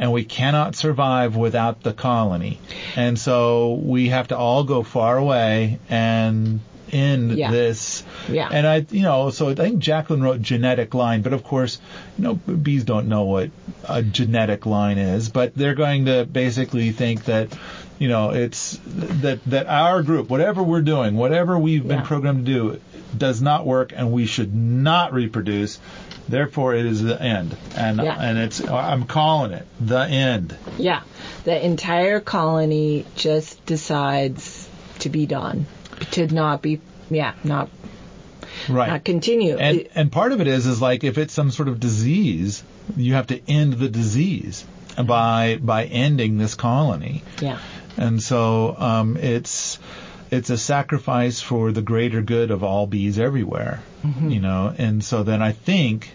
and 0.00 0.12
we 0.12 0.24
cannot 0.24 0.74
survive 0.74 1.36
without 1.36 1.82
the 1.82 1.92
colony. 1.92 2.58
And 2.96 3.18
so 3.18 3.74
we 3.74 4.08
have 4.08 4.28
to 4.28 4.36
all 4.36 4.64
go 4.64 4.82
far 4.82 5.16
away 5.16 5.78
and 5.88 6.60
end 6.90 7.32
Yeah. 7.38 7.50
this. 7.50 8.02
Yeah. 8.28 8.48
And 8.50 8.66
I, 8.66 8.86
you 8.90 9.02
know, 9.02 9.30
so 9.30 9.50
I 9.50 9.54
think 9.54 9.78
Jacqueline 9.78 10.22
wrote 10.22 10.40
genetic 10.40 10.94
line, 10.94 11.22
but 11.22 11.32
of 11.32 11.44
course, 11.44 11.78
you 12.18 12.24
know, 12.24 12.34
bees 12.34 12.82
don't 12.84 13.08
know 13.08 13.24
what 13.24 13.50
a 13.88 14.02
genetic 14.02 14.66
line 14.66 14.98
is, 14.98 15.28
but 15.28 15.54
they're 15.54 15.74
going 15.74 16.06
to 16.06 16.24
basically 16.24 16.90
think 16.92 17.26
that, 17.26 17.48
you 17.98 18.08
know, 18.08 18.30
it's 18.30 18.78
that, 18.86 19.44
that 19.46 19.66
our 19.66 20.02
group, 20.02 20.28
whatever 20.30 20.62
we're 20.62 20.82
doing, 20.82 21.16
whatever 21.16 21.58
we've 21.58 21.82
been 21.86 21.98
Yeah. 21.98 22.04
programmed 22.04 22.46
to 22.46 22.52
do, 22.52 22.80
does 23.16 23.40
not 23.42 23.66
work 23.66 23.92
and 23.96 24.12
we 24.12 24.26
should 24.26 24.54
not 24.54 25.12
reproduce. 25.12 25.78
Therefore, 26.28 26.74
it 26.74 26.84
is 26.86 27.02
the 27.02 27.20
end. 27.20 27.56
And, 27.74 27.98
Yeah. 27.98 28.16
and 28.20 28.38
it's, 28.38 28.60
I'm 28.66 29.04
calling 29.04 29.52
it 29.52 29.66
the 29.80 30.00
end. 30.06 30.54
Yeah. 30.78 31.00
The 31.44 31.64
entire 31.64 32.20
colony 32.20 33.06
just 33.16 33.64
decides 33.66 34.68
to 35.00 35.08
be 35.08 35.26
done. 35.26 35.66
To 36.12 36.26
not 36.26 36.62
be, 36.62 36.80
yeah, 37.10 37.32
not, 37.44 37.70
Right. 38.68 38.88
not 38.90 39.04
continue. 39.04 39.56
And 39.56 39.78
It- 39.78 39.90
and 39.94 40.12
part 40.12 40.32
of 40.32 40.40
it 40.40 40.46
is 40.46 40.66
is 40.66 40.80
like 40.82 41.02
if 41.04 41.16
it's 41.18 41.32
some 41.32 41.50
sort 41.50 41.68
of 41.68 41.80
disease, 41.80 42.62
you 42.96 43.14
have 43.14 43.28
to 43.28 43.40
end 43.48 43.74
the 43.74 43.88
disease 43.88 44.64
by 45.02 45.58
by 45.62 45.84
ending 45.84 46.38
this 46.38 46.54
colony. 46.54 47.22
yeah. 47.40 47.58
And 47.98 48.22
so 48.22 48.74
um, 48.78 49.16
it's 49.16 49.78
it's 50.30 50.50
a 50.50 50.58
sacrifice 50.58 51.40
for 51.40 51.72
the 51.72 51.82
greater 51.82 52.22
good 52.22 52.50
of 52.50 52.62
all 52.62 52.86
bees 52.86 53.18
everywhere. 53.18 53.82
Mm-hmm. 54.04 54.30
You 54.30 54.40
know, 54.40 54.74
and 54.76 55.02
so 55.04 55.22
then 55.22 55.42
I 55.42 55.52
think 55.52 56.10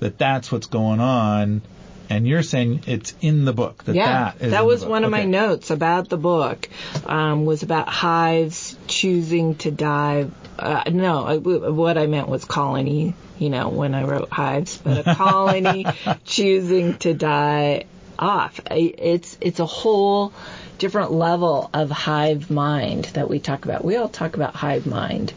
that 0.00 0.18
that's 0.18 0.50
what's 0.50 0.66
going 0.66 1.00
on. 1.00 1.62
And 2.10 2.28
you're 2.28 2.42
saying 2.42 2.82
it's 2.86 3.14
in 3.22 3.46
the 3.46 3.54
book 3.54 3.84
that 3.84 3.94
yeah, 3.94 4.32
that 4.36 4.50
the 4.50 4.64
was 4.64 4.84
one 4.84 5.04
of 5.04 5.10
my 5.10 5.24
notes 5.24 5.70
about 5.70 6.10
the 6.10 6.18
book. 6.18 6.68
Um, 7.06 7.46
was 7.46 7.62
about 7.62 7.88
hives 7.88 8.76
choosing 8.86 9.54
to 9.56 9.70
die. 9.70 10.26
Uh, 10.58 10.82
no, 10.90 11.24
I- 11.24 11.36
what 11.38 11.96
I 11.96 12.06
meant 12.06 12.28
was 12.28 12.44
colony. 12.44 13.14
You 13.38 13.48
know, 13.50 13.68
when 13.70 13.94
I 13.94 14.04
wrote 14.04 14.28
hives, 14.28 14.76
but 14.76 15.06
a 15.06 15.14
colony 15.16 15.86
choosing 16.24 16.98
to 16.98 17.14
die 17.14 17.84
off. 18.18 18.60
It's 18.70 19.38
it's 19.40 19.60
a 19.60 19.66
whole 19.66 20.32
different 20.78 21.12
level 21.12 21.70
of 21.72 21.90
hive 21.90 22.50
mind 22.50 23.04
that 23.14 23.28
we 23.28 23.38
talk 23.38 23.64
about. 23.64 23.84
We 23.84 23.96
all 23.96 24.08
talk 24.08 24.36
about 24.36 24.54
hive 24.54 24.86
mind. 24.86 25.32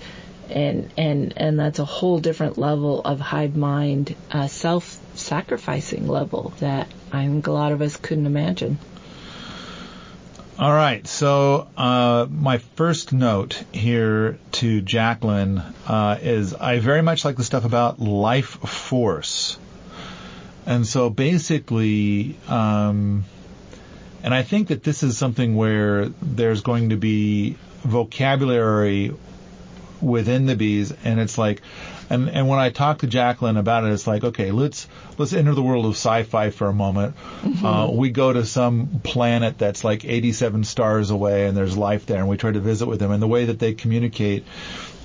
And, 0.50 0.90
and 0.98 1.34
and 1.36 1.60
that's 1.60 1.80
a 1.80 1.86
whole 1.86 2.20
different 2.20 2.58
level 2.58 3.02
of 3.02 3.20
hive 3.20 3.58
mind 3.58 4.16
uh, 4.32 4.48
self 4.48 4.98
sacrificing 5.14 6.08
level 6.08 6.54
that 6.60 6.88
I 7.12 7.26
think 7.26 7.48
a 7.48 7.52
lot 7.52 7.74
of 7.74 7.82
us 7.82 7.98
couldn't 7.98 8.28
imagine. 8.28 8.78
All 10.60 10.74
right. 10.74 11.06
So 11.06 11.68
uh, 11.78 12.26
my 12.32 12.58
first 12.58 13.14
note 13.14 13.64
here 13.72 14.40
to 14.54 14.82
Jacqueline 14.82 15.62
uh, 15.86 16.18
is 16.20 16.56
I 16.56 16.80
very 16.80 17.04
much 17.04 17.24
like 17.24 17.36
the 17.36 17.44
stuff 17.44 17.64
about 17.64 18.00
life 18.00 18.48
force, 18.48 19.60
and 20.66 20.88
so 20.88 21.12
basically, 21.12 22.38
um, 22.48 23.26
and 24.24 24.34
I 24.34 24.44
think 24.44 24.70
that 24.70 24.84
this 24.84 25.04
is 25.04 25.18
something 25.18 25.56
where 25.56 26.08
there's 26.22 26.62
going 26.62 26.90
to 26.90 26.98
be 26.98 27.56
vocabulary 27.84 29.14
within 30.02 30.46
the 30.46 30.56
bees, 30.56 30.94
and 31.04 31.20
it's 31.20 31.38
like 31.38 31.62
and 32.10 32.30
and 32.30 32.48
when 32.48 32.60
I 32.60 32.70
talk 32.70 33.00
to 33.00 33.08
Jacqueline 33.08 33.58
about 33.58 33.86
it, 33.86 33.92
it's 33.92 34.08
like, 34.08 34.24
okay, 34.24 34.52
let's 34.52 34.88
let's 35.18 35.34
enter 35.34 35.54
the 35.54 35.64
world 35.64 35.86
of 35.86 35.94
sci-fi 35.94 36.50
for 36.50 36.68
a 36.68 36.74
moment. 36.74 37.16
Mm-hmm. 37.16 37.66
Uh, 37.66 37.92
we 37.92 38.10
go 38.10 38.32
to 38.32 38.46
some 38.46 39.02
planet 39.04 39.58
that's 39.58 39.84
like 39.84 40.06
87 40.06 40.64
stars 40.64 41.10
away, 41.10 41.48
and 41.48 41.58
there's 41.58 41.78
life 41.78 42.06
there, 42.06 42.20
and 42.20 42.30
we 42.30 42.38
try 42.38 42.52
to 42.52 42.60
visit 42.60 42.88
with 42.88 43.00
them. 43.00 43.12
And 43.12 43.22
the 43.22 43.28
way 43.28 43.46
that 43.46 43.60
they 43.60 43.74
communicate 43.74 44.46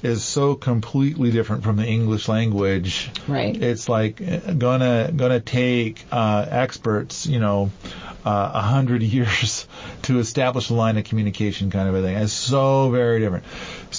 is 0.03 0.25
so 0.25 0.55
completely 0.55 1.31
different 1.31 1.63
from 1.63 1.77
the 1.77 1.87
English 1.87 2.29
language. 2.29 3.11
Right. 3.29 3.61
It's 3.61 3.89
like 3.89 4.21
uh, 4.21 4.53
gonna 4.55 5.13
gonna 5.15 5.41
take 5.41 6.05
uh, 6.11 6.47
experts, 6.49 7.27
you 7.27 7.39
know, 7.39 7.71
uh, 8.25 8.31
a 8.31 8.59
uh, 8.59 8.63
hundred 8.63 9.03
years 9.03 9.67
to 10.03 10.19
establish 10.19 10.71
a 10.71 10.75
line 10.75 10.97
of 10.97 11.05
communication, 11.05 11.71
kind 11.71 11.89
of 11.89 11.95
a 11.95 12.03
thing. 12.03 12.17
It's 12.17 12.33
so 12.33 12.91
very 12.91 13.21
different. 13.21 13.45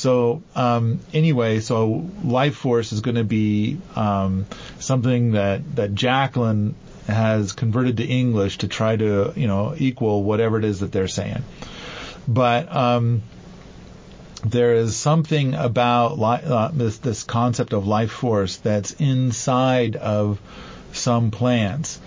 So 0.04 0.44
um, 0.54 1.00
anyway, 1.14 1.62
so 1.62 2.10
life 2.26 2.56
force 2.56 2.92
is 2.92 3.00
going 3.00 3.16
to 3.16 3.24
be 3.24 3.78
um, 3.96 4.48
something 4.80 5.32
that 5.32 5.78
that 5.78 5.96
Jacqueline 5.96 6.76
has 7.08 7.54
converted 7.54 7.96
to 7.98 8.04
English 8.06 8.58
to 8.58 8.68
try 8.68 8.98
to 8.98 9.32
you 9.34 9.48
know 9.48 9.74
equal 9.78 10.22
whatever 10.22 10.58
it 10.58 10.66
is 10.66 10.82
that 10.82 10.92
they're 10.92 11.08
saying. 11.08 11.42
But 12.28 12.76
um, 12.76 13.22
there 14.46 14.74
is 14.74 14.98
something 14.98 15.54
about 15.54 16.20
li- 16.20 16.52
uh, 16.54 16.72
this 16.74 16.98
this 16.98 17.24
concept 17.24 17.72
of 17.72 17.88
life 17.88 18.12
force 18.12 18.58
that's 18.58 18.92
inside 18.92 19.96
of 19.96 20.38
some 20.92 21.32
plants, 21.32 21.98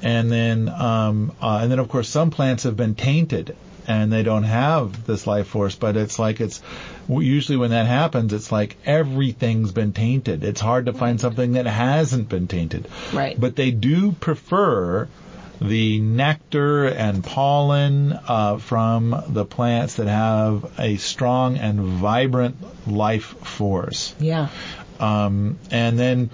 and 0.00 0.32
then 0.32 0.70
um, 0.70 1.32
uh, 1.42 1.58
and 1.60 1.70
then 1.70 1.80
of 1.80 1.90
course 1.90 2.08
some 2.08 2.30
plants 2.30 2.62
have 2.62 2.78
been 2.78 2.94
tainted 2.94 3.54
and 3.86 4.12
they 4.12 4.22
don't 4.22 4.44
have 4.44 5.06
this 5.06 5.26
life 5.26 5.48
force. 5.48 5.74
But 5.74 5.96
it's 5.96 6.18
like 6.18 6.40
it's 6.40 6.62
usually 7.08 7.58
when 7.58 7.70
that 7.70 7.86
happens, 7.86 8.32
it's 8.32 8.52
like 8.52 8.76
everything's 8.84 9.72
been 9.72 9.92
tainted. 9.92 10.44
It's 10.44 10.60
hard 10.60 10.86
to 10.86 10.92
find 10.92 11.20
something 11.20 11.52
that 11.52 11.66
hasn't 11.66 12.28
been 12.28 12.48
tainted. 12.48 12.88
Right. 13.12 13.38
But 13.38 13.56
they 13.56 13.70
do 13.70 14.12
prefer 14.12 15.08
the 15.60 16.00
nectar 16.00 16.86
and 16.86 17.22
pollen 17.22 18.12
uh, 18.12 18.58
from 18.58 19.22
the 19.28 19.44
plants 19.44 19.94
that 19.94 20.08
have 20.08 20.72
a 20.78 20.96
strong 20.96 21.56
and 21.56 21.80
vibrant 21.80 22.56
life 22.88 23.24
force. 23.24 24.14
Yeah. 24.18 24.48
Um, 24.98 25.58
and 25.70 25.98
then 25.98 26.30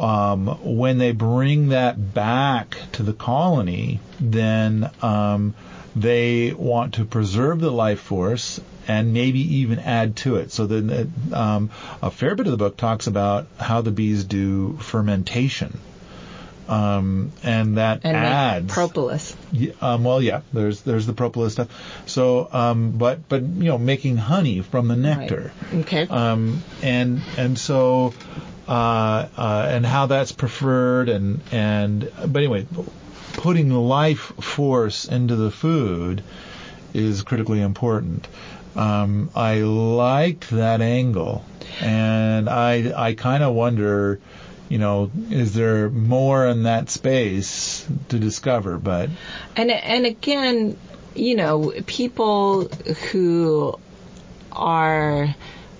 um, 0.00 0.46
when 0.62 0.98
they 0.98 1.12
bring 1.12 1.68
that 1.68 2.14
back 2.14 2.76
to 2.92 3.02
the 3.02 3.12
colony, 3.12 4.00
then 4.18 4.90
um, 5.02 5.54
they 5.94 6.52
want 6.52 6.94
to 6.94 7.04
preserve 7.04 7.60
the 7.60 7.70
life 7.70 8.00
force 8.00 8.60
and 8.88 9.12
maybe 9.12 9.58
even 9.58 9.78
add 9.78 10.16
to 10.16 10.36
it. 10.36 10.52
So 10.52 10.66
then 10.66 11.12
um, 11.32 11.70
a 12.02 12.10
fair 12.10 12.34
bit 12.34 12.46
of 12.46 12.52
the 12.52 12.58
book 12.58 12.76
talks 12.76 13.06
about 13.06 13.46
how 13.58 13.80
the 13.80 13.90
bees 13.90 14.24
do 14.24 14.76
fermentation. 14.78 15.78
Um, 16.68 17.32
and 17.42 17.76
that 17.76 18.00
and 18.04 18.16
adds 18.16 18.72
propolis. 18.72 19.36
Um, 19.80 20.04
well, 20.04 20.22
yeah, 20.22 20.40
there's 20.52 20.80
there's 20.82 21.06
the 21.06 21.12
propolis 21.12 21.54
stuff. 21.54 21.68
So, 22.06 22.48
um, 22.50 22.92
but 22.92 23.28
but 23.28 23.42
you 23.42 23.64
know, 23.64 23.78
making 23.78 24.16
honey 24.16 24.60
from 24.60 24.88
the 24.88 24.96
nectar. 24.96 25.52
Right. 25.72 25.80
Okay. 25.80 26.06
Um, 26.08 26.62
and 26.80 27.20
and 27.36 27.58
so, 27.58 28.14
uh, 28.68 28.72
uh, 29.36 29.66
and 29.70 29.84
how 29.84 30.06
that's 30.06 30.32
preferred, 30.32 31.08
and 31.08 31.40
and 31.50 32.10
but 32.26 32.38
anyway, 32.38 32.66
putting 33.34 33.70
life 33.70 34.20
force 34.40 35.04
into 35.04 35.36
the 35.36 35.50
food 35.50 36.22
is 36.94 37.22
critically 37.22 37.60
important. 37.60 38.28
Um, 38.76 39.30
I 39.34 39.60
liked 39.60 40.50
that 40.50 40.80
angle, 40.80 41.44
and 41.80 42.48
I 42.48 42.92
I 43.08 43.14
kind 43.14 43.42
of 43.42 43.54
wonder, 43.54 44.18
you 44.68 44.78
know, 44.78 45.10
is 45.30 45.52
there 45.54 45.90
more 45.90 46.46
in 46.46 46.62
that 46.64 46.88
space 46.88 47.86
to 48.08 48.18
discover? 48.18 48.78
But 48.78 49.10
and 49.56 49.70
and 49.70 50.06
again, 50.06 50.78
you 51.14 51.36
know, 51.36 51.72
people 51.86 52.68
who 53.10 53.78
are 54.52 55.34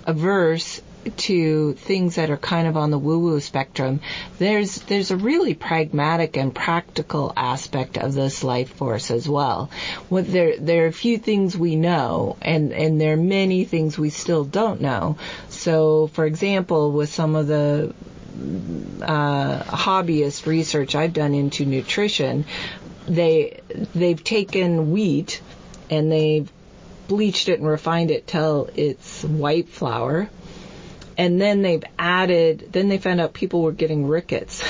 averse 0.07 0.81
to 1.17 1.73
things 1.75 2.17
that 2.17 2.31
are 2.31 2.37
kind 2.37 2.67
of 2.67 2.77
on 2.77 2.91
the 2.91 2.99
woo-woo 2.99 3.41
spectrum, 3.41 4.01
there's 4.39 4.77
there's 4.83 5.11
a 5.11 5.17
really 5.17 5.55
pragmatic 5.55 6.37
and 6.37 6.55
practical 6.55 7.33
aspect 7.37 7.99
of 7.99 8.15
this 8.15 8.45
life 8.45 8.73
force 8.75 9.11
as 9.11 9.29
well. 9.29 9.71
Well, 10.11 10.25
there 10.25 10.57
there 10.59 10.85
are 10.85 10.89
a 10.89 10.93
few 10.93 11.19
things 11.19 11.57
we 11.57 11.77
know, 11.77 12.37
and 12.41 12.73
and 12.73 13.01
there 13.01 13.15
are 13.15 13.17
many 13.17 13.65
things 13.65 13.99
we 13.99 14.11
still 14.11 14.45
don't 14.45 14.81
know. 14.81 15.17
So, 15.49 16.09
for 16.09 16.25
example, 16.25 16.93
with 16.93 17.13
some 17.13 17.35
of 17.35 17.47
the 17.47 17.95
uh, 19.03 19.63
hobbyist 19.63 20.47
research 20.47 20.95
I've 20.95 21.13
done 21.13 21.35
into 21.35 21.65
nutrition, 21.65 22.45
they 23.07 23.61
they've 23.95 24.23
taken 24.23 24.93
wheat 24.93 25.41
and 25.91 26.11
they've 26.11 26.51
bleached 27.09 27.49
it 27.49 27.59
and 27.59 27.69
refined 27.69 28.11
it 28.11 28.27
till 28.27 28.71
it's 28.75 29.23
white 29.25 29.69
flour 29.69 30.31
and 31.17 31.41
then 31.41 31.63
they've 31.63 31.85
added, 31.99 32.69
then 32.73 32.89
they 32.89 32.99
found 32.99 33.21
out 33.21 33.33
people 33.33 33.63
were 33.63 33.73
getting 33.73 34.07
rickets. 34.07 34.63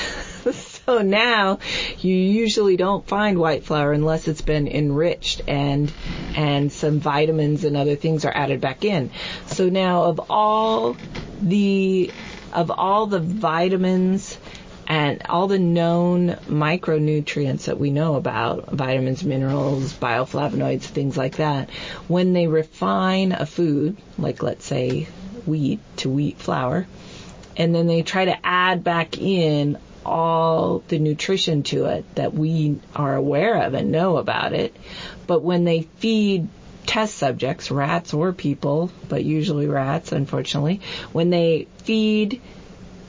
so 0.85 1.01
now 1.01 1.59
you 1.99 2.13
usually 2.13 2.75
don't 2.75 3.07
find 3.07 3.37
white 3.37 3.63
flour 3.63 3.93
unless 3.93 4.27
it's 4.27 4.41
been 4.41 4.67
enriched 4.67 5.41
and 5.47 5.91
and 6.35 6.71
some 6.71 6.99
vitamins 6.99 7.63
and 7.63 7.77
other 7.77 7.95
things 7.95 8.25
are 8.25 8.35
added 8.35 8.59
back 8.59 8.83
in. 8.83 9.11
So 9.47 9.69
now 9.69 10.03
of 10.03 10.29
all 10.29 10.97
the 11.41 12.11
of 12.51 12.71
all 12.71 13.07
the 13.07 13.19
vitamins 13.19 14.37
and 14.85 15.23
all 15.29 15.47
the 15.47 15.59
known 15.59 16.31
micronutrients 16.47 17.65
that 17.65 17.79
we 17.79 17.89
know 17.89 18.15
about, 18.15 18.69
vitamins, 18.69 19.23
minerals, 19.23 19.93
bioflavonoids, 19.93 20.81
things 20.81 21.15
like 21.15 21.37
that, 21.37 21.69
when 22.07 22.33
they 22.33 22.47
refine 22.47 23.31
a 23.31 23.45
food, 23.45 23.95
like 24.17 24.43
let's 24.43 24.65
say 24.65 25.07
wheat 25.45 25.79
to 25.97 26.09
wheat 26.09 26.37
flour, 26.37 26.87
and 27.57 27.73
then 27.73 27.87
they 27.87 28.01
try 28.01 28.25
to 28.25 28.45
add 28.45 28.83
back 28.83 29.17
in 29.17 29.77
all 30.05 30.79
the 30.87 30.99
nutrition 30.99 31.63
to 31.63 31.85
it 31.85 32.15
that 32.15 32.33
we 32.33 32.79
are 32.95 33.15
aware 33.15 33.63
of 33.63 33.73
and 33.73 33.91
know 33.91 34.17
about 34.17 34.53
it. 34.53 34.75
But 35.27 35.43
when 35.43 35.63
they 35.63 35.83
feed 35.97 36.47
test 36.85 37.15
subjects, 37.15 37.71
rats 37.71 38.13
or 38.13 38.33
people, 38.33 38.91
but 39.07 39.23
usually 39.23 39.67
rats, 39.67 40.11
unfortunately, 40.11 40.81
when 41.11 41.29
they 41.29 41.67
feed 41.83 42.41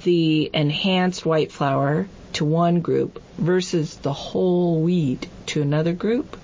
the 0.04 0.50
enhanced 0.54 1.26
white 1.26 1.50
flour 1.50 2.06
to 2.34 2.44
one 2.44 2.80
group 2.80 3.22
versus 3.38 3.96
the 3.96 4.12
whole 4.12 4.80
wheat 4.80 5.26
to 5.46 5.62
another 5.62 5.92
group, 5.92 6.36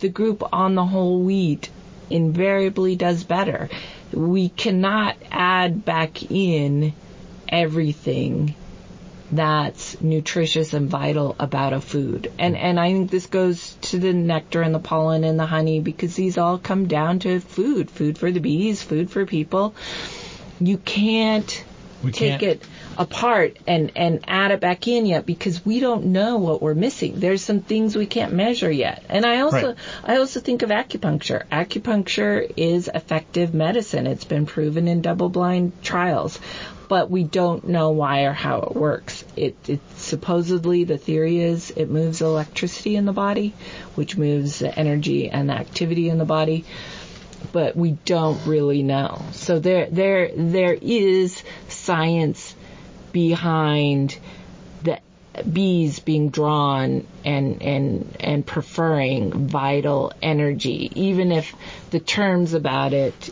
the 0.00 0.08
group 0.08 0.42
on 0.52 0.74
the 0.74 0.84
whole 0.84 1.22
wheat 1.22 1.70
invariably 2.08 2.96
does 2.96 3.24
better 3.24 3.68
we 4.12 4.48
cannot 4.48 5.16
add 5.30 5.84
back 5.84 6.30
in 6.30 6.92
everything 7.48 8.54
that's 9.30 10.00
nutritious 10.00 10.72
and 10.72 10.88
vital 10.88 11.34
about 11.38 11.72
a 11.72 11.80
food. 11.80 12.30
And 12.38 12.56
and 12.56 12.78
I 12.78 12.92
think 12.92 13.10
this 13.10 13.26
goes 13.26 13.76
to 13.82 13.98
the 13.98 14.12
nectar 14.12 14.62
and 14.62 14.74
the 14.74 14.78
pollen 14.78 15.24
and 15.24 15.38
the 15.38 15.46
honey 15.46 15.80
because 15.80 16.14
these 16.14 16.38
all 16.38 16.58
come 16.58 16.86
down 16.86 17.18
to 17.20 17.40
food, 17.40 17.90
food 17.90 18.18
for 18.18 18.30
the 18.30 18.40
bees, 18.40 18.82
food 18.82 19.10
for 19.10 19.26
people. 19.26 19.74
You 20.60 20.78
can't 20.78 21.64
we 22.02 22.12
take 22.12 22.40
can't. 22.40 22.42
it 22.42 22.62
apart 22.98 23.58
and, 23.66 23.92
and 23.96 24.24
add 24.26 24.50
it 24.50 24.60
back 24.60 24.88
in 24.88 25.06
yet 25.06 25.26
because 25.26 25.64
we 25.64 25.80
don't 25.80 26.06
know 26.06 26.38
what 26.38 26.62
we're 26.62 26.74
missing. 26.74 27.20
There's 27.20 27.42
some 27.42 27.60
things 27.60 27.96
we 27.96 28.06
can't 28.06 28.32
measure 28.32 28.70
yet. 28.70 29.04
And 29.08 29.24
I 29.24 29.40
also 29.40 29.68
right. 29.68 29.76
I 30.04 30.16
also 30.16 30.40
think 30.40 30.62
of 30.62 30.70
acupuncture. 30.70 31.46
Acupuncture 31.48 32.50
is 32.56 32.88
effective 32.92 33.54
medicine. 33.54 34.06
It's 34.06 34.24
been 34.24 34.46
proven 34.46 34.88
in 34.88 35.02
double 35.02 35.28
blind 35.28 35.72
trials. 35.82 36.38
But 36.88 37.10
we 37.10 37.24
don't 37.24 37.66
know 37.66 37.90
why 37.90 38.22
or 38.22 38.32
how 38.32 38.60
it 38.60 38.76
works. 38.76 39.24
It, 39.34 39.56
it 39.66 39.80
supposedly 39.96 40.84
the 40.84 40.98
theory 40.98 41.40
is 41.40 41.72
it 41.72 41.90
moves 41.90 42.22
electricity 42.22 42.94
in 42.94 43.06
the 43.06 43.12
body, 43.12 43.54
which 43.96 44.16
moves 44.16 44.60
the 44.60 44.78
energy 44.78 45.28
and 45.28 45.48
the 45.50 45.54
activity 45.54 46.08
in 46.08 46.18
the 46.18 46.24
body 46.24 46.64
but 47.52 47.76
we 47.76 47.92
don't 48.04 48.44
really 48.46 48.82
know. 48.82 49.22
So 49.32 49.58
there, 49.58 49.86
there, 49.90 50.30
there 50.34 50.74
is 50.74 51.42
science 51.68 52.45
behind 53.16 54.18
the 54.82 55.00
bees 55.50 56.00
being 56.00 56.28
drawn 56.28 57.06
and 57.24 57.62
and 57.62 58.14
and 58.20 58.46
preferring 58.46 59.48
vital 59.48 60.12
energy, 60.20 60.92
even 60.94 61.32
if 61.32 61.54
the 61.92 61.98
terms 61.98 62.52
about 62.52 62.92
it 62.92 63.30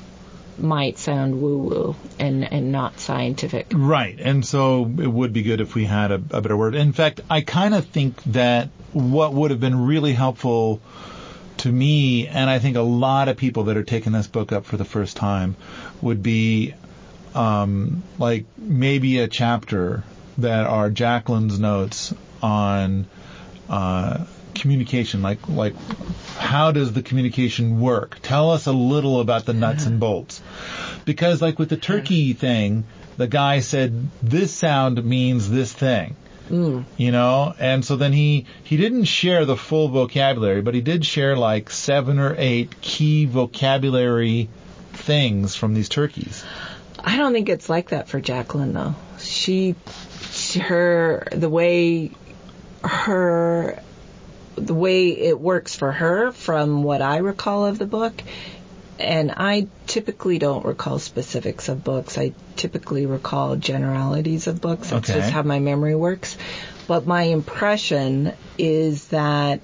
might 0.57 0.97
sound 0.97 1.39
woo 1.39 1.59
woo 1.59 1.97
and 2.19 2.51
and 2.51 2.73
not 2.73 2.99
scientific. 2.99 3.67
Right, 3.75 4.19
and 4.19 4.43
so 4.43 4.85
it 4.87 5.07
would 5.07 5.35
be 5.35 5.43
good 5.43 5.61
if 5.61 5.75
we 5.75 5.85
had 5.85 6.11
a, 6.13 6.15
a 6.15 6.41
better 6.41 6.57
word. 6.57 6.75
In 6.75 6.95
fact, 6.95 7.21
I 7.29 7.43
kind 7.43 7.75
of 7.75 7.85
think 7.85 8.23
that 8.25 8.71
what 8.95 9.35
would 9.35 9.51
have 9.51 9.61
been 9.61 9.85
really 9.85 10.15
helpful 10.15 10.81
to 11.59 11.71
me, 11.71 12.27
and 12.27 12.49
I 12.49 12.59
think 12.59 12.79
a 12.79 12.81
lot 12.81 13.29
of 13.29 13.37
people 13.37 13.65
that 13.65 13.77
are 13.77 13.85
taking 13.85 14.13
this 14.13 14.29
book 14.29 14.51
up 14.51 14.65
for 14.65 14.79
the 14.79 14.85
first 14.87 15.15
time, 15.15 15.57
would 16.01 16.23
be 16.23 16.73
um, 17.35 18.03
like 18.19 18.47
maybe 18.57 19.19
a 19.19 19.29
chapter 19.29 20.05
that 20.39 20.67
are 20.67 20.91
Jacqueline's 20.91 21.59
notes 21.59 22.15
on 22.43 23.07
uh, 23.69 24.25
communication, 24.55 25.23
like 25.23 25.49
like 25.49 25.75
how 26.37 26.73
does 26.73 26.93
the 26.93 27.03
communication 27.03 27.81
work? 27.81 28.19
Tell 28.23 28.51
us 28.51 28.67
a 28.67 28.73
little 28.73 29.21
about 29.21 29.47
the 29.47 29.53
nuts 29.53 29.87
and 29.87 30.01
bolts, 30.01 30.41
because 31.05 31.43
like 31.43 31.59
with 31.59 31.69
the 31.69 31.77
turkey 31.77 32.33
thing, 32.33 32.85
the 33.17 33.27
guy 33.27 33.61
said 33.61 34.09
this 34.23 34.53
sound 34.53 35.05
means 35.05 35.51
this 35.51 35.73
thing. 35.73 36.17
Mm. 36.49 36.85
You 36.99 37.11
know, 37.11 37.55
and 37.59 37.85
so 37.85 37.97
then 37.97 38.13
he 38.13 38.47
he 38.65 38.77
didn't 38.77 39.05
share 39.05 39.45
the 39.45 39.57
full 39.57 39.89
vocabulary, 39.89 40.61
but 40.61 40.75
he 40.75 40.83
did 40.83 41.05
share 41.07 41.37
like 41.37 41.71
seven 41.71 42.19
or 42.19 42.35
eight 42.37 42.81
key 42.81 43.25
vocabulary 43.25 44.49
things 44.93 45.57
from 45.57 45.75
these 45.75 45.89
turkeys. 45.89 46.45
I 47.05 47.17
don't 47.17 47.33
think 47.33 47.49
it's 47.49 47.69
like 47.69 47.91
that 47.91 48.09
for 48.09 48.21
Jacqueline 48.21 48.73
though. 48.73 48.95
She, 49.19 49.75
her 50.61 51.27
the 51.31 51.49
way 51.49 52.11
her 52.83 53.83
the 54.57 54.75
way 54.75 55.09
it 55.11 55.39
works 55.39 55.75
for 55.75 55.91
her 55.93 56.33
from 56.33 56.83
what 56.83 57.03
I 57.03 57.19
recall 57.19 57.67
of 57.67 57.79
the 57.79 57.87
book 57.87 58.15
and 58.99 59.33
I 59.37 59.67
typically 59.87 60.39
don't 60.39 60.65
recall 60.65 60.99
specifics 61.01 61.69
of 61.69 61.83
books. 61.83 62.17
I 62.17 62.33
typically 62.57 63.07
recall 63.07 63.57
generalities 63.57 64.47
of 64.47 64.61
books. 64.61 64.91
That's 64.91 65.11
Okay. 65.11 65.19
just 65.19 65.33
how 65.33 65.43
my 65.43 65.59
memory 65.59 65.97
works. 65.97 66.37
But 66.87 67.07
my 67.07 67.23
impression 67.23 68.33
is 68.57 69.09
that 69.09 69.61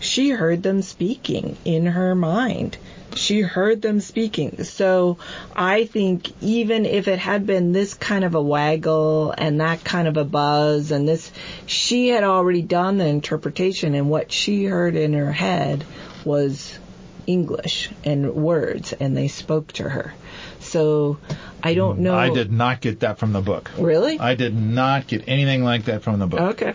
she 0.00 0.30
heard 0.30 0.62
them 0.62 0.82
speaking 0.82 1.56
in 1.64 1.86
her 1.86 2.14
mind. 2.14 2.76
She 3.16 3.40
heard 3.40 3.82
them 3.82 4.00
speaking. 4.00 4.64
So 4.64 5.18
I 5.54 5.84
think 5.84 6.32
even 6.42 6.86
if 6.86 7.08
it 7.08 7.18
had 7.18 7.46
been 7.46 7.72
this 7.72 7.94
kind 7.94 8.24
of 8.24 8.34
a 8.34 8.42
waggle 8.42 9.34
and 9.36 9.60
that 9.60 9.84
kind 9.84 10.08
of 10.08 10.16
a 10.16 10.24
buzz 10.24 10.90
and 10.90 11.08
this, 11.08 11.30
she 11.66 12.08
had 12.08 12.24
already 12.24 12.62
done 12.62 12.98
the 12.98 13.06
interpretation 13.06 13.94
and 13.94 14.10
what 14.10 14.32
she 14.32 14.64
heard 14.64 14.96
in 14.96 15.12
her 15.14 15.32
head 15.32 15.84
was 16.24 16.78
English 17.26 17.90
and 18.04 18.34
words 18.34 18.92
and 18.92 19.16
they 19.16 19.28
spoke 19.28 19.72
to 19.72 19.88
her. 19.88 20.12
So 20.60 21.18
I 21.62 21.74
don't 21.74 21.98
mm, 21.98 22.02
know. 22.02 22.14
I 22.14 22.30
did 22.30 22.50
not 22.50 22.80
get 22.80 23.00
that 23.00 23.18
from 23.18 23.32
the 23.32 23.40
book. 23.40 23.70
Really? 23.78 24.18
I 24.18 24.34
did 24.34 24.54
not 24.54 25.06
get 25.06 25.24
anything 25.28 25.62
like 25.62 25.84
that 25.84 26.02
from 26.02 26.18
the 26.18 26.26
book. 26.26 26.40
okay. 26.40 26.74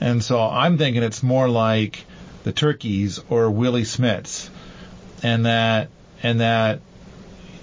And 0.00 0.22
so 0.22 0.40
I'm 0.40 0.78
thinking 0.78 1.02
it's 1.02 1.22
more 1.22 1.48
like 1.48 2.04
the 2.44 2.52
turkeys 2.52 3.20
or 3.28 3.50
Willie 3.50 3.82
Smits 3.82 4.48
and 5.22 5.46
that 5.46 5.88
and 6.22 6.40
that 6.40 6.80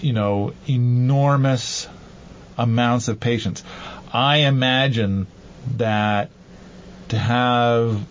you 0.02 0.14
know 0.14 0.54
enormous 0.68 1.88
amounts 2.58 3.08
of 3.08 3.20
patience. 3.20 3.64
I 4.14 4.38
imagine 4.38 5.28
that 5.78 6.30
to 7.10 7.18
have 7.18 8.06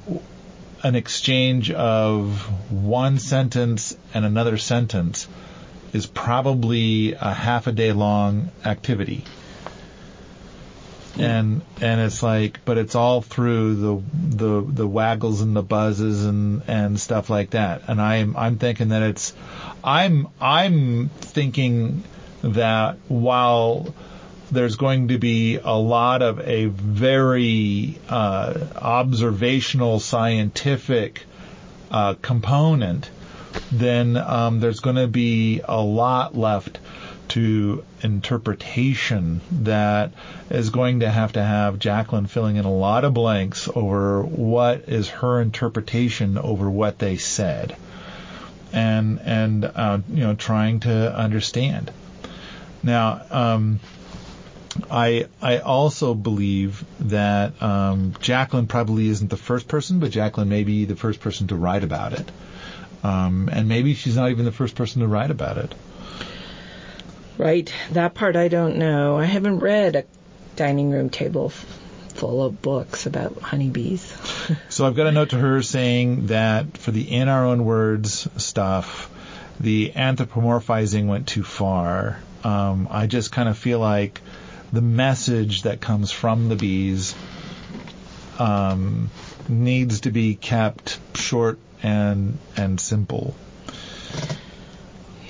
an 0.83 0.95
exchange 0.95 1.71
of 1.71 2.43
one 2.71 3.19
sentence 3.19 3.97
and 4.13 4.25
another 4.25 4.59
sentence 4.59 5.27
is 5.93 6.07
probably 6.07 7.15
a 7.15 7.33
half 7.33 7.67
a 7.67 7.73
day 7.73 7.93
long 7.93 8.51
activity. 8.65 9.25
And 11.19 11.63
and 11.81 12.01
it's 12.01 12.23
like, 12.23 12.65
but 12.65 12.77
it's 12.77 12.95
all 12.95 13.23
through 13.23 13.75
the 13.77 14.03
the 14.37 14.61
the 14.67 14.87
waggles 14.87 15.43
and 15.43 15.55
the 15.55 15.63
buzzes 15.63 16.25
and 16.25 16.63
and 16.67 16.99
stuff 16.99 17.31
like 17.31 17.51
that. 17.51 17.83
And 17.89 18.01
I'm 18.01 18.37
I'm 18.37 18.59
thinking 18.59 18.89
that 18.89 19.03
it's, 19.03 19.33
I'm 19.85 20.29
I'm 20.41 21.09
thinking 21.09 22.03
that 22.43 22.99
while 23.09 23.95
there's 24.51 24.77
going 24.77 25.09
to 25.09 25.19
be 25.19 25.57
a 25.57 25.77
lot 25.77 26.23
of 26.23 26.41
a 26.41 26.67
very 26.67 27.99
uh, 28.09 28.59
observational 28.77 30.01
scientific 30.01 31.25
uh, 31.91 32.15
component, 32.21 33.11
then 33.71 34.17
um, 34.17 34.61
there's 34.61 34.81
going 34.81 34.97
to 34.97 35.09
be 35.09 35.61
a 35.65 35.81
lot 35.81 36.37
left 36.37 36.79
to 37.35 37.85
interpretation 38.01 39.41
that 39.51 40.13
is 40.51 40.71
going 40.71 41.01
to 41.01 41.11
have 41.11 41.33
to 41.33 41.43
have 41.43 41.81
Jacqueline 41.81 42.27
filling 42.27 42.55
in 42.55 42.65
a 42.65 42.73
lot 42.73 43.05
of 43.05 43.13
blanks 43.13 43.69
over 43.75 44.23
what 44.23 44.89
is 44.89 45.09
her 45.09 45.41
interpretation 45.41 46.39
over 46.39 46.71
what 46.71 47.01
they 47.01 47.17
said, 47.17 47.77
and 48.73 49.21
and 49.21 49.65
uh, 49.65 49.99
you 50.09 50.21
know 50.21 50.35
trying 50.35 50.79
to 50.81 51.17
understand. 51.17 51.91
Now, 52.85 53.23
um, 53.33 53.81
I 54.89 55.27
I 55.43 55.59
also 55.59 56.15
believe 56.15 56.85
that 57.01 57.61
um, 57.61 58.15
Jacqueline 58.21 58.69
probably 58.69 59.09
isn't 59.09 59.29
the 59.29 59.37
first 59.37 59.67
person, 59.67 59.99
but 59.99 60.13
Jacqueline 60.13 60.49
may 60.49 60.63
be 60.63 60.85
the 60.85 60.95
first 60.95 61.19
person 61.19 61.49
to 61.49 61.57
write 61.57 61.83
about 61.83 62.13
it, 62.13 62.31
um, 63.03 63.49
and 63.53 63.69
maybe 63.69 63.95
she's 63.95 64.15
not 64.15 64.31
even 64.31 64.45
the 64.45 64.53
first 64.53 64.77
person 64.77 65.01
to 65.01 65.09
write 65.09 65.33
about 65.33 65.59
it. 65.59 65.75
Right. 67.37 67.73
That 67.93 68.15
part 68.15 68.37
I 68.37 68.49
don't 68.49 68.77
know. 68.77 69.19
I 69.19 69.25
haven't 69.25 69.59
read 69.59 69.97
a 69.97 70.05
dining 70.57 70.91
room 70.91 71.11
table 71.11 71.47
f- 71.47 71.65
full 72.15 72.45
of 72.45 72.63
books 72.63 73.07
about 73.07 73.41
honeybees. 73.41 74.17
So 74.69 74.87
I've 74.87 74.97
got 74.97 75.07
a 75.07 75.13
note 75.13 75.31
to 75.31 75.39
her 75.39 75.63
saying 75.63 76.27
that 76.27 76.77
for 76.77 76.91
the 76.91 77.03
in 77.11 77.29
our 77.29 77.47
own 77.47 77.65
words 77.65 78.29
stuff, 78.37 79.11
the 79.61 79.93
anthropomorphizing 79.95 81.07
went 81.07 81.29
too 81.29 81.45
far. 81.45 82.19
Um, 82.43 82.89
I 82.91 83.07
just 83.07 83.33
kind 83.33 83.49
of 83.49 83.57
feel 83.57 83.79
like 83.79 84.21
the 84.73 84.83
message 84.83 85.63
that 85.63 85.81
comes 85.81 86.11
from 86.11 86.49
the 86.49 86.57
bees 86.57 87.15
um, 88.39 89.11
needs 89.49 90.01
to 90.01 90.11
be 90.11 90.35
kept 90.35 90.99
short 91.15 91.59
and 91.83 92.39
and 92.57 92.81
simple. 92.81 93.35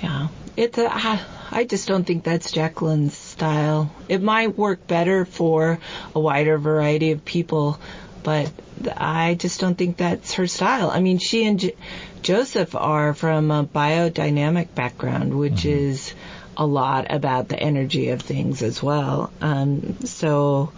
Yeah. 0.01 0.27
It's 0.57 0.77
a, 0.77 0.87
I 0.89 1.21
I 1.51 1.63
just 1.65 1.87
don't 1.87 2.05
think 2.05 2.23
that's 2.23 2.51
Jacqueline's 2.51 3.15
style. 3.17 3.93
It 4.07 4.21
might 4.21 4.57
work 4.57 4.87
better 4.87 5.25
for 5.25 5.79
a 6.13 6.19
wider 6.19 6.57
variety 6.57 7.11
of 7.11 7.25
people, 7.25 7.79
but 8.23 8.51
I 8.97 9.35
just 9.35 9.59
don't 9.59 9.77
think 9.77 9.97
that's 9.97 10.33
her 10.35 10.47
style. 10.47 10.89
I 10.89 10.99
mean, 10.99 11.17
she 11.17 11.45
and 11.45 11.59
J- 11.59 11.75
Joseph 12.21 12.73
are 12.75 13.13
from 13.13 13.51
a 13.51 13.65
biodynamic 13.65 14.73
background, 14.73 15.37
which 15.37 15.65
is 15.65 16.13
a 16.57 16.65
lot 16.65 17.13
about 17.13 17.49
the 17.49 17.59
energy 17.59 18.09
of 18.09 18.21
things 18.21 18.61
as 18.61 18.81
well. 18.81 19.31
Um, 19.41 19.97
so, 20.05 20.71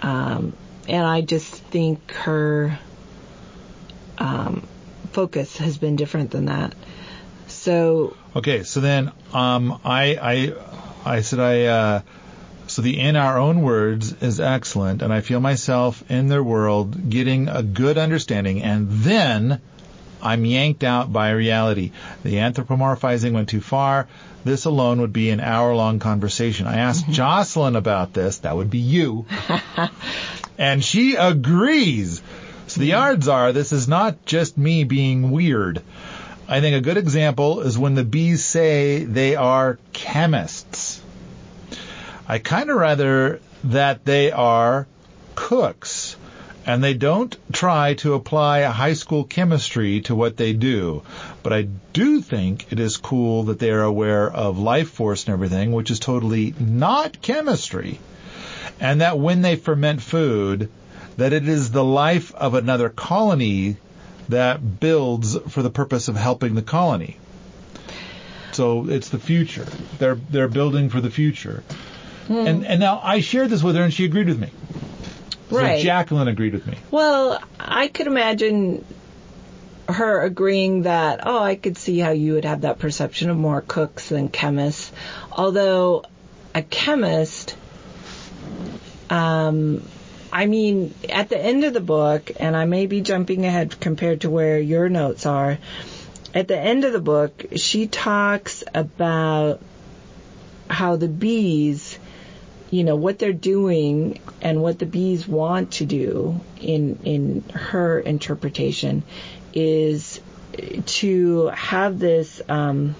um, 0.00 0.54
and 0.88 1.06
I 1.06 1.22
just 1.22 1.54
think 1.54 2.12
her 2.12 2.78
um, 4.18 4.66
focus 5.12 5.56
has 5.58 5.78
been 5.78 5.96
different 5.96 6.30
than 6.30 6.46
that. 6.46 6.74
So 7.46 8.16
Okay, 8.36 8.64
so 8.64 8.80
then 8.80 9.12
um, 9.32 9.80
I 9.84 10.16
I 10.20 10.54
I 11.04 11.20
said 11.20 11.38
I 11.38 11.64
uh, 11.66 12.00
so 12.66 12.82
the 12.82 12.98
in 12.98 13.14
our 13.14 13.38
own 13.38 13.62
words 13.62 14.12
is 14.22 14.40
excellent, 14.40 15.02
and 15.02 15.12
I 15.12 15.20
feel 15.20 15.38
myself 15.38 16.02
in 16.10 16.28
their 16.28 16.42
world 16.42 17.10
getting 17.10 17.48
a 17.48 17.62
good 17.62 17.96
understanding, 17.96 18.62
and 18.62 18.90
then 18.90 19.60
I'm 20.20 20.44
yanked 20.44 20.82
out 20.82 21.12
by 21.12 21.30
reality. 21.30 21.92
The 22.24 22.36
anthropomorphizing 22.36 23.32
went 23.32 23.50
too 23.50 23.60
far. 23.60 24.08
This 24.44 24.64
alone 24.64 25.00
would 25.00 25.12
be 25.12 25.30
an 25.30 25.40
hour-long 25.40 26.00
conversation. 26.00 26.66
I 26.66 26.78
asked 26.78 27.08
Jocelyn 27.08 27.76
about 27.76 28.14
this. 28.14 28.38
That 28.38 28.56
would 28.56 28.70
be 28.70 28.78
you, 28.78 29.26
and 30.58 30.82
she 30.82 31.14
agrees. 31.14 32.20
So 32.66 32.80
the 32.80 32.94
odds 32.94 33.28
are 33.28 33.52
this 33.52 33.72
is 33.72 33.86
not 33.86 34.24
just 34.24 34.58
me 34.58 34.84
being 34.84 35.30
weird. 35.30 35.82
I 36.46 36.60
think 36.60 36.76
a 36.76 36.80
good 36.80 36.98
example 36.98 37.60
is 37.60 37.78
when 37.78 37.94
the 37.94 38.04
bees 38.04 38.44
say 38.44 39.04
they 39.04 39.34
are 39.34 39.78
chemists. 39.92 41.02
I 42.28 42.38
kind 42.38 42.70
of 42.70 42.76
rather 42.76 43.40
that 43.64 44.04
they 44.04 44.30
are 44.30 44.86
cooks 45.34 46.16
and 46.66 46.82
they 46.82 46.94
don't 46.94 47.36
try 47.52 47.94
to 47.94 48.14
apply 48.14 48.62
high 48.62 48.92
school 48.92 49.24
chemistry 49.24 50.02
to 50.02 50.14
what 50.14 50.36
they 50.36 50.52
do. 50.52 51.02
But 51.42 51.52
I 51.52 51.62
do 51.92 52.20
think 52.20 52.72
it 52.72 52.80
is 52.80 52.96
cool 52.96 53.44
that 53.44 53.58
they 53.58 53.70
are 53.70 53.82
aware 53.82 54.30
of 54.30 54.58
life 54.58 54.90
force 54.90 55.24
and 55.24 55.32
everything, 55.32 55.72
which 55.72 55.90
is 55.90 55.98
totally 55.98 56.54
not 56.58 57.20
chemistry. 57.22 57.98
And 58.80 59.00
that 59.00 59.18
when 59.18 59.42
they 59.42 59.56
ferment 59.56 60.02
food, 60.02 60.70
that 61.16 61.32
it 61.32 61.48
is 61.48 61.70
the 61.70 61.84
life 61.84 62.34
of 62.34 62.54
another 62.54 62.88
colony 62.88 63.76
that 64.28 64.80
builds 64.80 65.36
for 65.48 65.62
the 65.62 65.70
purpose 65.70 66.08
of 66.08 66.16
helping 66.16 66.54
the 66.54 66.62
colony. 66.62 67.16
So 68.52 68.88
it's 68.88 69.08
the 69.08 69.18
future. 69.18 69.66
They're 69.98 70.14
they're 70.14 70.48
building 70.48 70.88
for 70.90 71.00
the 71.00 71.10
future. 71.10 71.62
And 72.28 72.66
and 72.66 72.80
now 72.80 73.00
I 73.02 73.20
shared 73.20 73.50
this 73.50 73.62
with 73.62 73.76
her 73.76 73.82
and 73.82 73.92
she 73.92 74.04
agreed 74.04 74.28
with 74.28 74.38
me. 74.38 74.50
So 75.50 75.58
Right. 75.58 75.82
Jacqueline 75.82 76.28
agreed 76.28 76.54
with 76.54 76.66
me. 76.66 76.78
Well, 76.90 77.38
I 77.60 77.88
could 77.88 78.06
imagine 78.06 78.84
her 79.88 80.22
agreeing 80.22 80.82
that, 80.82 81.20
oh, 81.24 81.38
I 81.38 81.56
could 81.56 81.76
see 81.76 81.98
how 81.98 82.10
you 82.10 82.34
would 82.34 82.46
have 82.46 82.62
that 82.62 82.78
perception 82.78 83.28
of 83.28 83.36
more 83.36 83.60
cooks 83.60 84.08
than 84.08 84.28
chemists. 84.28 84.90
Although 85.30 86.04
a 86.54 86.62
chemist, 86.62 87.56
um, 89.10 89.82
I 90.34 90.46
mean, 90.46 90.92
at 91.08 91.28
the 91.28 91.38
end 91.38 91.62
of 91.62 91.74
the 91.74 91.80
book, 91.80 92.32
and 92.40 92.56
I 92.56 92.64
may 92.64 92.86
be 92.86 93.00
jumping 93.00 93.46
ahead 93.46 93.78
compared 93.78 94.22
to 94.22 94.30
where 94.30 94.58
your 94.58 94.88
notes 94.88 95.26
are, 95.26 95.58
at 96.34 96.48
the 96.48 96.58
end 96.58 96.84
of 96.84 96.92
the 96.92 97.00
book, 97.00 97.44
she 97.54 97.86
talks 97.86 98.64
about 98.74 99.62
how 100.68 100.96
the 100.96 101.08
bees 101.08 101.98
you 102.70 102.82
know 102.82 102.96
what 102.96 103.20
they're 103.20 103.32
doing 103.32 104.18
and 104.42 104.60
what 104.60 104.80
the 104.80 104.86
bees 104.86 105.28
want 105.28 105.74
to 105.74 105.86
do 105.86 106.40
in 106.60 106.98
in 107.04 107.44
her 107.54 108.00
interpretation 108.00 109.04
is 109.52 110.20
to 110.86 111.46
have 111.48 112.00
this 112.00 112.42
um, 112.48 112.96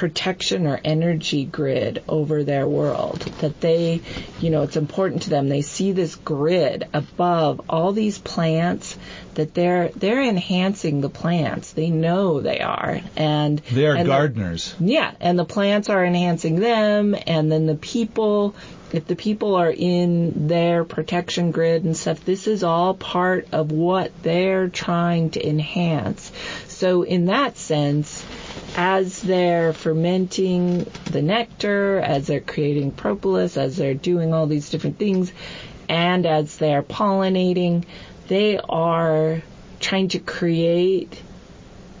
protection 0.00 0.66
or 0.66 0.80
energy 0.82 1.44
grid 1.44 2.02
over 2.08 2.42
their 2.42 2.66
world 2.66 3.20
that 3.40 3.60
they 3.60 4.00
you 4.40 4.48
know 4.48 4.62
it's 4.62 4.78
important 4.78 5.20
to 5.24 5.28
them 5.28 5.46
they 5.50 5.60
see 5.60 5.92
this 5.92 6.14
grid 6.14 6.88
above 6.94 7.60
all 7.68 7.92
these 7.92 8.16
plants 8.16 8.96
that 9.34 9.52
they're 9.52 9.88
they're 9.90 10.22
enhancing 10.22 11.02
the 11.02 11.10
plants 11.10 11.72
they 11.74 11.90
know 11.90 12.40
they 12.40 12.60
are 12.60 13.02
and 13.14 13.58
They 13.58 13.86
are 13.86 13.94
and 13.94 14.06
the- 14.08 14.10
gardeners. 14.14 14.74
yeah, 14.80 15.12
and 15.20 15.38
the 15.38 15.44
plants 15.44 15.90
are 15.90 16.02
enhancing 16.02 16.56
them, 16.60 17.14
and 17.26 17.52
then 17.52 17.66
the 17.66 17.74
people, 17.74 18.54
if 18.92 19.06
the 19.06 19.16
people 19.16 19.54
are 19.56 19.70
in 19.70 20.48
their 20.48 20.82
protection 20.84 21.50
grid 21.50 21.84
and 21.84 21.94
stuff, 21.96 22.24
this 22.24 22.46
is 22.46 22.62
all 22.64 22.94
part 22.94 23.48
of 23.52 23.70
what 23.70 24.10
they're 24.22 24.68
trying 24.68 25.30
to 25.32 25.46
enhance. 25.46 26.32
So, 26.68 27.02
in 27.02 27.26
that 27.26 27.58
sense, 27.58 28.24
as 28.76 29.20
they're 29.20 29.72
fermenting 29.72 30.86
the 31.06 31.22
nectar, 31.22 32.00
as 32.00 32.26
they're 32.26 32.40
creating 32.40 32.92
propolis, 32.92 33.56
as 33.56 33.76
they're 33.76 33.94
doing 33.94 34.32
all 34.32 34.46
these 34.46 34.70
different 34.70 34.98
things, 34.98 35.32
and 35.88 36.26
as 36.26 36.56
they're 36.56 36.82
pollinating, 36.82 37.84
they 38.28 38.58
are 38.58 39.42
trying 39.80 40.08
to 40.08 40.18
create 40.18 41.20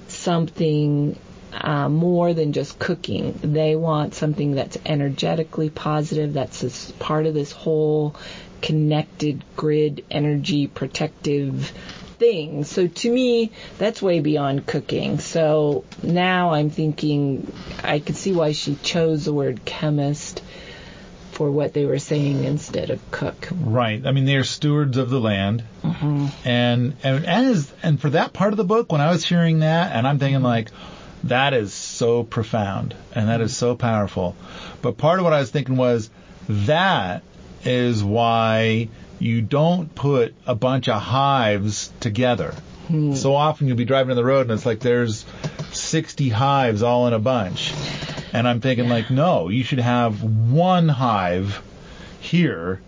something 0.08 1.18
uh, 1.52 1.88
more 1.88 2.34
than 2.34 2.52
just 2.52 2.78
cooking. 2.78 3.38
They 3.42 3.74
want 3.74 4.14
something 4.14 4.52
that's 4.52 4.78
energetically 4.86 5.70
positive, 5.70 6.32
that's 6.32 6.92
part 6.92 7.26
of 7.26 7.34
this 7.34 7.52
whole 7.52 8.14
connected 8.62 9.42
grid 9.56 10.04
energy 10.10 10.66
protective 10.66 11.72
thing. 12.20 12.62
So 12.62 12.86
to 12.86 13.10
me, 13.10 13.50
that's 13.78 14.00
way 14.00 14.20
beyond 14.20 14.66
cooking. 14.66 15.18
So 15.18 15.84
now 16.04 16.50
I'm 16.50 16.70
thinking 16.70 17.52
I 17.82 17.98
could 17.98 18.14
see 18.14 18.32
why 18.32 18.52
she 18.52 18.76
chose 18.76 19.24
the 19.24 19.32
word 19.32 19.64
chemist 19.64 20.42
for 21.32 21.50
what 21.50 21.72
they 21.72 21.86
were 21.86 21.98
saying 21.98 22.44
instead 22.44 22.90
of 22.90 23.10
cook. 23.10 23.48
Right. 23.50 24.06
I 24.06 24.12
mean, 24.12 24.26
they 24.26 24.36
are 24.36 24.44
stewards 24.44 24.98
of 24.98 25.08
the 25.08 25.18
land. 25.18 25.64
Mm-hmm. 25.82 26.26
And, 26.44 26.96
and 27.02 27.26
as, 27.26 27.72
and 27.82 27.98
for 27.98 28.10
that 28.10 28.34
part 28.34 28.52
of 28.52 28.58
the 28.58 28.64
book, 28.64 28.92
when 28.92 29.00
I 29.00 29.10
was 29.10 29.24
hearing 29.24 29.60
that, 29.60 29.96
and 29.96 30.06
I'm 30.06 30.18
thinking 30.18 30.42
like, 30.42 30.70
that 31.24 31.54
is 31.54 31.72
so 31.72 32.24
profound 32.24 32.94
and 33.14 33.28
that 33.28 33.40
is 33.40 33.56
so 33.56 33.74
powerful. 33.74 34.36
But 34.82 34.98
part 34.98 35.18
of 35.18 35.24
what 35.24 35.32
I 35.32 35.40
was 35.40 35.50
thinking 35.50 35.76
was 35.76 36.10
that 36.48 37.22
is 37.64 38.02
why 38.04 38.88
you 39.20 39.42
don't 39.42 39.94
put 39.94 40.34
a 40.46 40.54
bunch 40.56 40.88
of 40.88 41.00
hives 41.00 41.92
together. 42.00 42.54
So 43.14 43.36
often 43.36 43.68
you'll 43.68 43.76
be 43.76 43.84
driving 43.84 44.10
on 44.10 44.16
the 44.16 44.24
road 44.24 44.42
and 44.42 44.50
it's 44.50 44.66
like 44.66 44.80
there's 44.80 45.24
60 45.70 46.28
hives 46.30 46.82
all 46.82 47.06
in 47.06 47.12
a 47.12 47.20
bunch. 47.20 47.72
And 48.32 48.48
I'm 48.48 48.60
thinking 48.60 48.88
like, 48.88 49.10
no, 49.10 49.48
you 49.48 49.62
should 49.62 49.78
have 49.78 50.24
one 50.24 50.88
hive 50.88 51.62
here 52.20 52.80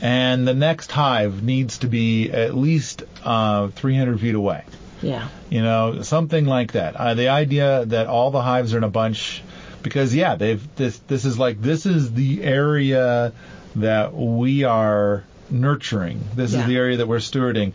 and 0.00 0.46
the 0.46 0.54
next 0.54 0.92
hive 0.92 1.42
needs 1.42 1.78
to 1.78 1.88
be 1.88 2.30
at 2.30 2.54
least 2.54 3.04
uh, 3.22 3.68
300 3.68 4.20
feet 4.20 4.34
away. 4.34 4.64
Yeah. 5.02 5.28
You 5.50 5.62
know, 5.62 6.02
something 6.02 6.46
like 6.46 6.72
that. 6.72 6.96
Uh, 6.96 7.14
the 7.14 7.28
idea 7.28 7.84
that 7.86 8.06
all 8.06 8.30
the 8.30 8.42
hives 8.42 8.74
are 8.74 8.78
in 8.78 8.84
a 8.84 8.88
bunch, 8.88 9.42
because 9.82 10.14
yeah, 10.14 10.36
they've 10.36 10.62
this 10.76 10.98
this 11.00 11.24
is 11.24 11.38
like 11.38 11.60
this 11.60 11.86
is 11.86 12.12
the 12.12 12.42
area 12.42 13.32
that 13.76 14.14
we 14.14 14.64
are 14.64 15.24
nurturing. 15.50 16.20
This 16.34 16.52
Yeah. 16.52 16.60
is 16.60 16.66
the 16.66 16.76
area 16.76 16.96
that 16.98 17.06
we're 17.08 17.18
stewarding, 17.18 17.72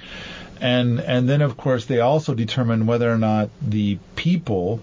and 0.62 1.00
and 1.00 1.28
then 1.30 1.42
of 1.42 1.58
course 1.58 1.86
they 1.86 2.00
also 2.00 2.34
determine 2.34 2.86
whether 2.86 3.12
or 3.12 3.18
not 3.18 3.50
the 3.62 3.98
people 4.16 4.80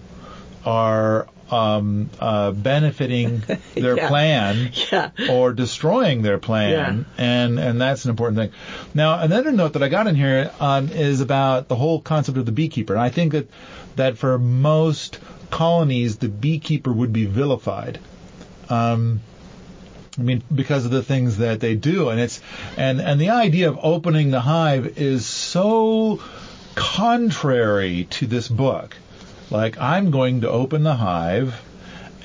are 0.65 1.27
um, 1.49 2.09
uh, 2.19 2.51
benefiting 2.51 3.41
their 3.73 3.95
Yeah. 3.95 4.07
plan 4.09 4.71
Yeah. 4.91 5.11
or 5.29 5.53
destroying 5.53 6.21
their 6.21 6.37
plan, 6.39 7.05
and 7.17 7.57
and 7.59 7.79
that's 7.79 8.03
an 8.03 8.09
important 8.09 8.37
thing. 8.37 8.49
Now, 8.93 9.19
another 9.19 9.51
note 9.53 9.73
that 9.73 9.83
I 9.83 9.87
got 9.87 10.07
in 10.07 10.15
here 10.15 10.51
um, 10.59 10.89
is 10.89 11.21
about 11.21 11.69
the 11.69 11.75
whole 11.75 12.01
concept 12.01 12.37
of 12.37 12.45
the 12.45 12.51
beekeeper, 12.51 12.93
and 12.93 13.01
I 13.01 13.09
think 13.09 13.31
that 13.31 13.49
that 13.95 14.17
for 14.17 14.37
most 14.37 15.19
colonies, 15.49 16.17
the 16.17 16.27
beekeeper 16.27 16.91
would 16.91 17.13
be 17.13 17.25
vilified. 17.25 17.99
Um, 18.69 19.21
I 20.17 20.21
mean, 20.21 20.43
because 20.53 20.85
of 20.85 20.91
the 20.91 21.03
things 21.03 21.37
that 21.37 21.59
they 21.59 21.75
do, 21.75 22.09
and 22.09 22.19
it's 22.19 22.41
and 22.75 22.99
and 22.99 23.21
the 23.21 23.29
idea 23.29 23.69
of 23.69 23.79
opening 23.81 24.31
the 24.31 24.39
hive 24.39 24.97
is 24.97 25.25
so 25.25 26.21
contrary 26.75 28.07
to 28.11 28.27
this 28.27 28.47
book. 28.47 28.95
Like, 29.49 29.79
I'm 29.79 30.11
going 30.11 30.41
to 30.41 30.49
open 30.49 30.83
the 30.83 30.95
hive 30.95 31.61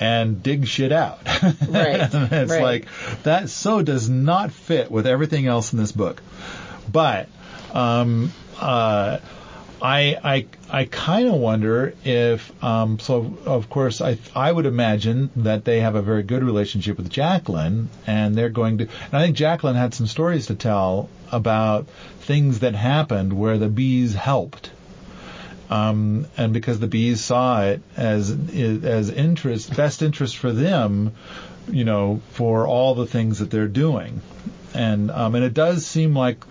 and 0.01 0.43
dig 0.43 0.67
shit 0.67 0.93
out. 0.93 1.21
Right, 1.69 2.01
it's 2.01 2.51
right. 2.51 2.63
like 2.63 2.87
that 3.23 3.49
so 3.49 3.83
does 3.83 4.09
not 4.09 4.53
fit 4.53 4.91
with 4.91 5.07
everything 5.07 5.47
else 5.47 5.73
in 5.73 5.79
this 5.79 5.93
book. 5.93 6.23
But 6.91 7.29
um, 7.73 8.33
uh, 8.59 9.19
I 9.83 10.17
I 10.23 10.47
I 10.71 10.85
kind 10.85 11.27
of 11.27 11.35
wonder 11.35 11.95
if 12.05 12.53
um, 12.63 13.01
so. 13.01 13.37
Of 13.45 13.69
course, 13.69 14.01
I 14.01 14.17
I 14.35 14.53
would 14.53 14.65
imagine 14.67 15.31
that 15.37 15.65
they 15.65 15.81
have 15.81 15.97
a 15.97 16.03
very 16.03 16.23
good 16.23 16.45
relationship 16.45 16.97
with 16.97 17.11
Jacqueline, 17.11 17.91
and 18.07 18.37
they're 18.37 18.49
going 18.49 18.79
to. 18.79 18.85
And 18.85 19.15
I 19.15 19.25
think 19.25 19.37
Jacqueline 19.37 19.75
had 19.75 19.93
some 19.93 20.07
stories 20.07 20.47
to 20.47 20.55
tell 20.55 21.09
about 21.33 21.89
things 22.21 22.61
that 22.61 22.77
happened 22.77 23.33
where 23.33 23.59
the 23.59 23.69
bees 23.69 24.15
helped. 24.15 24.71
Um, 25.69 26.27
and 26.37 26.53
because 26.53 26.79
the 26.79 26.87
bees 26.87 27.21
saw 27.25 27.63
it 27.63 27.83
as 27.97 28.31
as 28.31 29.11
interest, 29.11 29.75
best 29.75 30.03
interest 30.03 30.37
for 30.37 30.53
them, 30.53 31.13
you 31.69 31.85
know, 31.85 32.21
for 32.31 32.69
all 32.69 32.95
the 32.95 33.07
things 33.07 33.41
that 33.41 33.51
they're 33.51 33.67
doing, 33.67 34.21
and 34.75 35.11
um, 35.11 35.35
and 35.35 35.45
it 35.45 35.55
does 35.55 35.85
seem 35.85 36.15
like 36.15 36.45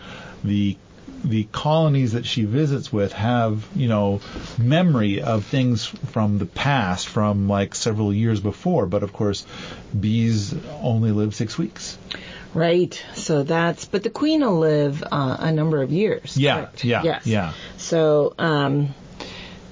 the 0.43 0.75
the 1.23 1.43
colonies 1.51 2.13
that 2.13 2.25
she 2.25 2.45
visits 2.45 2.91
with 2.91 3.13
have, 3.13 3.67
you 3.75 3.87
know, 3.87 4.21
memory 4.57 5.21
of 5.21 5.45
things 5.45 5.85
from 5.85 6.37
the 6.37 6.45
past, 6.45 7.07
from 7.07 7.47
like 7.47 7.75
several 7.75 8.13
years 8.13 8.39
before. 8.39 8.85
But 8.85 9.03
of 9.03 9.13
course, 9.13 9.45
bees 9.97 10.55
only 10.81 11.11
live 11.11 11.35
six 11.35 11.57
weeks. 11.57 11.97
Right. 12.53 13.01
So 13.15 13.43
that's, 13.43 13.85
but 13.85 14.03
the 14.03 14.09
queen 14.09 14.41
will 14.41 14.59
live 14.59 15.03
uh, 15.03 15.37
a 15.39 15.51
number 15.51 15.81
of 15.81 15.91
years. 15.91 16.35
Yeah, 16.35 16.55
correct? 16.61 16.83
yeah, 16.83 17.03
yes. 17.03 17.27
yeah. 17.27 17.53
So, 17.77 18.33
um, 18.37 18.93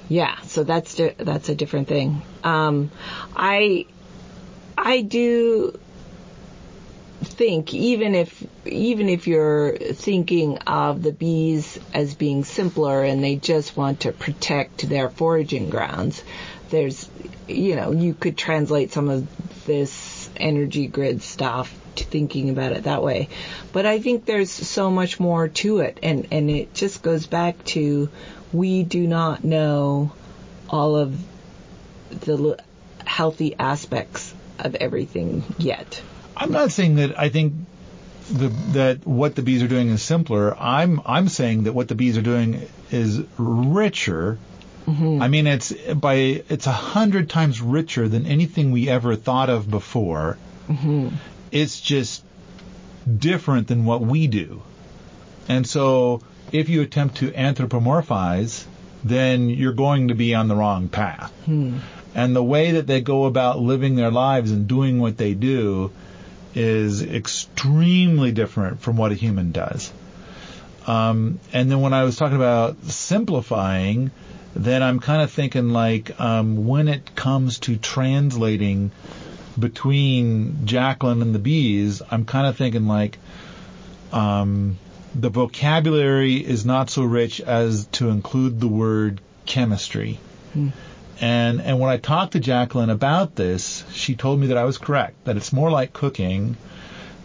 yeah. 0.08 0.40
So 0.42 0.64
that's 0.64 0.96
di- 0.96 1.16
that's 1.18 1.50
a 1.50 1.56
different 1.56 1.88
thing. 1.88 2.22
Um, 2.44 2.90
I 3.36 3.86
I 4.78 5.02
do 5.02 5.78
think 7.22 7.74
even 7.74 8.16
if 8.16 8.46
even 8.66 9.10
if 9.10 9.28
you're 9.28 9.78
thinking 9.78 10.58
of 10.60 11.04
the 11.04 11.12
bees 11.12 11.80
as 11.94 12.14
being 12.14 12.44
simpler 12.44 13.04
and 13.04 13.24
they 13.24 13.36
just 13.36 13.76
want 13.76 14.02
to 14.02 14.12
protect 14.12 14.88
their 14.88 15.10
foraging 15.10 15.70
grounds, 15.70 16.24
there's 16.70 17.10
you 17.48 17.76
know 17.76 17.92
you 17.92 18.14
could 18.14 18.38
translate 18.38 18.92
some 18.92 19.10
of 19.10 19.66
this 19.66 20.30
energy 20.38 20.88
grid 20.88 21.22
stuff 21.22 21.76
to 21.96 22.04
thinking 22.04 22.50
about 22.50 22.72
it 22.72 22.84
that 22.84 23.04
way. 23.04 23.30
But 23.74 23.86
I 23.86 24.00
think 24.00 24.26
there's 24.26 24.52
so 24.52 24.90
much 24.90 25.20
more 25.20 25.48
to 25.48 25.80
it 25.80 26.00
and 26.02 26.28
and 26.32 26.50
it 26.50 26.74
just 26.74 27.02
goes 27.02 27.28
back 27.28 27.64
to 27.66 28.10
we 28.54 28.84
do 28.84 29.06
not 29.06 29.44
know 29.44 30.14
all 30.70 30.96
of 30.96 31.20
the 32.22 32.58
healthy 33.06 33.56
aspects 33.58 34.34
of 34.58 34.76
everything 34.76 35.44
yet. 35.58 36.02
I'm 36.40 36.52
not 36.52 36.72
saying 36.72 36.96
that 36.96 37.20
I 37.20 37.30
think 37.30 37.54
the, 38.32 38.48
that 38.74 39.06
what 39.06 39.36
the 39.36 39.42
bees 39.42 39.62
are 39.62 39.68
doing 39.68 39.90
is 39.90 40.02
simpler. 40.02 40.56
I'm 40.58 41.02
I'm 41.06 41.28
saying 41.28 41.64
that 41.64 41.74
what 41.74 41.88
the 41.88 41.96
bees 41.96 42.18
are 42.18 42.22
doing 42.22 42.68
is 42.92 43.22
richer. 43.38 44.38
Mm-hmm. 44.88 45.22
I 45.22 45.28
mean, 45.28 45.48
it's 45.48 45.72
by 45.72 46.44
it's 46.48 46.68
a 46.68 46.72
hundred 46.72 47.30
times 47.30 47.62
richer 47.62 48.08
than 48.08 48.26
anything 48.26 48.72
we 48.72 48.90
ever 48.90 49.16
thought 49.16 49.50
of 49.50 49.70
before. 49.70 50.38
Mm-hmm. 50.68 51.10
It's 51.52 51.82
just 51.82 52.24
different 53.18 53.68
than 53.68 53.86
what 53.86 54.02
we 54.02 54.28
do, 54.28 54.62
and 55.48 55.68
so 55.68 56.22
if 56.52 56.70
you 56.70 56.82
attempt 56.82 57.18
to 57.18 57.32
anthropomorphize, 57.32 58.66
then 59.04 59.50
you're 59.50 59.74
going 59.74 60.08
to 60.08 60.16
be 60.16 60.34
on 60.36 60.48
the 60.48 60.56
wrong 60.56 60.90
path. 60.90 61.32
Hmm. 61.46 61.80
And 62.16 62.36
the 62.36 62.44
way 62.44 62.72
that 62.72 62.88
they 62.88 63.02
go 63.02 63.26
about 63.26 63.60
living 63.60 63.96
their 63.96 64.12
lives 64.12 64.52
and 64.52 64.68
doing 64.68 65.00
what 65.00 65.18
they 65.18 65.34
do 65.34 65.92
is 66.56 67.04
extremely 67.04 68.32
different 68.32 68.82
from 68.82 68.98
what 68.98 69.12
a 69.12 69.16
human 69.16 69.52
does. 69.52 69.92
Um, 70.88 71.40
and 71.54 71.70
then 71.70 71.82
when 71.82 71.94
I 71.94 72.04
was 72.04 72.16
talking 72.16 72.38
about 72.38 72.84
simplifying, 72.86 74.12
then 74.56 74.82
I'm 74.82 75.00
kind 75.00 75.22
of 75.22 75.32
thinking 75.32 75.70
like 75.70 76.20
um, 76.20 76.66
when 76.66 76.88
it 76.88 77.16
comes 77.16 77.60
to 77.60 77.78
translating 77.78 78.92
between 79.58 80.66
Jacqueline 80.66 81.22
and 81.22 81.36
the 81.36 81.40
bees, 81.40 82.02
I'm 82.10 82.26
kind 82.26 82.48
of 82.48 82.58
thinking 82.58 82.88
like 82.88 83.20
um, 84.12 84.78
the 85.14 85.30
vocabulary 85.30 86.36
is 86.36 86.66
not 86.66 86.90
so 86.90 87.04
rich 87.04 87.42
as 87.42 87.86
to 87.94 88.10
include 88.10 88.60
the 88.60 88.68
word 88.68 89.22
chemistry. 89.46 90.20
And 91.22 91.62
and 91.62 91.80
when 91.80 91.90
I 91.90 91.98
talked 91.98 92.34
to 92.34 92.40
Jacqueline 92.40 92.90
about 92.90 93.36
this, 93.36 93.84
she 93.92 94.16
told 94.16 94.40
me 94.40 94.48
that 94.48 94.58
I 94.58 94.64
was 94.64 94.78
correct. 94.78 95.26
That 95.26 95.38
it's 95.38 95.52
more 95.52 95.70
like 95.70 95.94
cooking. 95.94 96.56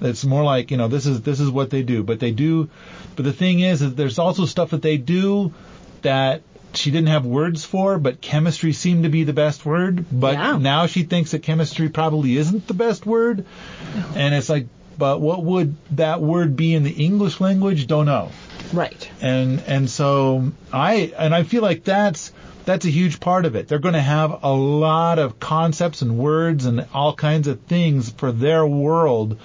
It's 0.01 0.25
more 0.25 0.43
like 0.43 0.71
you 0.71 0.77
know 0.77 0.89
this 0.89 1.07
is 1.07 1.21
this 1.23 1.41
is 1.41 1.51
what 1.51 1.71
they 1.71 1.83
do. 1.83 2.03
But 2.03 2.21
they 2.21 2.33
do. 2.33 2.69
But 3.17 3.25
the 3.25 3.33
thing 3.33 3.61
is, 3.61 3.83
is 3.83 3.95
there's 3.95 4.19
also 4.19 4.45
stuff 4.45 4.71
that 4.71 4.83
they 4.83 4.97
do 4.97 5.55
that 6.03 6.43
she 6.75 6.91
didn't 6.91 7.09
have 7.09 7.25
words 7.25 7.65
for, 7.65 7.99
but 7.99 8.21
chemistry 8.21 8.73
seemed 8.73 9.05
to 9.05 9.09
be 9.09 9.23
the 9.23 9.33
best 9.33 9.65
word. 9.65 10.05
But 10.11 10.35
Yeah. 10.35 10.59
now 10.59 10.87
she 10.87 11.05
thinks 11.05 11.31
that 11.31 11.43
chemistry 11.45 11.89
probably 11.89 12.37
isn't 12.37 12.67
the 12.67 12.75
best 12.75 13.07
word. 13.07 13.45
And 14.17 14.35
it's 14.35 14.49
like, 14.49 14.67
but 14.99 15.21
what 15.21 15.45
would 15.45 15.77
that 15.93 16.21
word 16.21 16.57
be 16.57 16.75
in 16.75 16.83
the 16.83 16.91
English 16.91 17.41
language? 17.41 17.87
Don't 17.87 18.07
know 18.07 18.31
Right. 18.73 19.09
and 19.21 19.63
and 19.69 19.89
so 19.89 20.51
I 20.73 21.13
and 21.17 21.33
I 21.33 21.45
feel 21.45 21.63
like 21.63 21.85
that's 21.85 22.33
that's 22.65 22.87
a 22.87 22.91
huge 22.91 23.21
part 23.21 23.45
of 23.45 23.57
it. 23.57 23.69
They're 23.69 23.79
going 23.79 23.95
to 23.95 24.01
have 24.01 24.43
a 24.43 24.53
lot 24.53 25.19
of 25.19 25.39
concepts 25.39 26.03
and 26.03 26.19
words 26.19 26.65
and 26.67 26.87
all 26.93 27.15
kinds 27.15 27.49
of 27.49 27.61
things 27.61 28.11
for 28.11 28.33
their 28.33 28.67
world, 28.67 29.39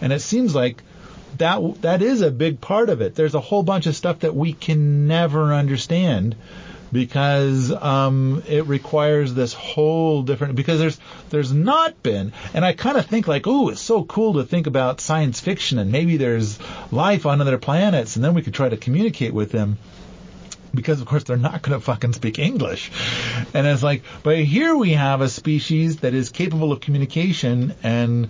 and 0.00 0.12
it 0.12 0.20
seems 0.20 0.54
like 0.54 0.82
that 1.38 1.82
that 1.82 2.02
is 2.02 2.20
a 2.20 2.30
big 2.30 2.60
part 2.60 2.88
of 2.88 3.00
it. 3.00 3.14
There's 3.14 3.34
a 3.34 3.40
whole 3.40 3.62
bunch 3.62 3.86
of 3.86 3.96
stuff 3.96 4.20
that 4.20 4.34
we 4.34 4.52
can 4.52 5.06
never 5.06 5.52
understand 5.54 6.36
because 6.92 7.72
um, 7.72 8.42
it 8.46 8.66
requires 8.66 9.32
this 9.32 9.54
whole 9.54 10.22
different 10.22 10.54
because 10.54 10.78
there's 10.78 11.00
there's 11.30 11.52
not 11.52 12.02
been 12.02 12.32
and 12.52 12.64
I 12.64 12.74
kind 12.74 12.98
of 12.98 13.06
think 13.06 13.26
like 13.26 13.46
oh 13.46 13.70
it's 13.70 13.80
so 13.80 14.04
cool 14.04 14.34
to 14.34 14.44
think 14.44 14.66
about 14.66 15.00
science 15.00 15.40
fiction 15.40 15.78
and 15.78 15.90
maybe 15.90 16.18
there's 16.18 16.58
life 16.92 17.24
on 17.24 17.40
other 17.40 17.56
planets 17.56 18.16
and 18.16 18.24
then 18.24 18.34
we 18.34 18.42
could 18.42 18.54
try 18.54 18.68
to 18.68 18.76
communicate 18.76 19.32
with 19.32 19.50
them 19.52 19.78
because 20.74 21.00
of 21.00 21.06
course 21.06 21.24
they're 21.24 21.36
not 21.36 21.62
going 21.62 21.78
to 21.78 21.84
fucking 21.84 22.12
speak 22.12 22.38
English. 22.38 22.90
And 23.54 23.66
it's 23.66 23.82
like, 23.82 24.02
but 24.22 24.38
here 24.38 24.74
we 24.74 24.92
have 24.92 25.20
a 25.20 25.28
species 25.28 25.98
that 25.98 26.14
is 26.14 26.30
capable 26.30 26.72
of 26.72 26.80
communication 26.80 27.74
and 27.82 28.28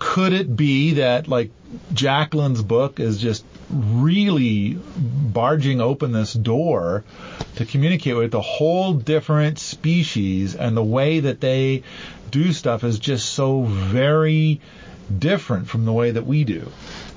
could 0.00 0.32
it 0.32 0.56
be 0.56 0.94
that 0.94 1.28
like 1.28 1.50
Jacqueline's 1.92 2.62
book 2.62 2.98
is 2.98 3.18
just 3.18 3.44
really 3.70 4.74
barging 4.74 5.80
open 5.80 6.10
this 6.10 6.32
door 6.32 7.04
to 7.56 7.66
communicate 7.66 8.16
with 8.16 8.34
a 8.34 8.40
whole 8.40 8.94
different 8.94 9.58
species 9.58 10.56
and 10.56 10.76
the 10.76 10.82
way 10.82 11.20
that 11.20 11.40
they 11.40 11.82
do 12.30 12.52
stuff 12.52 12.82
is 12.82 12.98
just 12.98 13.28
so 13.28 13.62
very 13.62 14.60
different 15.18 15.68
from 15.68 15.84
the 15.84 15.92
way 15.92 16.10
that 16.12 16.26
we 16.26 16.44
do 16.44 16.70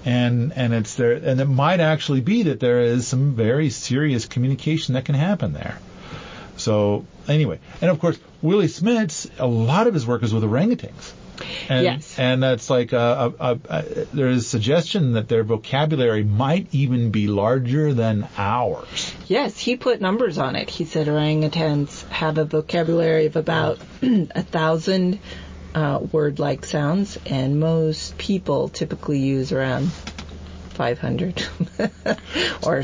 and 0.05 0.51
and 0.53 0.73
it's 0.73 0.95
there 0.95 1.13
and 1.13 1.39
it 1.39 1.45
might 1.45 1.79
actually 1.79 2.21
be 2.21 2.43
that 2.43 2.59
there 2.59 2.81
is 2.81 3.07
some 3.07 3.33
very 3.33 3.69
serious 3.69 4.25
communication 4.25 4.95
that 4.95 5.05
can 5.05 5.15
happen 5.15 5.53
there 5.53 5.77
so 6.57 7.05
anyway 7.27 7.59
and 7.81 7.89
of 7.89 7.99
course 7.99 8.17
Willie 8.41 8.67
Smits 8.67 9.29
a 9.39 9.47
lot 9.47 9.87
of 9.87 9.93
his 9.93 10.05
work 10.05 10.23
is 10.23 10.33
with 10.33 10.43
orangutans 10.43 11.13
and, 11.69 11.83
Yes. 11.83 12.19
and 12.19 12.43
that's 12.43 12.69
like 12.69 12.93
a, 12.93 13.33
a, 13.39 13.45
a, 13.53 13.59
a, 13.69 13.81
there 14.13 14.27
is 14.27 14.47
suggestion 14.47 15.13
that 15.13 15.27
their 15.27 15.43
vocabulary 15.43 16.23
might 16.23 16.67
even 16.71 17.09
be 17.09 17.27
larger 17.27 17.93
than 17.93 18.27
ours. 18.37 19.13
Yes, 19.27 19.57
he 19.57 19.75
put 19.75 19.99
numbers 19.99 20.37
on 20.37 20.55
it. 20.55 20.69
He 20.69 20.85
said 20.85 21.07
orangutans 21.07 22.07
have 22.09 22.37
a 22.37 22.45
vocabulary 22.45 23.25
of 23.25 23.35
about 23.35 23.79
a 24.01 24.43
thousand 24.43 25.19
uh, 25.75 25.99
word-like 26.11 26.65
sounds, 26.65 27.17
and 27.25 27.59
most 27.59 28.17
people 28.17 28.69
typically 28.69 29.19
use 29.19 29.51
around 29.51 29.91
500. 30.71 31.45
or, 32.63 32.83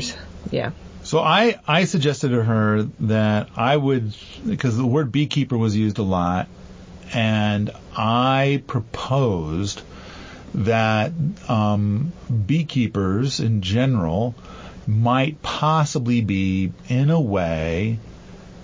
yeah. 0.50 0.72
So 1.02 1.20
I, 1.20 1.58
I 1.66 1.84
suggested 1.84 2.30
to 2.30 2.42
her 2.42 2.82
that 3.00 3.48
I 3.56 3.76
would, 3.76 4.14
because 4.46 4.76
the 4.76 4.86
word 4.86 5.12
beekeeper 5.12 5.56
was 5.56 5.76
used 5.76 5.98
a 5.98 6.02
lot, 6.02 6.48
and 7.12 7.70
I 7.96 8.62
proposed 8.66 9.82
that 10.54 11.12
um, 11.48 12.12
beekeepers 12.46 13.40
in 13.40 13.62
general 13.62 14.34
might 14.86 15.40
possibly 15.42 16.20
be, 16.20 16.72
in 16.88 17.10
a 17.10 17.20
way, 17.20 17.98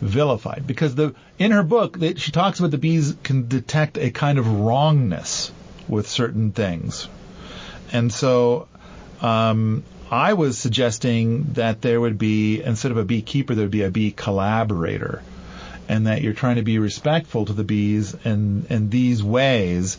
vilified 0.01 0.67
because 0.67 0.95
the 0.95 1.15
in 1.39 1.51
her 1.51 1.63
book 1.63 1.99
that 1.99 2.19
she 2.19 2.33
talks 2.33 2.59
about 2.59 2.71
the 2.71 2.79
bees 2.79 3.15
can 3.23 3.49
detect 3.49 3.99
a 3.99 4.11
kind 4.11 4.39
of 4.39 4.61
wrongness 4.61 5.53
with 5.89 6.09
certain 6.09 6.53
things, 6.53 7.09
and 7.93 8.13
so 8.13 8.69
um, 9.21 9.85
I 10.11 10.35
was 10.35 10.59
suggesting 10.59 11.53
that 11.55 11.83
there 11.83 12.01
would 12.01 12.19
be 12.19 12.63
instead 12.63 12.91
of 12.91 12.97
a 12.97 13.05
beekeeper 13.05 13.55
there 13.55 13.65
would 13.65 13.71
be 13.71 13.83
a 13.83 13.91
bee 13.91 14.13
collaborator, 14.13 15.23
and 15.89 16.07
that 16.07 16.23
you're 16.23 16.33
trying 16.33 16.57
to 16.57 16.63
be 16.63 16.79
respectful 16.79 17.45
to 17.47 17.53
the 17.53 17.65
bees 17.65 18.15
in 18.25 18.67
in 18.71 18.91
these 18.91 19.23
ways. 19.23 19.99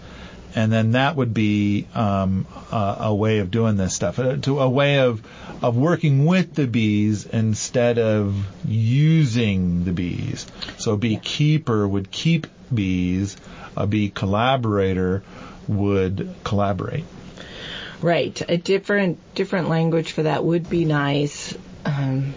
And 0.57 0.71
then 0.71 0.93
that 0.93 1.15
would 1.15 1.35
be 1.35 1.85
um, 1.93 2.47
a, 2.71 2.97
a 3.01 3.15
way 3.15 3.37
of 3.37 3.51
doing 3.51 3.77
this 3.77 3.93
stuff, 3.93 4.17
uh, 4.17 4.37
to 4.37 4.59
a 4.59 4.67
way 4.67 5.01
of 5.01 5.21
of 5.61 5.77
working 5.77 6.25
with 6.25 6.55
the 6.55 6.65
bees 6.65 7.27
instead 7.27 7.99
of 7.99 8.43
using 8.65 9.83
the 9.83 9.91
bees. 9.91 10.47
So 10.79 10.93
a 10.93 10.97
beekeeper 10.97 11.87
would 11.87 12.09
keep 12.09 12.47
bees, 12.73 13.37
a 13.75 13.85
bee 13.85 14.09
collaborator 14.09 15.21
would 15.67 16.33
collaborate. 16.43 17.05
Right. 18.01 18.41
A 18.49 18.57
different 18.57 19.19
different 19.35 19.69
language 19.69 20.11
for 20.11 20.23
that 20.23 20.43
would 20.43 20.67
be 20.67 20.85
nice. 20.85 21.55
Um, 21.85 22.33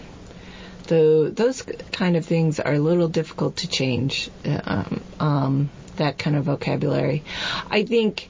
though 0.85 1.29
those 1.29 1.63
kind 1.91 2.15
of 2.15 2.25
things 2.25 2.59
are 2.59 2.73
a 2.73 2.79
little 2.79 3.07
difficult 3.07 3.57
to 3.57 3.67
change. 3.67 4.29
Um, 4.45 5.01
um, 5.19 5.69
that 6.01 6.17
kind 6.17 6.35
of 6.35 6.43
vocabulary. 6.45 7.23
I 7.69 7.83
think, 7.83 8.29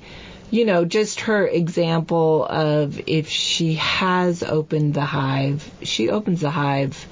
you 0.51 0.65
know, 0.65 0.85
just 0.85 1.21
her 1.21 1.47
example 1.47 2.45
of 2.45 3.01
if 3.07 3.27
she 3.29 3.75
has 3.75 4.43
opened 4.43 4.93
the 4.93 5.05
hive, 5.05 5.69
she 5.81 6.09
opens 6.09 6.41
the 6.41 6.49
hive 6.51 7.07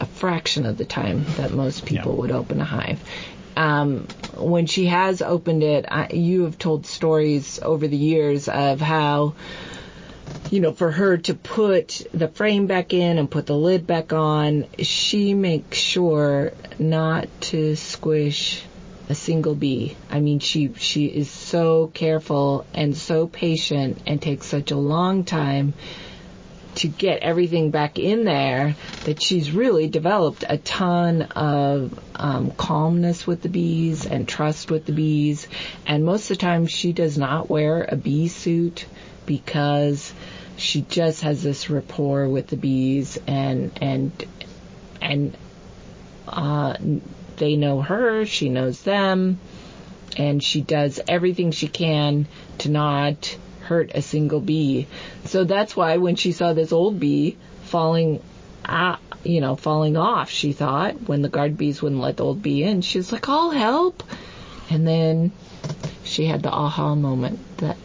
a 0.00 0.06
fraction 0.06 0.64
of 0.64 0.78
the 0.78 0.84
time 0.84 1.24
that 1.36 1.52
most 1.52 1.84
people 1.84 2.12
Yeah. 2.12 2.20
would 2.20 2.30
open 2.30 2.60
a 2.60 2.64
hive. 2.64 3.02
Um, 3.56 4.06
when 4.36 4.66
she 4.66 4.86
has 4.86 5.20
opened 5.20 5.64
it, 5.64 5.84
I, 5.88 6.12
you 6.12 6.44
have 6.44 6.56
told 6.58 6.86
stories 6.86 7.58
over 7.60 7.88
the 7.88 7.96
years 7.96 8.48
of 8.48 8.80
how, 8.80 9.34
you 10.50 10.60
know, 10.60 10.72
for 10.72 10.92
her 10.92 11.16
to 11.16 11.34
put 11.34 12.06
the 12.14 12.28
frame 12.28 12.68
back 12.68 12.92
in 12.92 13.18
and 13.18 13.28
put 13.28 13.46
the 13.46 13.56
lid 13.56 13.86
back 13.86 14.12
on, 14.12 14.66
she 14.78 15.34
makes 15.34 15.76
sure 15.78 16.52
not 16.78 17.26
to 17.40 17.74
squish 17.74 18.62
a 19.08 19.14
single 19.14 19.54
bee. 19.54 19.96
I 20.10 20.20
mean, 20.20 20.38
she 20.38 20.72
she 20.74 21.06
is 21.06 21.30
so 21.30 21.90
careful 21.94 22.66
and 22.74 22.96
so 22.96 23.26
patient 23.26 24.02
and 24.06 24.20
takes 24.20 24.46
such 24.46 24.70
a 24.70 24.76
long 24.76 25.24
time 25.24 25.74
to 26.76 26.86
get 26.86 27.22
everything 27.22 27.70
back 27.70 27.98
in 27.98 28.24
there 28.24 28.76
that 29.04 29.20
she's 29.20 29.50
really 29.50 29.88
developed 29.88 30.44
a 30.48 30.58
ton 30.58 31.22
of 31.22 31.98
um, 32.14 32.52
calmness 32.52 33.26
with 33.26 33.42
the 33.42 33.48
bees 33.48 34.06
and 34.06 34.28
trust 34.28 34.70
with 34.70 34.86
the 34.86 34.92
bees. 34.92 35.48
And 35.86 36.04
most 36.04 36.30
of 36.30 36.38
the 36.38 36.42
time, 36.42 36.66
she 36.66 36.92
does 36.92 37.18
not 37.18 37.50
wear 37.50 37.84
a 37.88 37.96
bee 37.96 38.28
suit 38.28 38.86
because 39.26 40.12
she 40.56 40.82
just 40.82 41.22
has 41.22 41.42
this 41.42 41.68
rapport 41.70 42.28
with 42.28 42.48
the 42.48 42.56
bees 42.56 43.18
and 43.26 43.72
and 43.80 44.12
and 45.00 45.36
uh, 46.26 46.76
they 47.38 47.56
know 47.56 47.80
her, 47.80 48.26
she 48.26 48.48
knows 48.48 48.82
them, 48.82 49.38
and 50.16 50.42
she 50.42 50.60
does 50.60 51.00
everything 51.08 51.50
she 51.50 51.68
can 51.68 52.26
to 52.58 52.70
not 52.70 53.36
hurt 53.62 53.90
a 53.94 54.02
single 54.02 54.40
bee. 54.40 54.86
So 55.24 55.44
that's 55.44 55.76
why 55.76 55.98
when 55.98 56.16
she 56.16 56.32
saw 56.32 56.52
this 56.52 56.72
old 56.72 56.98
bee 56.98 57.36
falling, 57.64 58.22
ah, 58.64 58.98
you 59.24 59.40
know, 59.40 59.56
falling 59.56 59.96
off, 59.96 60.30
she 60.30 60.52
thought 60.52 61.08
when 61.08 61.22
the 61.22 61.28
guard 61.28 61.56
bees 61.56 61.82
wouldn't 61.82 62.00
let 62.00 62.16
the 62.16 62.24
old 62.24 62.42
bee 62.42 62.62
in, 62.62 62.80
she 62.80 62.98
was 62.98 63.12
like, 63.12 63.28
"I'll 63.28 63.50
help," 63.50 64.02
and 64.70 64.86
then 64.86 65.32
she 66.04 66.24
had 66.24 66.42
the 66.42 66.50
aha 66.50 66.94
moment 66.94 67.38
that 67.58 67.76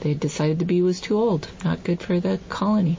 they 0.00 0.14
decided 0.14 0.58
the 0.58 0.64
bee 0.64 0.82
was 0.82 1.00
too 1.00 1.18
old, 1.18 1.48
not 1.64 1.84
good 1.84 2.02
for 2.02 2.20
the 2.20 2.38
colony. 2.48 2.98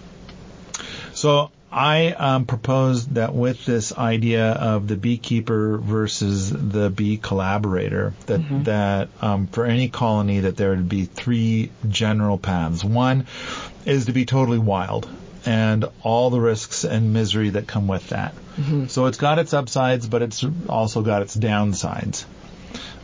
So 1.14 1.52
I 1.72 2.12
um, 2.14 2.46
proposed 2.46 3.14
that 3.16 3.34
with 3.34 3.64
this 3.66 3.96
idea 3.96 4.52
of 4.52 4.88
the 4.88 4.96
beekeeper 4.96 5.78
versus 5.78 6.50
the 6.50 6.90
bee 6.90 7.18
collaborator, 7.18 8.14
that 8.26 8.40
Mm-hmm. 8.40 8.64
that 8.64 9.10
um, 9.22 9.48
for 9.48 9.66
any 9.66 9.90
colony 9.90 10.40
that 10.42 10.58
there 10.58 10.72
would 10.72 10.90
be 10.90 11.06
three 11.06 11.72
general 11.88 12.38
paths. 12.38 12.84
One 12.84 13.28
is 13.86 14.06
to 14.06 14.14
be 14.14 14.26
totally 14.26 14.60
wild 14.60 15.08
and 15.46 15.86
all 16.02 16.30
the 16.30 16.40
risks 16.40 16.84
and 16.84 17.14
misery 17.14 17.52
that 17.52 17.68
come 17.68 17.88
with 17.88 18.08
that. 18.10 18.34
Mm-hmm. 18.58 18.88
So 18.88 19.06
it's 19.06 19.18
got 19.18 19.40
its 19.40 19.54
upsides, 19.54 20.08
but 20.08 20.22
it's 20.22 20.44
also 20.68 21.02
got 21.02 21.22
its 21.22 21.36
downsides. 21.36 22.26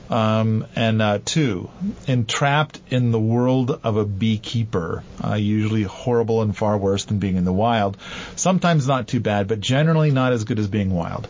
Um, 0.09 0.67
and 0.75 1.01
uh, 1.01 1.19
two, 1.25 1.69
entrapped 2.07 2.79
in 2.89 3.11
the 3.11 3.19
world 3.19 3.79
of 3.83 3.97
a 3.97 4.05
beekeeper, 4.05 5.03
uh, 5.23 5.33
usually 5.33 5.83
horrible 5.83 6.43
and 6.43 6.55
far 6.55 6.77
worse 6.77 7.05
than 7.05 7.17
being 7.17 7.37
in 7.37 7.43
the 7.43 7.53
wild. 7.53 7.97
Sometimes 8.35 8.87
not 8.87 9.07
too 9.07 9.19
bad, 9.19 9.47
but 9.47 9.59
generally 9.59 10.11
not 10.11 10.31
as 10.33 10.43
good 10.43 10.59
as 10.59 10.67
being 10.67 10.91
wild. 10.91 11.27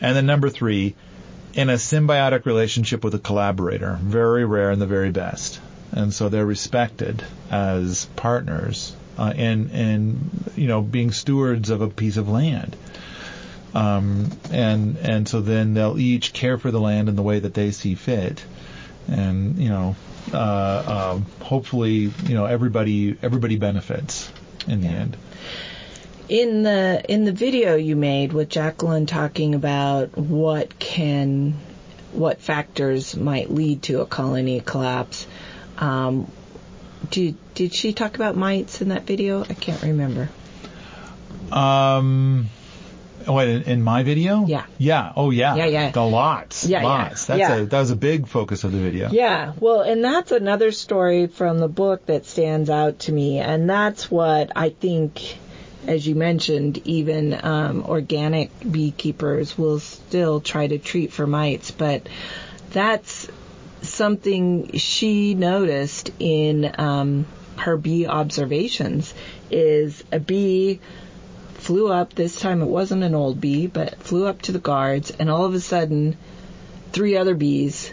And 0.00 0.16
then 0.16 0.26
number 0.26 0.50
three, 0.50 0.94
in 1.54 1.70
a 1.70 1.74
symbiotic 1.74 2.44
relationship 2.46 3.04
with 3.04 3.14
a 3.14 3.18
collaborator, 3.18 3.98
very 4.02 4.44
rare 4.44 4.70
and 4.70 4.82
the 4.82 4.86
very 4.86 5.10
best. 5.10 5.60
And 5.92 6.12
so 6.12 6.28
they're 6.28 6.44
respected 6.44 7.24
as 7.50 8.06
partners 8.16 8.94
uh, 9.16 9.32
in 9.36 9.70
in 9.70 10.30
you 10.56 10.66
know 10.66 10.82
being 10.82 11.12
stewards 11.12 11.70
of 11.70 11.80
a 11.80 11.88
piece 11.88 12.16
of 12.16 12.28
land. 12.28 12.76
Um, 13.74 14.30
and 14.52 14.96
and 14.98 15.28
so 15.28 15.40
then 15.40 15.74
they'll 15.74 15.98
each 15.98 16.32
care 16.32 16.58
for 16.58 16.70
the 16.70 16.80
land 16.80 17.08
in 17.08 17.16
the 17.16 17.22
way 17.22 17.40
that 17.40 17.54
they 17.54 17.72
see 17.72 17.96
fit, 17.96 18.44
and 19.08 19.58
you 19.58 19.68
know, 19.68 19.96
uh, 20.32 20.36
uh, 20.36 21.18
hopefully, 21.42 22.12
you 22.26 22.34
know, 22.34 22.44
everybody 22.46 23.16
everybody 23.20 23.56
benefits 23.56 24.30
in 24.68 24.80
the 24.80 24.88
end. 24.88 25.16
in 26.28 26.62
the 26.62 27.02
in 27.08 27.24
the 27.24 27.32
video 27.32 27.74
you 27.74 27.96
made 27.96 28.32
with 28.32 28.48
Jacqueline 28.48 29.06
talking 29.06 29.54
about 29.54 30.16
what 30.16 30.78
can 30.78 31.54
what 32.12 32.40
factors 32.40 33.16
might 33.16 33.50
lead 33.50 33.82
to 33.82 34.00
a 34.00 34.06
colony 34.06 34.60
collapse. 34.60 35.26
Um, 35.78 36.30
did 37.10 37.36
did 37.54 37.74
she 37.74 37.92
talk 37.92 38.14
about 38.14 38.36
mites 38.36 38.80
in 38.80 38.88
that 38.88 39.02
video? 39.02 39.42
I 39.42 39.54
can't 39.54 39.82
remember. 39.82 40.30
Um, 41.52 42.48
what 43.26 43.48
in, 43.48 43.62
in 43.62 43.82
my 43.82 44.02
video? 44.02 44.46
Yeah. 44.46 44.64
Yeah. 44.78 45.12
Oh 45.16 45.30
yeah. 45.30 45.54
Yeah, 45.56 45.66
yeah. 45.66 45.90
The 45.90 46.02
lots. 46.04 46.64
Yeah, 46.64 46.80
yeah. 46.80 46.86
lots. 46.86 47.26
That's 47.26 47.38
Yeah. 47.38 47.56
a 47.56 47.64
that 47.66 47.80
was 47.80 47.90
a 47.90 47.96
big 47.96 48.28
focus 48.28 48.64
of 48.64 48.72
the 48.72 48.78
video. 48.78 49.10
Yeah, 49.10 49.52
well, 49.60 49.80
and 49.80 50.04
that's 50.04 50.32
another 50.32 50.72
story 50.72 51.26
from 51.26 51.58
the 51.58 51.68
book 51.68 52.06
that 52.06 52.26
stands 52.26 52.70
out 52.70 53.00
to 53.00 53.12
me, 53.12 53.38
and 53.38 53.68
that's 53.68 54.10
what 54.10 54.52
I 54.56 54.70
think, 54.70 55.20
as 55.86 56.06
you 56.06 56.14
mentioned, 56.14 56.78
even 56.86 57.38
um, 57.42 57.84
organic 57.84 58.50
beekeepers 58.70 59.56
will 59.56 59.80
still 59.80 60.40
try 60.40 60.66
to 60.66 60.78
treat 60.78 61.12
for 61.12 61.26
mites, 61.26 61.70
but 61.70 62.08
that's 62.70 63.28
something 63.82 64.78
she 64.78 65.34
noticed 65.34 66.10
in 66.18 66.74
um, 66.78 67.26
her 67.56 67.76
bee 67.76 68.06
observations 68.06 69.14
is 69.50 70.02
a 70.10 70.18
bee 70.18 70.80
flew 71.64 71.90
up 71.90 72.14
this 72.14 72.38
time 72.38 72.60
it 72.60 72.66
wasn't 72.66 73.02
an 73.02 73.14
old 73.14 73.40
bee 73.40 73.66
but 73.66 74.02
flew 74.02 74.26
up 74.26 74.42
to 74.42 74.52
the 74.52 74.58
guards 74.58 75.10
and 75.10 75.30
all 75.30 75.44
of 75.46 75.54
a 75.54 75.60
sudden 75.60 76.16
three 76.92 77.16
other 77.16 77.34
bees 77.34 77.90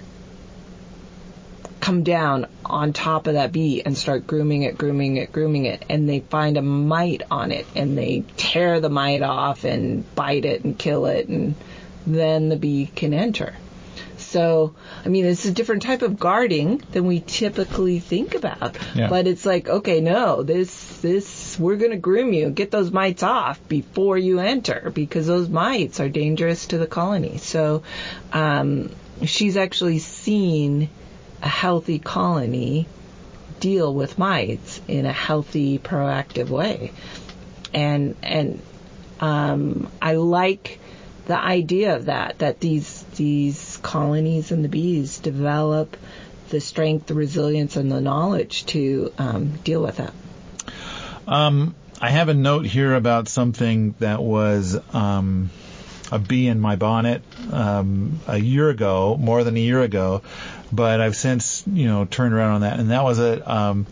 come 1.79 2.03
down 2.03 2.47
on 2.63 2.93
top 2.93 3.27
of 3.27 3.33
that 3.33 3.51
bee 3.51 3.81
and 3.83 3.97
start 3.97 4.27
grooming 4.27 4.61
it, 4.61 4.77
grooming 4.77 5.17
it, 5.17 5.31
grooming 5.31 5.65
it, 5.65 5.83
and 5.89 6.07
they 6.07 6.19
find 6.19 6.55
a 6.57 6.61
mite 6.61 7.23
on 7.31 7.51
it 7.51 7.65
and 7.75 7.97
they 7.97 8.23
tear 8.37 8.79
the 8.79 8.89
mite 8.89 9.23
off 9.23 9.63
and 9.63 10.13
bite 10.15 10.45
it 10.45 10.63
and 10.63 10.77
kill 10.77 11.07
it, 11.07 11.27
and 11.27 11.55
then 12.05 12.49
the 12.49 12.55
bee 12.55 12.89
can 12.95 13.13
enter. 13.13 13.55
So, 14.17 14.75
I 15.03 15.09
mean, 15.09 15.25
it's 15.25 15.45
a 15.45 15.51
different 15.51 15.81
type 15.81 16.03
of 16.03 16.19
guarding 16.19 16.77
than 16.91 17.05
we 17.05 17.19
typically 17.19 17.99
think 17.99 18.35
about. 18.35 18.77
Yeah. 18.95 19.09
But 19.09 19.27
it's 19.27 19.45
like, 19.45 19.67
okay, 19.67 19.99
no, 19.99 20.43
this, 20.43 21.01
this, 21.01 21.27
we're 21.59 21.77
going 21.77 21.91
to 21.91 21.97
groom 21.97 22.33
you, 22.33 22.49
get 22.49 22.71
those 22.71 22.91
mites 22.91 23.23
off 23.23 23.59
before 23.67 24.17
you 24.17 24.39
enter 24.39 24.91
because 24.93 25.27
those 25.27 25.49
mites 25.49 25.99
are 25.99 26.09
dangerous 26.09 26.67
to 26.67 26.77
the 26.77 26.87
colony. 26.87 27.37
So, 27.37 27.83
um, 28.33 28.91
she's 29.25 29.57
actually 29.57 29.99
seen 29.99 30.89
a 31.41 31.47
healthy 31.47 31.99
colony 31.99 32.87
deal 33.59 33.93
with 33.93 34.17
mites 34.17 34.81
in 34.87 35.05
a 35.05 35.13
healthy, 35.13 35.79
proactive 35.79 36.49
way. 36.49 36.91
And, 37.73 38.15
and, 38.23 38.61
um, 39.19 39.89
I 40.01 40.15
like 40.15 40.79
the 41.25 41.39
idea 41.39 41.95
of 41.95 42.05
that, 42.05 42.39
that 42.39 42.59
these, 42.59 43.03
these 43.15 43.77
colonies 43.81 44.51
and 44.51 44.65
the 44.65 44.69
bees 44.69 45.19
develop 45.19 45.95
the 46.49 46.59
strength, 46.59 47.07
the 47.07 47.13
resilience, 47.13 47.75
and 47.75 47.91
the 47.91 48.01
knowledge 48.01 48.65
to 48.67 49.13
um, 49.17 49.53
deal 49.63 49.81
with 49.81 49.97
that. 49.97 50.13
Um, 51.27 51.75
I 51.99 52.09
have 52.09 52.29
a 52.29 52.33
note 52.33 52.65
here 52.65 52.95
about 52.95 53.27
something 53.27 53.95
that 53.99 54.21
was 54.21 54.77
um, 54.93 55.51
a 56.11 56.19
bee 56.19 56.47
in 56.47 56.59
my 56.59 56.75
bonnet 56.75 57.23
um, 57.51 58.19
a 58.27 58.37
year 58.37 58.69
ago, 58.69 59.17
more 59.19 59.43
than 59.43 59.55
a 59.55 59.59
year 59.59 59.81
ago, 59.81 60.23
but 60.71 60.99
I've 60.99 61.15
since 61.15 61.63
you 61.67 61.87
know 61.87 62.05
turned 62.05 62.33
around 62.33 62.55
on 62.55 62.61
that, 62.61 62.79
and 62.79 62.91
that 62.91 63.03
was 63.03 63.19
a. 63.19 63.51
Um, 63.51 63.85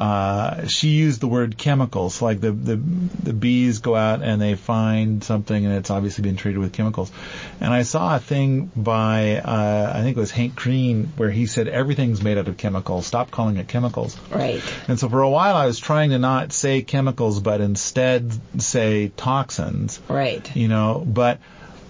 uh, 0.00 0.66
she 0.66 0.88
used 0.88 1.20
the 1.20 1.28
word 1.28 1.58
chemicals, 1.58 2.22
like 2.22 2.40
the, 2.40 2.52
the 2.52 2.76
the 2.76 3.34
bees 3.34 3.80
go 3.80 3.94
out 3.94 4.22
and 4.22 4.40
they 4.40 4.54
find 4.54 5.22
something 5.22 5.66
and 5.66 5.74
it's 5.74 5.90
obviously 5.90 6.22
been 6.22 6.36
treated 6.36 6.58
with 6.58 6.72
chemicals. 6.72 7.12
And 7.60 7.70
I 7.70 7.82
saw 7.82 8.16
a 8.16 8.18
thing 8.18 8.70
by 8.74 9.36
uh, 9.36 9.92
I 9.94 10.00
think 10.00 10.16
it 10.16 10.20
was 10.20 10.30
Hank 10.30 10.54
Green 10.56 11.12
where 11.18 11.30
he 11.30 11.44
said 11.44 11.68
everything's 11.68 12.22
made 12.22 12.38
out 12.38 12.48
of 12.48 12.56
chemicals. 12.56 13.06
Stop 13.06 13.30
calling 13.30 13.58
it 13.58 13.68
chemicals. 13.68 14.16
Right. 14.30 14.62
And 14.88 14.98
so 14.98 15.10
for 15.10 15.20
a 15.20 15.28
while 15.28 15.54
I 15.54 15.66
was 15.66 15.78
trying 15.78 16.10
to 16.10 16.18
not 16.18 16.54
say 16.54 16.80
chemicals, 16.80 17.38
but 17.38 17.60
instead 17.60 18.32
say 18.58 19.08
toxins. 19.08 20.00
Right. 20.08 20.56
You 20.56 20.68
know, 20.68 21.04
but 21.06 21.40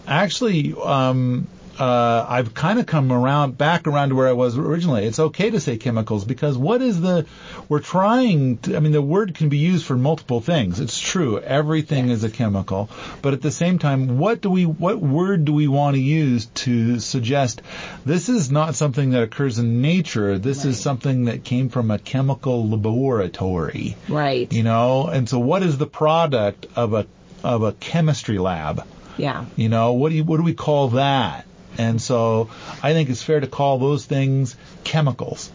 actually, 0.09 0.75
um, 0.75 1.47
uh, 1.81 2.27
I've 2.29 2.53
kind 2.53 2.79
of 2.79 2.85
come 2.85 3.11
around, 3.11 3.57
back 3.57 3.87
around 3.87 4.11
to 4.11 4.15
where 4.15 4.29
I 4.29 4.33
was 4.33 4.59
originally. 4.59 5.07
It's 5.07 5.19
okay 5.19 5.49
to 5.49 5.61
say 5.61 5.79
chemicals 5.79 6.27
because 6.27 6.59
what 6.59 6.83
is 6.83 7.01
the, 7.01 7.25
we're 7.71 7.81
trying 7.81 8.59
to, 8.59 8.77
I 8.77 8.81
mean, 8.81 8.93
the 8.93 9.01
word 9.01 9.35
can 9.35 9.49
be 9.49 9.57
used 9.57 9.87
for 9.87 9.97
multiple 9.97 10.43
things. 10.43 10.79
It's 10.79 11.01
true. 11.01 11.41
Everything 11.41 12.11
is 12.11 12.23
a 12.23 12.29
chemical. 12.29 12.91
But 13.23 13.33
at 13.33 13.41
the 13.41 13.51
same 13.51 13.79
time, 13.79 14.19
what 14.19 14.43
do 14.43 14.51
we, 14.51 14.67
what 14.67 15.01
word 15.01 15.47
do 15.47 15.55
we 15.55 15.69
want 15.69 15.97
to 15.97 16.03
use 16.03 16.47
to 16.47 17.01
suggest 17.01 17.63
this 18.05 18.29
is 18.29 18.51
not 18.51 18.75
something 18.75 19.11
that 19.11 19.23
occurs 19.23 19.59
in 19.59 19.81
nature. 19.81 20.39
This 20.39 20.67
is 20.67 20.79
something 20.79 21.25
that 21.25 21.45
came 21.45 21.71
from 21.71 21.91
a 21.91 21.99
chemical 21.99 22.69
laboratory. 22.69 23.97
Right. 24.07 24.53
You 24.53 24.65
know, 24.65 25.07
and 25.07 25.27
so 25.27 25.39
what 25.39 25.63
is 25.63 25.79
the 25.79 25.87
product 25.87 26.67
of 26.77 26.93
a, 26.93 27.07
of 27.43 27.63
a 27.63 27.73
chemistry 27.73 28.37
lab? 28.37 28.87
Yeah. 29.17 29.47
You 29.57 29.71
know, 29.71 29.95
what 29.95 30.11
do 30.11 30.17
you, 30.17 30.25
what 30.25 30.37
do 30.37 30.43
we 30.43 30.55
call 30.55 30.89
that? 30.91 31.47
And 31.79 32.01
so 32.01 32.51
I 32.83 32.93
think 32.93 33.11
it's 33.11 33.23
fair 33.23 33.41
to 33.41 33.47
call 33.47 33.79
those 33.79 34.05
things 34.05 34.57
chemicals. 34.85 35.51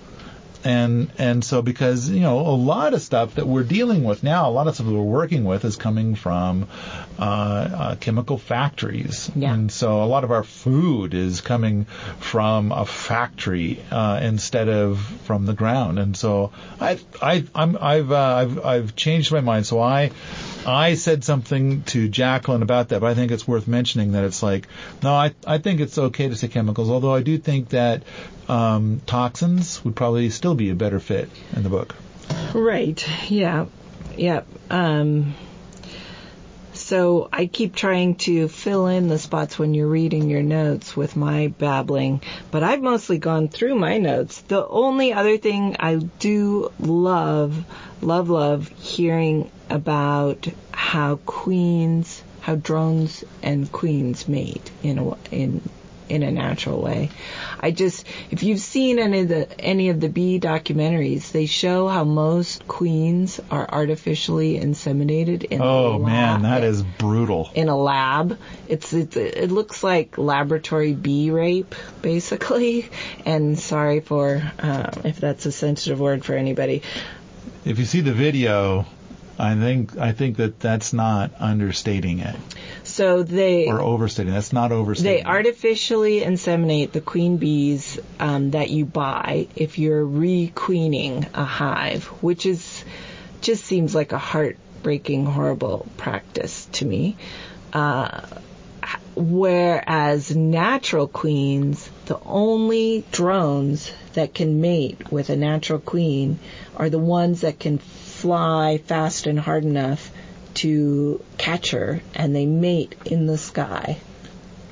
And, 0.65 1.11
and 1.19 1.45
so 1.45 1.61
because, 1.61 2.09
you 2.09 2.21
know, 2.21 2.39
a 2.39 2.57
lot 2.57 2.93
of 2.95 3.01
stuff 3.01 3.35
that 3.35 3.45
we're 3.45 3.63
dealing 3.63 4.03
with 4.03 4.23
now, 4.23 4.49
a 4.49 4.51
lot 4.51 4.67
of 4.67 4.73
stuff 4.73 4.87
that 4.87 4.93
we're 4.93 5.01
working 5.01 5.45
with 5.45 5.63
is 5.63 5.75
coming 5.75 6.15
from, 6.15 6.67
uh, 7.19 7.21
uh, 7.21 7.95
chemical 7.97 8.39
factories. 8.39 9.31
Yeah. 9.35 9.53
And 9.53 9.71
so 9.71 10.03
a 10.03 10.05
lot 10.05 10.23
of 10.23 10.31
our 10.31 10.43
food 10.43 11.13
is 11.13 11.41
coming 11.41 11.85
from 12.19 12.71
a 12.71 12.85
factory, 12.85 13.79
uh, 13.91 14.19
instead 14.23 14.67
of 14.67 14.99
from 14.99 15.45
the 15.45 15.53
ground. 15.53 15.99
And 15.99 16.17
so 16.17 16.51
I, 16.81 16.99
I, 17.21 17.45
I'm, 17.53 17.77
I've, 17.79 18.11
uh, 18.11 18.35
I've, 18.35 18.65
I've 18.65 18.95
changed 18.95 19.31
my 19.31 19.41
mind. 19.41 19.67
So 19.67 19.79
I, 19.79 20.11
I 20.65 20.95
said 20.95 21.23
something 21.23 21.83
to 21.83 22.09
Jacqueline 22.09 22.63
about 22.63 22.89
that, 22.89 23.01
but 23.01 23.11
I 23.11 23.13
think 23.13 23.31
it's 23.31 23.47
worth 23.47 23.67
mentioning 23.67 24.13
that 24.13 24.23
it's 24.23 24.41
like, 24.41 24.67
no, 25.03 25.13
I, 25.13 25.35
I 25.45 25.59
think 25.59 25.79
it's 25.79 25.97
okay 25.97 26.27
to 26.27 26.35
say 26.35 26.47
chemicals, 26.47 26.89
although 26.89 27.13
I 27.13 27.21
do 27.21 27.37
think 27.37 27.69
that 27.69 28.01
um, 28.47 29.01
toxins 29.05 29.83
would 29.83 29.95
probably 29.95 30.29
still 30.29 30.54
be 30.55 30.69
a 30.69 30.75
better 30.75 30.99
fit 30.99 31.29
in 31.55 31.63
the 31.63 31.69
book. 31.69 31.95
Right. 32.53 33.05
Yeah. 33.29 33.65
Yeah. 34.17 34.43
Um, 34.69 35.35
so 36.75 37.29
I 37.31 37.47
keep 37.47 37.73
trying 37.73 38.15
to 38.15 38.47
fill 38.47 38.87
in 38.87 39.07
the 39.07 39.17
spots 39.17 39.57
when 39.57 39.73
you're 39.73 39.87
reading 39.87 40.29
your 40.29 40.43
notes 40.43 40.95
with 40.95 41.15
my 41.15 41.47
babbling, 41.47 42.21
but 42.51 42.63
I've 42.63 42.81
mostly 42.81 43.17
gone 43.17 43.47
through 43.47 43.75
my 43.75 43.97
notes. 43.97 44.41
The 44.41 44.67
only 44.67 45.13
other 45.13 45.37
thing 45.37 45.77
I 45.79 45.95
do 45.95 46.71
love, 46.79 47.65
love, 48.01 48.29
love 48.29 48.67
hearing 48.77 49.49
about 49.69 50.47
how 50.71 51.15
queens, 51.25 52.21
how 52.41 52.55
drones 52.55 53.23
and 53.41 53.71
queens 53.71 54.27
mate 54.27 54.69
in 54.83 54.99
a, 54.99 55.17
in 55.31 55.61
in 56.09 56.23
a 56.23 56.31
natural 56.31 56.81
way. 56.81 57.09
I 57.59 57.71
just, 57.71 58.05
if 58.31 58.43
you've 58.43 58.59
seen 58.59 58.99
any 58.99 59.21
of 59.21 59.27
the 59.27 59.59
any 59.59 59.89
of 59.89 59.99
the 59.99 60.09
bee 60.09 60.39
documentaries, 60.39 61.31
they 61.31 61.45
show 61.45 61.87
how 61.87 62.03
most 62.03 62.67
queens 62.67 63.39
are 63.49 63.67
artificially 63.69 64.59
inseminated 64.59 65.45
in 65.45 65.61
Oh 65.61 65.99
man, 65.99 66.43
that 66.43 66.63
is 66.63 66.83
brutal. 66.83 67.49
in 67.55 67.69
a 67.69 67.77
lab. 67.77 68.37
It's, 68.67 68.93
it's 68.93 69.17
it 69.17 69.51
looks 69.51 69.83
like 69.83 70.17
laboratory 70.17 70.93
bee 70.93 71.31
rape, 71.31 71.75
basically. 72.01 72.89
And 73.25 73.57
sorry 73.57 74.01
for 74.01 74.41
uh, 74.59 74.91
if 75.03 75.19
that's 75.19 75.45
a 75.45 75.51
sensitive 75.51 75.99
word 75.99 76.23
for 76.23 76.33
anybody. 76.33 76.83
If 77.63 77.79
you 77.79 77.85
see 77.85 78.01
the 78.01 78.13
video, 78.13 78.85
I 79.39 79.55
think 79.55 79.97
I 79.97 80.11
think 80.11 80.37
that 80.37 80.59
that's 80.59 80.93
not 80.93 81.31
understating 81.39 82.19
it 82.19 82.35
So 82.95 83.23
they 83.23 83.67
or 83.67 83.81
overstating. 83.81 84.31
That's 84.31 84.53
not 84.53 84.71
overstating. 84.71 85.17
They 85.17 85.29
artificially 85.29 86.21
inseminate 86.21 86.93
the 86.93 87.01
queen 87.01 87.35
bees 87.35 87.99
um, 88.21 88.51
that 88.51 88.69
you 88.69 88.85
buy 88.85 89.49
if 89.53 89.77
you're 89.77 90.05
re-queening 90.05 91.27
a 91.33 91.43
hive, 91.43 92.05
which 92.23 92.45
is 92.45 92.85
just 93.41 93.65
seems 93.65 93.93
like 93.93 94.13
a 94.13 94.17
heartbreaking, 94.17 95.25
horrible 95.25 95.85
practice 95.97 96.67
to 96.67 96.85
me. 96.85 97.17
Uh, 97.73 98.21
whereas 99.13 100.33
natural 100.33 101.09
queens, 101.09 101.89
the 102.05 102.17
only 102.25 103.03
drones 103.11 103.91
that 104.13 104.33
can 104.33 104.61
mate 104.61 105.11
with 105.11 105.29
a 105.29 105.35
natural 105.35 105.79
queen 105.79 106.39
are 106.77 106.89
the 106.89 106.97
ones 106.97 107.41
that 107.41 107.59
can 107.59 107.77
fly 107.77 108.77
fast 108.77 109.27
and 109.27 109.37
hard 109.37 109.65
enough 109.65 110.11
to 110.55 111.23
catch 111.37 111.71
her, 111.71 112.01
and 112.13 112.35
they 112.35 112.45
mate 112.45 112.95
in 113.05 113.25
the 113.27 113.37
sky. 113.37 113.97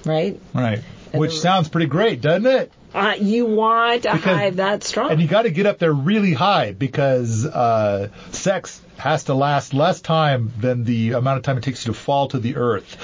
Right? 0.06 0.40
Right. 0.54 0.82
And 1.12 1.20
Which 1.20 1.40
sounds 1.40 1.70
pretty 1.70 1.88
great, 1.88 2.22
doesn't 2.22 2.46
it? 2.46 2.72
Uh, 2.94 3.16
you 3.20 3.46
want 3.46 4.06
a 4.06 4.14
Because- 4.14 4.24
hive 4.38 4.56
that 4.58 4.84
strong. 4.84 5.12
And 5.12 5.22
you 5.22 5.28
got 5.28 5.44
to 5.44 5.50
get 5.52 5.66
up 5.66 5.80
there 5.80 5.94
really 5.94 6.34
high 6.34 6.74
because 6.74 7.46
uh, 7.46 8.10
sex 8.32 8.80
has 8.98 9.24
to 9.26 9.34
last 9.34 9.74
less 9.74 10.00
time 10.02 10.54
than 10.60 10.84
the 10.84 11.14
amount 11.14 11.38
of 11.38 11.44
time 11.44 11.58
it 11.58 11.64
takes 11.64 11.86
you 11.88 11.94
to 11.94 12.00
fall 12.00 12.28
to 12.28 12.40
the 12.40 12.56
earth. 12.56 12.96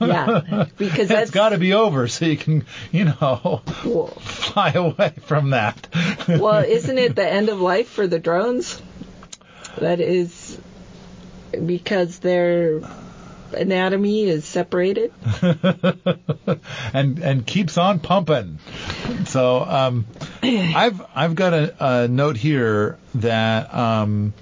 Yeah, 0.00 0.66
because 0.78 1.08
that's- 1.08 1.22
it's 1.22 1.30
got 1.32 1.48
to 1.50 1.58
be 1.58 1.72
over 1.74 2.06
so 2.06 2.26
you 2.26 2.36
can, 2.36 2.64
you 2.92 3.06
know, 3.06 3.62
fly 4.20 4.70
away 4.70 5.12
from 5.22 5.50
that. 5.50 5.88
well, 6.28 6.62
isn't 6.62 6.98
it 6.98 7.16
the 7.16 7.26
end 7.28 7.48
of 7.48 7.60
life 7.60 7.88
for 7.88 8.06
the 8.06 8.18
drones? 8.20 8.80
That 9.78 10.00
is 10.00 10.58
because 11.66 12.18
their 12.18 12.80
anatomy 13.54 14.24
is 14.24 14.44
separated. 14.44 15.12
and 16.92 17.18
and 17.18 17.46
keeps 17.46 17.78
on 17.78 18.00
pumping. 18.00 18.58
So 19.26 19.60
um, 19.60 20.06
I've 20.42 21.02
I've 21.14 21.34
got 21.34 21.54
a, 21.54 22.02
a 22.04 22.08
note 22.08 22.36
here 22.36 22.98
that 23.16 23.74
um, 23.74 24.34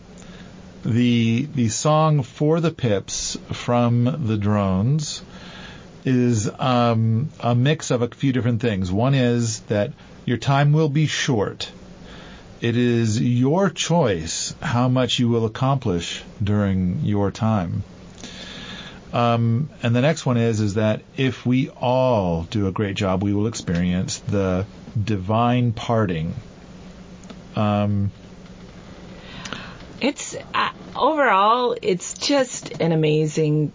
the 0.84 1.46
the 1.54 1.68
song 1.68 2.22
for 2.22 2.61
the 2.61 2.70
Pips 2.70 3.36
from 3.52 4.26
the 4.26 4.36
Drones 4.36 5.22
is 6.04 6.50
um, 6.58 7.28
a 7.40 7.54
mix 7.54 7.90
of 7.90 8.02
a 8.02 8.08
few 8.08 8.32
different 8.32 8.62
things. 8.62 8.90
One 8.90 9.14
is 9.14 9.61
that 9.61 9.92
your 10.24 10.38
time 10.38 10.72
will 10.72 10.88
be 10.88 11.06
short. 11.06 11.70
It 12.61 12.76
is 12.76 13.20
your 13.20 13.70
choice 13.70 14.54
how 14.61 14.88
much 14.88 15.18
you 15.18 15.28
will 15.28 15.46
accomplish 15.46 16.22
during 16.42 17.00
your 17.04 17.30
time. 17.30 17.84
Um, 19.12 19.70
and 19.82 19.96
the 19.96 20.02
next 20.02 20.26
one 20.26 20.36
is 20.36 20.61
is 20.61 20.74
that 20.74 21.02
if 21.16 21.44
we 21.44 21.70
all 21.70 22.44
do 22.44 22.68
a 22.68 22.72
great 22.72 22.96
job, 22.96 23.22
we 23.24 23.32
will 23.32 23.46
experience 23.46 24.18
the 24.18 24.66
divine 25.02 25.72
parting. 25.72 26.34
Um, 27.56 28.11
It's 30.00 30.36
uh, 30.54 30.70
overall, 30.94 31.76
it's 31.80 32.14
just 32.14 32.80
an 32.80 32.92
amazing 32.92 33.72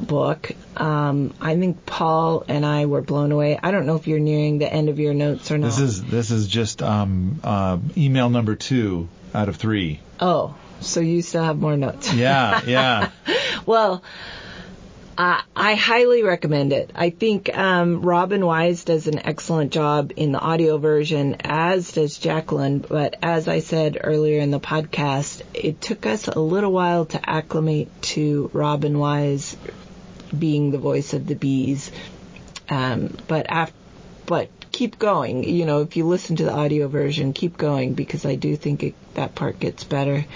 book. 0.00 0.50
Um, 0.76 1.34
I 1.40 1.56
think 1.56 1.84
Paul 1.86 2.44
and 2.48 2.64
I 2.64 2.86
were 2.86 3.02
blown 3.02 3.32
away. 3.32 3.58
I 3.62 3.70
don't 3.70 3.86
know 3.86 3.96
if 3.96 4.06
you're 4.06 4.18
nearing 4.20 4.58
the 4.58 4.72
end 4.72 4.88
of 4.88 4.98
your 4.98 5.14
notes 5.14 5.50
or 5.50 5.58
not. 5.58 5.66
this 5.66 5.78
is 5.78 6.04
this 6.04 6.30
is 6.30 6.46
just 6.48 6.82
um, 6.82 7.40
uh, 7.44 7.78
email 7.96 8.30
number 8.30 8.54
two 8.54 9.08
out 9.34 9.48
of 9.48 9.56
three. 9.56 10.00
oh, 10.20 10.54
so 10.80 11.00
you 11.00 11.22
still 11.22 11.42
have 11.44 11.58
more 11.58 11.76
notes. 11.76 12.12
Yeah, 12.12 12.60
yeah. 12.66 13.10
Well, 13.66 14.02
I 15.20 15.74
highly 15.74 16.22
recommend 16.22 16.72
it. 16.72 16.92
I 16.94 17.10
think 17.10 17.54
um, 17.56 18.02
Robin 18.02 18.46
Wise 18.46 18.84
does 18.84 19.08
an 19.08 19.18
excellent 19.26 19.72
job 19.72 20.12
in 20.14 20.30
the 20.30 20.38
audio 20.38 20.78
version, 20.78 21.38
as 21.40 21.90
does 21.90 22.18
Jacqueline. 22.18 22.78
But 22.78 23.16
as 23.20 23.48
I 23.48 23.58
said 23.58 23.98
earlier 24.00 24.40
in 24.40 24.52
the 24.52 24.60
podcast, 24.60 25.42
it 25.54 25.80
took 25.80 26.06
us 26.06 26.28
a 26.28 26.38
little 26.38 26.70
while 26.70 27.06
to 27.06 27.28
acclimate 27.28 27.90
to 28.02 28.48
Robin 28.52 28.96
Wise 28.96 29.56
being 30.38 30.70
the 30.70 30.78
voice 30.78 31.12
of 31.14 31.26
the 31.26 31.34
bees. 31.34 31.90
Um, 32.68 33.16
but 33.26 33.46
af- 33.48 33.72
but 34.24 34.50
keep 34.70 35.00
going. 35.00 35.42
You 35.42 35.66
know, 35.66 35.80
if 35.80 35.96
you 35.96 36.06
listen 36.06 36.36
to 36.36 36.44
the 36.44 36.54
audio 36.54 36.86
version, 36.86 37.32
keep 37.32 37.56
going 37.56 37.94
because 37.94 38.24
I 38.24 38.36
do 38.36 38.54
think 38.54 38.84
it, 38.84 38.94
that 39.14 39.34
part 39.34 39.58
gets 39.58 39.82
better 39.82 40.26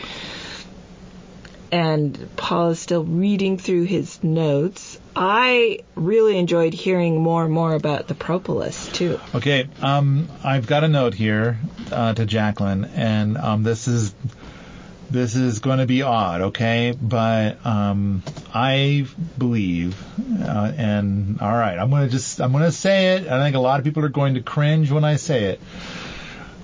and 1.72 2.28
Paul 2.36 2.70
is 2.70 2.78
still 2.78 3.02
reading 3.02 3.56
through 3.56 3.84
his 3.84 4.22
notes. 4.22 5.00
I 5.16 5.80
really 5.94 6.38
enjoyed 6.38 6.74
hearing 6.74 7.20
more 7.20 7.44
and 7.44 7.52
more 7.52 7.74
about 7.74 8.08
the 8.08 8.14
propolis 8.14 8.88
too. 8.88 9.18
Okay, 9.34 9.68
um, 9.80 10.28
I've 10.44 10.66
got 10.66 10.84
a 10.84 10.88
note 10.88 11.14
here 11.14 11.58
uh, 11.90 12.12
to 12.12 12.26
Jacqueline, 12.26 12.84
and 12.84 13.38
um, 13.38 13.62
this 13.62 13.88
is 13.88 14.14
this 15.10 15.34
is 15.34 15.60
going 15.60 15.78
to 15.78 15.86
be 15.86 16.02
odd, 16.02 16.40
okay? 16.42 16.94
But 17.00 17.64
um, 17.66 18.22
I 18.54 19.06
believe, 19.38 19.96
uh, 20.42 20.72
and 20.76 21.40
all 21.40 21.52
right, 21.52 21.78
I'm 21.78 21.88
going 21.88 22.04
to 22.04 22.10
just 22.10 22.38
I'm 22.38 22.52
going 22.52 22.64
to 22.64 22.72
say 22.72 23.16
it. 23.16 23.28
I 23.28 23.42
think 23.42 23.56
a 23.56 23.60
lot 23.60 23.78
of 23.80 23.84
people 23.84 24.04
are 24.04 24.10
going 24.10 24.34
to 24.34 24.42
cringe 24.42 24.90
when 24.90 25.04
I 25.04 25.16
say 25.16 25.44
it, 25.44 25.60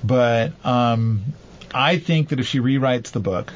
but 0.04 0.52
um, 0.66 1.24
I 1.72 1.96
think 1.96 2.28
that 2.28 2.40
if 2.40 2.46
she 2.46 2.60
rewrites 2.60 3.10
the 3.10 3.20
book 3.20 3.54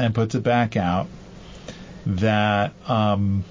and 0.00 0.14
puts 0.14 0.34
it 0.34 0.42
back 0.42 0.76
out, 0.76 1.06
that 2.06 2.72
um, 2.88 3.44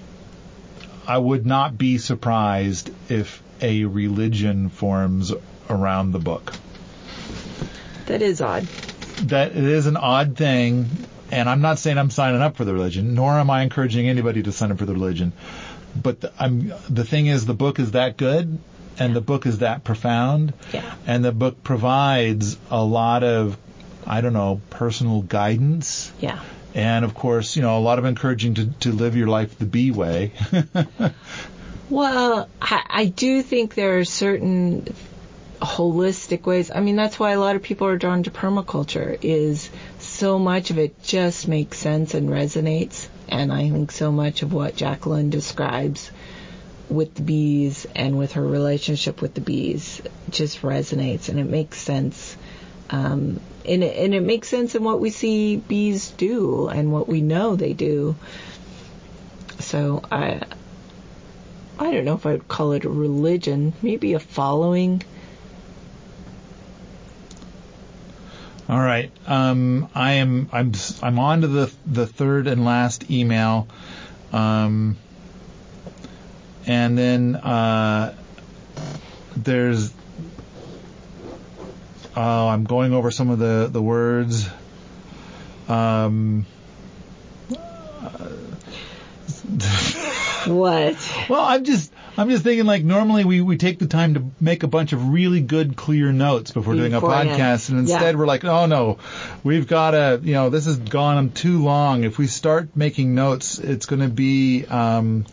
I 1.06 1.16
would 1.16 1.46
not 1.46 1.78
be 1.78 1.98
surprised 1.98 2.90
if 3.10 3.42
a 3.60 3.84
religion 3.84 4.68
forms 4.68 5.32
around 5.68 6.12
the 6.12 6.18
book. 6.18 6.52
That 8.06 8.22
is 8.22 8.40
odd. 8.40 8.64
That 9.22 9.52
it 9.52 9.64
is 9.64 9.86
an 9.86 9.96
odd 9.96 10.36
thing, 10.36 10.88
and 11.30 11.48
I'm 11.48 11.60
not 11.60 11.78
saying 11.78 11.98
I'm 11.98 12.10
signing 12.10 12.40
up 12.40 12.56
for 12.56 12.64
the 12.64 12.72
religion, 12.72 13.14
nor 13.14 13.32
am 13.32 13.50
I 13.50 13.62
encouraging 13.62 14.08
anybody 14.08 14.42
to 14.42 14.52
sign 14.52 14.72
up 14.72 14.78
for 14.78 14.86
the 14.86 14.94
religion. 14.94 15.32
But 16.00 16.20
the, 16.22 16.32
I'm 16.38 16.72
the 16.88 17.04
thing 17.04 17.26
is, 17.26 17.46
the 17.46 17.54
book 17.54 17.78
is 17.78 17.92
that 17.92 18.16
good, 18.16 18.58
and 18.98 19.14
the 19.14 19.20
book 19.20 19.46
is 19.46 19.58
that 19.58 19.84
profound, 19.84 20.54
Yeah. 20.72 20.94
and 21.06 21.24
the 21.24 21.32
book 21.32 21.62
provides 21.62 22.56
a 22.70 22.82
lot 22.82 23.22
of, 23.22 23.56
I 24.06 24.20
don't 24.20 24.32
know, 24.32 24.60
personal 24.70 25.22
guidance. 25.22 26.12
Yeah. 26.20 26.40
And 26.74 27.04
of 27.04 27.14
course, 27.14 27.56
you 27.56 27.62
know, 27.62 27.78
a 27.78 27.80
lot 27.80 27.98
of 27.98 28.04
encouraging 28.04 28.54
to, 28.54 28.66
to 28.80 28.92
live 28.92 29.16
your 29.16 29.26
life 29.26 29.58
the 29.58 29.66
bee 29.66 29.90
way. 29.90 30.32
Well, 31.90 32.48
I, 32.62 32.82
I 32.88 33.04
do 33.06 33.42
think 33.42 33.74
there 33.74 33.98
are 33.98 34.04
certain 34.04 34.94
holistic 35.60 36.46
ways. 36.46 36.70
I 36.72 36.78
mean, 36.78 36.94
that's 36.94 37.18
why 37.18 37.32
a 37.32 37.40
lot 37.40 37.56
of 37.56 37.62
people 37.62 37.88
are 37.88 37.98
drawn 37.98 38.22
to 38.22 38.30
permaculture 38.30 39.18
is 39.20 39.68
so 39.98 40.38
much 40.38 40.70
of 40.70 40.78
it 40.78 41.02
just 41.02 41.48
makes 41.48 41.78
sense 41.78 42.14
and 42.14 42.28
resonates. 42.30 43.08
And 43.28 43.52
I 43.52 43.68
think 43.68 43.90
so 43.90 44.12
much 44.12 44.42
of 44.42 44.52
what 44.52 44.76
Jacqueline 44.76 45.30
describes 45.30 46.12
with 46.88 47.16
the 47.16 47.22
bees 47.22 47.88
and 47.96 48.16
with 48.16 48.32
her 48.32 48.46
relationship 48.46 49.20
with 49.20 49.34
the 49.34 49.40
bees 49.40 50.00
just 50.30 50.62
resonates 50.62 51.28
and 51.28 51.40
it 51.40 51.44
makes 51.44 51.78
sense. 51.78 52.36
Um, 52.88 53.40
and, 53.66 53.84
it, 53.84 53.96
and 53.96 54.14
it 54.14 54.22
makes 54.22 54.48
sense 54.48 54.74
in 54.74 54.84
what 54.84 55.00
we 55.00 55.10
see 55.10 55.56
bees 55.56 56.10
do 56.10 56.68
and 56.68 56.92
what 56.92 57.08
we 57.08 57.20
know 57.20 57.56
they 57.56 57.72
do. 57.72 58.16
So 59.58 60.02
I, 60.10 60.42
I 61.78 61.92
don't 61.92 62.04
know 62.04 62.14
if 62.14 62.26
I 62.26 62.32
would 62.32 62.48
call 62.48 62.72
it 62.72 62.84
a 62.84 62.88
religion, 62.88 63.72
maybe 63.82 64.14
a 64.14 64.20
following. 64.20 65.02
All 68.68 68.78
right. 68.78 69.10
Um, 69.26 69.88
I 69.96 70.12
am. 70.12 70.48
I'm. 70.52 70.72
I'm 71.02 71.18
on 71.18 71.40
to 71.40 71.48
the 71.48 71.72
the 71.86 72.06
third 72.06 72.46
and 72.46 72.64
last 72.64 73.10
email. 73.10 73.66
Um, 74.32 74.96
and 76.66 76.96
then 76.96 77.34
uh, 77.34 78.14
there's 79.36 79.92
oh, 82.16 82.48
I'm 82.48 82.64
going 82.64 82.92
over 82.92 83.10
some 83.10 83.30
of 83.30 83.38
the 83.38 83.68
the 83.70 83.82
words. 83.82 84.48
Um, 85.68 86.46
What? 90.46 91.26
well, 91.28 91.42
I'm 91.42 91.64
just 91.64 91.92
I'm 92.16 92.30
just 92.30 92.42
thinking 92.42 92.64
like 92.64 92.82
normally 92.82 93.24
we, 93.24 93.40
we 93.42 93.56
take 93.58 93.78
the 93.78 93.86
time 93.86 94.14
to 94.14 94.24
make 94.40 94.62
a 94.62 94.66
bunch 94.68 94.92
of 94.94 95.10
really 95.10 95.40
good 95.40 95.76
clear 95.76 96.12
notes 96.12 96.50
before 96.50 96.74
doing 96.74 96.94
a 96.94 97.00
podcast 97.00 97.68
and 97.68 97.80
instead 97.80 98.14
Yeah. 98.14 98.18
we're 98.18 98.26
like, 98.26 98.44
oh 98.44 98.64
no, 98.66 98.98
we've 99.44 99.66
got 99.66 99.90
to, 99.92 100.20
you 100.22 100.32
know, 100.32 100.48
this 100.50 100.64
has 100.64 100.76
gone 100.78 101.18
on 101.18 101.30
too 101.30 101.62
long. 101.62 102.04
If 102.04 102.16
we 102.18 102.26
start 102.26 102.74
making 102.74 103.14
notes, 103.14 103.58
it's 103.58 103.84
going 103.86 104.00
to 104.00 104.08
be 104.08 104.64
um, 104.66 105.26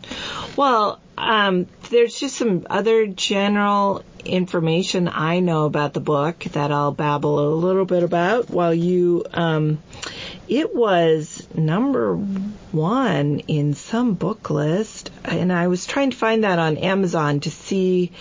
Well, 0.57 0.99
um, 1.17 1.67
there's 1.89 2.19
just 2.19 2.35
some 2.35 2.67
other 2.69 3.07
general 3.07 4.03
information 4.23 5.09
I 5.11 5.39
know 5.39 5.65
about 5.65 5.93
the 5.93 5.99
book 5.99 6.39
that 6.51 6.71
I'll 6.71 6.91
babble 6.91 7.39
a 7.39 7.55
little 7.55 7.85
bit 7.85 8.03
about 8.03 8.49
while 8.49 8.73
you. 8.73 9.25
Um, 9.33 9.79
it 10.47 10.73
was 10.73 11.47
number 11.53 12.15
one 12.15 13.39
in 13.39 13.73
some 13.73 14.13
book 14.13 14.49
list, 14.49 15.11
and 15.25 15.51
I 15.51 15.67
was 15.67 15.85
trying 15.85 16.11
to 16.11 16.17
find 16.17 16.43
that 16.43 16.59
on 16.59 16.77
Amazon 16.77 17.39
to 17.41 17.51
see 17.51 18.11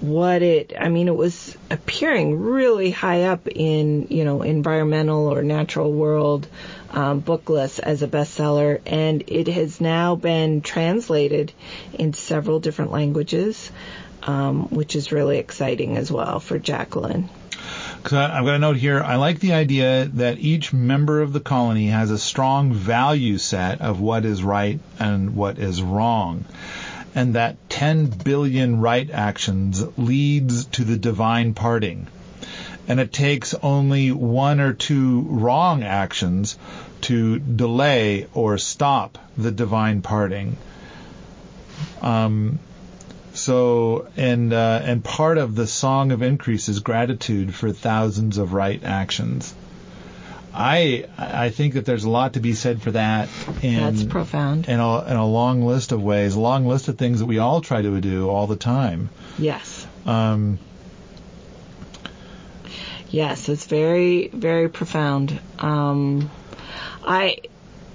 what 0.00 0.42
it 0.42 0.72
I 0.78 0.88
mean 0.88 1.06
it 1.06 1.14
was 1.14 1.56
appearing 1.70 2.40
really 2.40 2.90
high 2.90 3.22
up 3.22 3.46
in 3.46 4.08
you 4.10 4.24
know 4.24 4.42
environmental 4.42 5.32
or 5.32 5.42
natural 5.42 5.92
world 5.92 6.48
um, 6.94 7.20
book 7.20 7.48
lists 7.50 7.78
as 7.78 8.02
a 8.02 8.08
bestseller 8.08 8.80
and 8.86 9.24
it 9.26 9.48
has 9.48 9.80
now 9.80 10.14
been 10.14 10.62
translated 10.62 11.52
in 11.92 12.12
several 12.12 12.60
different 12.60 12.92
languages 12.92 13.70
um, 14.26 14.68
which 14.70 14.96
is 14.96 15.12
really 15.12 15.38
exciting 15.38 15.96
as 15.96 16.10
well 16.10 16.40
for 16.40 16.58
Jacqueline. 16.58 17.28
Because 18.02 18.12
I've 18.12 18.44
got 18.44 18.54
a 18.54 18.58
note 18.58 18.76
here. 18.76 19.02
I 19.02 19.16
like 19.16 19.40
the 19.40 19.54
idea 19.54 20.06
that 20.14 20.38
each 20.38 20.72
member 20.72 21.22
of 21.22 21.32
the 21.32 21.40
colony 21.40 21.88
has 21.88 22.10
a 22.10 22.18
strong 22.18 22.72
value 22.72 23.38
set 23.38 23.80
of 23.80 24.00
what 24.00 24.24
is 24.24 24.42
right 24.42 24.78
and 24.98 25.34
what 25.34 25.58
is 25.58 25.82
wrong. 25.82 26.44
And 27.14 27.34
that 27.34 27.70
10 27.70 28.06
billion 28.06 28.80
right 28.80 29.08
actions 29.10 29.82
leads 29.96 30.66
to 30.66 30.84
the 30.84 30.96
divine 30.96 31.54
parting. 31.54 32.08
And 32.86 33.00
it 33.00 33.12
takes 33.12 33.54
only 33.54 34.12
one 34.12 34.60
or 34.60 34.72
two 34.72 35.22
wrong 35.22 35.82
actions 35.82 36.58
to 37.02 37.38
delay 37.38 38.26
or 38.34 38.58
stop 38.58 39.18
the 39.36 39.50
divine 39.50 40.02
parting. 40.02 40.56
Um, 42.02 42.58
so, 43.34 44.08
and 44.16 44.52
uh, 44.52 44.80
and 44.84 45.02
part 45.02 45.38
of 45.38 45.54
the 45.54 45.66
song 45.66 46.12
of 46.12 46.22
increase 46.22 46.68
is 46.68 46.80
gratitude 46.80 47.54
for 47.54 47.72
thousands 47.72 48.38
of 48.38 48.52
right 48.52 48.82
actions. 48.84 49.54
I 50.54 51.06
I 51.18 51.50
think 51.50 51.74
that 51.74 51.84
there's 51.84 52.04
a 52.04 52.10
lot 52.10 52.34
to 52.34 52.40
be 52.40 52.52
said 52.52 52.80
for 52.80 52.92
that. 52.92 53.28
In, 53.60 53.80
That's 53.80 54.04
profound. 54.04 54.68
In 54.68 54.78
a, 54.78 55.04
in 55.06 55.16
a 55.16 55.26
long 55.26 55.66
list 55.66 55.90
of 55.90 56.02
ways, 56.02 56.36
a 56.36 56.40
long 56.40 56.66
list 56.66 56.86
of 56.88 56.96
things 56.96 57.18
that 57.18 57.26
we 57.26 57.38
all 57.38 57.60
try 57.60 57.82
to 57.82 58.00
do 58.00 58.30
all 58.30 58.46
the 58.46 58.56
time. 58.56 59.10
Yes. 59.36 59.86
Um, 60.06 60.60
Yes, 63.14 63.48
it's 63.48 63.66
very, 63.66 64.26
very 64.26 64.68
profound. 64.68 65.38
Um, 65.60 66.32
I 67.06 67.36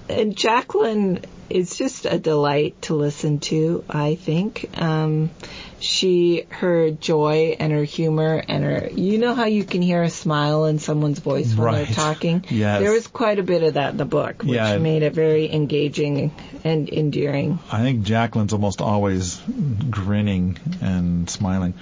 and 0.07 0.33
Jacqueline 0.35 1.19
is 1.49 1.75
just 1.75 2.05
a 2.05 2.17
delight 2.17 2.81
to 2.83 2.95
listen 2.95 3.39
to. 3.39 3.83
I 3.89 4.15
think 4.15 4.69
um, 4.79 5.31
she, 5.79 6.45
her 6.49 6.91
joy 6.91 7.57
and 7.59 7.73
her 7.73 7.83
humor 7.83 8.41
and 8.47 8.63
her, 8.63 8.89
you 8.93 9.17
know 9.17 9.33
how 9.35 9.45
you 9.45 9.65
can 9.65 9.81
hear 9.81 10.03
a 10.03 10.09
smile 10.09 10.65
in 10.65 10.79
someone's 10.79 11.19
voice 11.19 11.53
when 11.53 11.65
Right. 11.65 11.85
they're 11.87 11.95
talking. 11.95 12.45
Yes. 12.49 12.81
there 12.81 12.91
was 12.91 13.07
quite 13.07 13.39
a 13.39 13.43
bit 13.43 13.63
of 13.63 13.73
that 13.73 13.91
in 13.91 13.97
the 13.97 14.05
book, 14.05 14.43
which 14.43 14.51
Yeah. 14.53 14.77
made 14.77 15.03
it 15.03 15.13
very 15.13 15.51
engaging 15.51 16.31
and 16.63 16.87
endearing. 16.89 17.59
I 17.71 17.81
think 17.81 18.03
Jacqueline's 18.03 18.53
almost 18.53 18.79
always 18.81 19.41
grinning 19.89 20.57
and 20.81 21.29
smiling. 21.29 21.73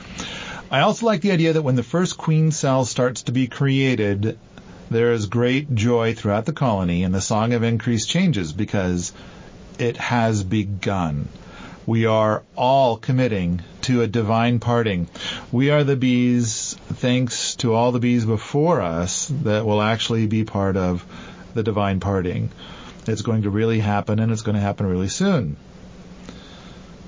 I 0.70 0.82
also 0.82 1.06
like 1.06 1.22
the 1.22 1.32
idea 1.32 1.54
that 1.54 1.62
when 1.62 1.78
the 1.78 1.84
first 1.84 2.18
queen 2.18 2.52
cell 2.52 2.84
starts 2.84 3.24
to 3.24 3.32
be 3.32 3.48
created, 3.48 4.38
there 4.92 5.14
is 5.14 5.28
great 5.28 5.74
joy 5.74 6.14
throughout 6.14 6.46
the 6.46 6.52
colony, 6.52 7.04
and 7.04 7.16
the 7.16 7.22
song 7.22 7.54
of 7.54 7.64
increase 7.64 8.06
changes 8.06 8.52
because 8.52 9.14
it 9.80 9.96
has 9.96 10.44
begun. 10.44 11.30
We 11.86 12.06
are 12.06 12.44
all 12.58 12.98
committing 12.98 13.62
to 13.84 14.02
a 14.02 14.08
divine 14.08 14.60
parting. 14.60 15.08
We 15.54 15.70
are 15.70 15.86
the 15.86 15.96
bees, 15.96 16.76
thanks 16.96 17.56
to 17.58 17.74
all 17.74 17.94
the 17.94 18.02
bees 18.02 18.26
before 18.26 18.82
us, 18.82 19.32
that 19.44 19.66
will 19.66 19.82
actually 19.82 20.28
be 20.28 20.44
part 20.44 20.76
of 20.76 21.06
the 21.54 21.64
divine 21.64 22.02
parting. 22.02 22.52
It's 23.08 23.22
going 23.22 23.44
to 23.44 23.50
really 23.50 23.80
happen, 23.80 24.20
and 24.20 24.34
it's 24.34 24.42
going 24.42 24.56
to 24.56 24.62
happen 24.62 24.86
really 24.86 25.08
soon. 25.08 25.56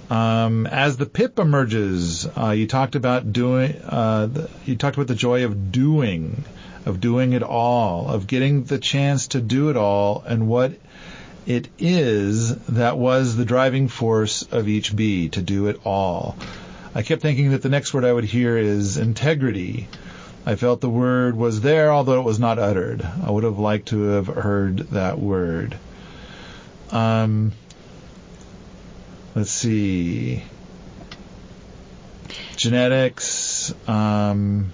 Um, 0.09 0.65
as 0.65 0.97
the 0.97 1.05
pip 1.05 1.37
emerges, 1.37 2.25
uh, 2.25 2.49
you 2.49 2.65
talked 2.65 2.95
about 2.95 3.31
doing. 3.31 3.75
Uh, 3.85 4.25
the, 4.25 4.49
you 4.65 4.75
talked 4.75 4.97
about 4.97 5.07
the 5.07 5.15
joy 5.15 5.45
of 5.45 5.71
doing, 5.71 6.43
of 6.85 6.99
doing 6.99 7.33
it 7.33 7.43
all, 7.43 8.07
of 8.07 8.25
getting 8.25 8.63
the 8.63 8.79
chance 8.79 9.29
to 9.29 9.41
do 9.41 9.69
it 9.69 9.77
all, 9.77 10.23
and 10.25 10.47
what 10.47 10.73
it 11.45 11.67
is 11.77 12.55
that 12.65 12.97
was 12.97 13.35
the 13.35 13.45
driving 13.45 13.87
force 13.87 14.43
of 14.43 14.67
each 14.67 14.95
bee 14.95 15.29
to 15.29 15.41
do 15.41 15.67
it 15.67 15.79
all. 15.85 16.35
I 16.95 17.03
kept 17.03 17.21
thinking 17.21 17.51
that 17.51 17.61
the 17.61 17.69
next 17.69 17.93
word 17.93 18.03
I 18.03 18.11
would 18.11 18.23
hear 18.23 18.57
is 18.57 18.97
integrity. 18.97 19.87
I 20.45 20.55
felt 20.55 20.81
the 20.81 20.89
word 20.89 21.35
was 21.35 21.61
there, 21.61 21.91
although 21.91 22.19
it 22.19 22.25
was 22.25 22.39
not 22.39 22.57
uttered. 22.57 23.07
I 23.23 23.29
would 23.29 23.43
have 23.43 23.59
liked 23.59 23.89
to 23.89 24.01
have 24.03 24.27
heard 24.27 24.77
that 24.89 25.19
word. 25.19 25.77
Um, 26.91 27.51
let's 29.35 29.51
see. 29.51 30.43
Genetics. 32.55 33.73
Um, 33.87 34.71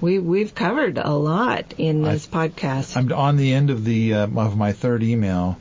We 0.00 0.18
we've 0.18 0.54
covered 0.54 0.98
a 0.98 1.10
lot 1.10 1.74
in 1.78 2.02
this 2.02 2.26
podcast. 2.26 2.96
I'm 2.96 3.12
on 3.12 3.36
the 3.36 3.52
end 3.52 3.70
of 3.70 3.84
the 3.84 4.14
uh, 4.14 4.26
of 4.26 4.56
my 4.56 4.72
third 4.72 5.02
email. 5.02 5.58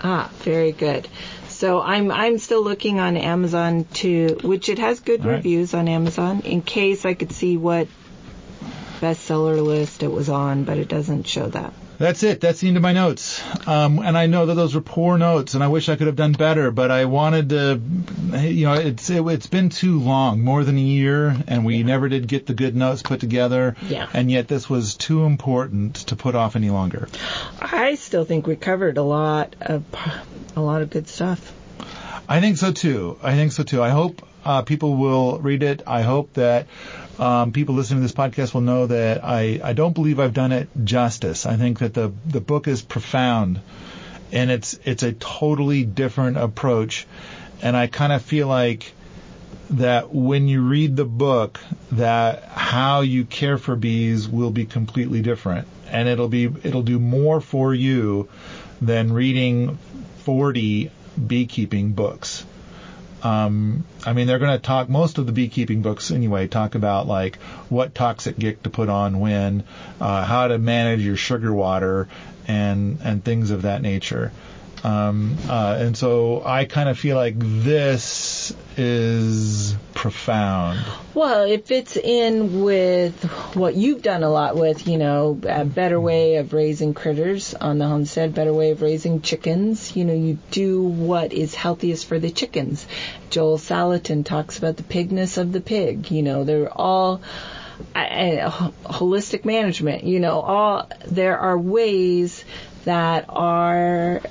Ah, 0.00 0.30
very 0.40 0.72
good. 0.72 1.08
So 1.48 1.80
I'm 1.80 2.10
I'm 2.10 2.38
still 2.38 2.62
looking 2.62 3.00
on 3.00 3.16
Amazon 3.16 3.84
to 3.94 4.38
which 4.42 4.68
it 4.68 4.78
has 4.78 5.00
good 5.00 5.22
All 5.22 5.28
right. 5.28 5.36
reviews 5.36 5.72
on 5.72 5.88
Amazon 5.88 6.40
in 6.40 6.60
case 6.60 7.06
I 7.06 7.14
could 7.14 7.32
see 7.32 7.56
what 7.56 7.88
bestseller 9.00 9.64
list 9.64 10.02
it 10.02 10.12
was 10.12 10.28
on, 10.28 10.64
but 10.64 10.76
it 10.78 10.88
doesn't 10.88 11.26
show 11.26 11.46
that. 11.48 11.72
That's 11.98 12.22
it. 12.22 12.40
That's 12.40 12.60
the 12.60 12.68
end 12.68 12.76
of 12.76 12.82
my 12.82 12.92
notes. 12.92 13.42
Um, 13.66 13.98
and 14.00 14.16
I 14.18 14.26
know 14.26 14.46
that 14.46 14.54
those 14.54 14.74
were 14.74 14.80
poor 14.80 15.16
notes, 15.16 15.54
and 15.54 15.64
I 15.64 15.68
wish 15.68 15.88
I 15.88 15.96
could 15.96 16.06
have 16.06 16.16
done 16.16 16.32
better. 16.32 16.70
But 16.70 16.90
I 16.90 17.06
wanted 17.06 17.48
to, 17.50 17.80
you 18.38 18.66
know, 18.66 18.74
it's 18.74 19.08
it, 19.08 19.26
it's 19.26 19.46
been 19.46 19.70
too 19.70 19.98
long, 20.00 20.42
more 20.42 20.64
than 20.64 20.76
a 20.76 20.80
year, 20.80 21.36
and 21.46 21.64
we 21.64 21.82
never 21.82 22.08
did 22.08 22.28
get 22.28 22.46
the 22.46 22.54
good 22.54 22.76
notes 22.76 23.02
put 23.02 23.20
together. 23.20 23.76
Yeah. 23.88 24.08
And 24.12 24.30
yet 24.30 24.48
this 24.48 24.68
was 24.68 24.94
too 24.94 25.24
important 25.24 25.96
to 26.08 26.16
put 26.16 26.34
off 26.34 26.56
any 26.56 26.70
longer. 26.70 27.08
I 27.60 27.94
still 27.94 28.24
think 28.24 28.46
we 28.46 28.56
covered 28.56 28.98
a 28.98 29.02
lot 29.02 29.56
of 29.60 29.84
a 30.54 30.60
lot 30.60 30.82
of 30.82 30.90
good 30.90 31.08
stuff. 31.08 31.52
I 32.28 32.40
think 32.40 32.56
so 32.58 32.72
too. 32.72 33.18
I 33.22 33.34
think 33.34 33.52
so 33.52 33.62
too. 33.62 33.82
I 33.82 33.90
hope 33.90 34.26
uh, 34.46 34.62
people 34.62 34.94
will 34.94 35.40
read 35.40 35.64
it. 35.64 35.82
I 35.88 36.02
hope 36.02 36.34
that 36.34 36.68
um, 37.18 37.50
people 37.50 37.74
listening 37.74 37.98
to 37.98 38.02
this 38.02 38.12
podcast 38.12 38.54
will 38.54 38.60
know 38.60 38.86
that 38.86 39.24
I, 39.24 39.60
I 39.62 39.72
don't 39.72 39.92
believe 39.92 40.20
I've 40.20 40.34
done 40.34 40.52
it 40.52 40.68
justice. 40.84 41.46
I 41.46 41.56
think 41.56 41.80
that 41.80 41.94
the 41.94 42.12
the 42.24 42.40
book 42.40 42.68
is 42.68 42.80
profound, 42.80 43.60
and 44.30 44.48
it's 44.52 44.78
it's 44.84 45.02
a 45.02 45.12
totally 45.12 45.82
different 45.82 46.36
approach, 46.36 47.08
and 47.60 47.76
I 47.76 47.88
kind 47.88 48.12
of 48.12 48.22
feel 48.22 48.46
like 48.46 48.92
that 49.70 50.14
when 50.14 50.46
you 50.46 50.62
read 50.62 50.94
the 50.94 51.04
book, 51.04 51.58
that 51.90 52.44
how 52.44 53.00
you 53.00 53.24
care 53.24 53.58
for 53.58 53.74
bees 53.74 54.28
will 54.28 54.52
be 54.52 54.64
completely 54.64 55.22
different, 55.22 55.66
and 55.88 56.08
it'll 56.08 56.28
be 56.28 56.44
it'll 56.44 56.82
do 56.82 57.00
more 57.00 57.40
for 57.40 57.74
you 57.74 58.28
than 58.80 59.12
reading 59.12 59.76
40 60.18 60.92
beekeeping 61.26 61.94
books. 61.94 62.44
Um, 63.22 63.84
I 64.04 64.12
mean, 64.12 64.26
they're 64.26 64.38
going 64.38 64.56
to 64.56 64.62
talk, 64.62 64.88
most 64.88 65.18
of 65.18 65.26
the 65.26 65.32
beekeeping 65.32 65.82
books 65.82 66.10
anyway, 66.10 66.46
talk 66.46 66.74
about 66.74 67.06
like 67.06 67.36
what 67.68 67.94
toxic 67.94 68.38
gick 68.38 68.62
to 68.64 68.70
put 68.70 68.88
on 68.88 69.20
when, 69.20 69.64
uh, 70.00 70.24
how 70.24 70.48
to 70.48 70.58
manage 70.58 71.00
your 71.00 71.16
sugar 71.16 71.52
water 71.52 72.08
and, 72.46 72.98
and 73.02 73.24
things 73.24 73.50
of 73.50 73.62
that 73.62 73.82
nature. 73.82 74.32
Um, 74.84 75.36
uh, 75.48 75.76
and 75.80 75.96
so 75.96 76.44
I 76.44 76.64
kind 76.66 76.88
of 76.88 76.98
feel 76.98 77.16
like 77.16 77.34
this 77.38 78.54
is 78.76 79.74
profound. 79.94 80.78
Well, 81.14 81.44
it 81.44 81.66
fits 81.66 81.96
in 81.96 82.62
with 82.62 83.22
what 83.54 83.74
you've 83.74 84.02
done 84.02 84.22
a 84.22 84.28
lot 84.28 84.56
with, 84.56 84.86
you 84.86 84.98
know, 84.98 85.40
a 85.48 85.64
better 85.64 85.98
way 85.98 86.36
of 86.36 86.52
raising 86.52 86.92
critters 86.94 87.54
on 87.54 87.78
the 87.78 87.86
homestead, 87.86 88.34
better 88.34 88.52
way 88.52 88.70
of 88.72 88.82
raising 88.82 89.22
chickens. 89.22 89.96
You 89.96 90.04
know, 90.04 90.14
you 90.14 90.38
do 90.50 90.82
what 90.82 91.32
is 91.32 91.54
healthiest 91.54 92.06
for 92.06 92.18
the 92.18 92.30
chickens. 92.30 92.86
Joel 93.30 93.58
Salatin 93.58 94.24
talks 94.24 94.58
about 94.58 94.76
the 94.76 94.82
pigness 94.82 95.38
of 95.38 95.52
the 95.52 95.60
pig. 95.60 96.10
You 96.10 96.22
know, 96.22 96.44
they're 96.44 96.72
all 96.72 97.22
holistic 97.94 99.44
management. 99.44 100.04
You 100.04 100.20
know, 100.20 100.40
all 100.40 100.90
there 101.06 101.38
are 101.38 101.58
ways 101.58 102.44
that 102.84 103.26
our 103.28 104.22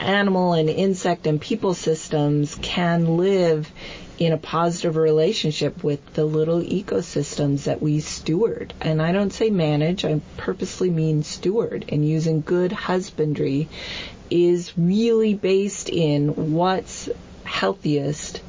animal 0.00 0.54
and 0.54 0.68
insect 0.68 1.26
and 1.26 1.40
people 1.40 1.74
systems 1.74 2.56
can 2.56 3.16
live 3.16 3.70
in 4.18 4.32
a 4.34 4.38
positive 4.38 4.96
relationship 4.96 5.82
with 5.82 6.14
the 6.14 6.24
little 6.24 6.60
ecosystems 6.60 7.64
that 7.64 7.80
we 7.80 8.00
steward. 8.00 8.74
And 8.80 9.00
I 9.00 9.12
don't 9.12 9.32
say 9.32 9.48
manage, 9.48 10.04
I 10.04 10.20
purposely 10.36 10.90
mean 10.90 11.22
steward. 11.22 11.86
And 11.88 12.06
using 12.06 12.42
good 12.42 12.70
husbandry 12.70 13.68
is 14.28 14.76
really 14.76 15.34
based 15.34 15.88
in 15.88 16.52
what's 16.52 17.08
healthiest 17.44 18.42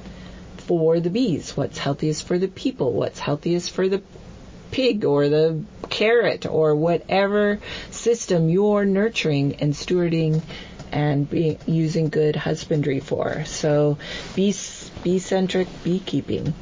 for 0.57 0.99
the 0.99 1.09
bees, 1.09 1.55
what's 1.55 1.77
healthiest 1.77 2.27
for 2.27 2.37
the 2.37 2.49
people, 2.49 2.91
what's 2.91 3.19
healthiest 3.19 3.71
for 3.71 3.87
the 3.87 4.01
pig 4.71 5.05
or 5.05 5.27
the 5.29 5.63
carrot 5.89 6.45
or 6.45 6.75
whatever 6.75 7.59
system 7.91 8.49
you're 8.49 8.85
nurturing 8.85 9.55
and 9.55 9.73
stewarding 9.73 10.41
and 10.91 11.29
be, 11.29 11.57
using 11.65 12.09
good 12.09 12.35
husbandry 12.35 12.99
for. 12.99 13.45
So 13.45 13.97
bee, 14.35 14.53
bee-centric 15.03 15.67
beekeeping. 15.83 16.53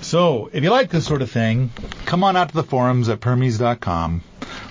So, 0.00 0.50
if 0.52 0.62
you 0.62 0.70
like 0.70 0.90
this 0.90 1.06
sort 1.06 1.22
of 1.22 1.30
thing, 1.30 1.70
come 2.04 2.24
on 2.24 2.36
out 2.36 2.50
to 2.50 2.54
the 2.54 2.62
forums 2.62 3.08
at 3.08 3.20
permies.com 3.20 4.20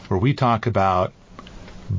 where 0.08 0.20
we 0.20 0.36
talk 0.36 0.68
about 0.68 1.12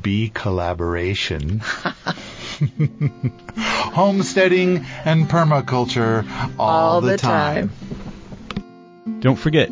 bee 0.01 0.31
collaboration, 0.33 1.59
homesteading, 3.57 4.85
and 5.03 5.27
permaculture 5.27 6.25
all, 6.57 6.69
all 6.69 7.01
the, 7.01 7.11
the 7.11 7.17
time. 7.17 7.69
time. 7.69 9.19
Don't 9.19 9.35
forget, 9.35 9.69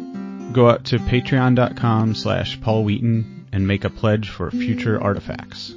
go 0.53 0.69
out 0.69 0.85
to 0.85 0.97
patreon.com 0.97 2.15
slash 2.15 2.59
Paul 2.59 2.83
Wheaton 2.83 3.47
and 3.51 3.67
make 3.67 3.85
a 3.85 3.89
pledge 3.89 4.29
for 4.29 4.51
future 4.51 5.01
artifacts. 5.01 5.73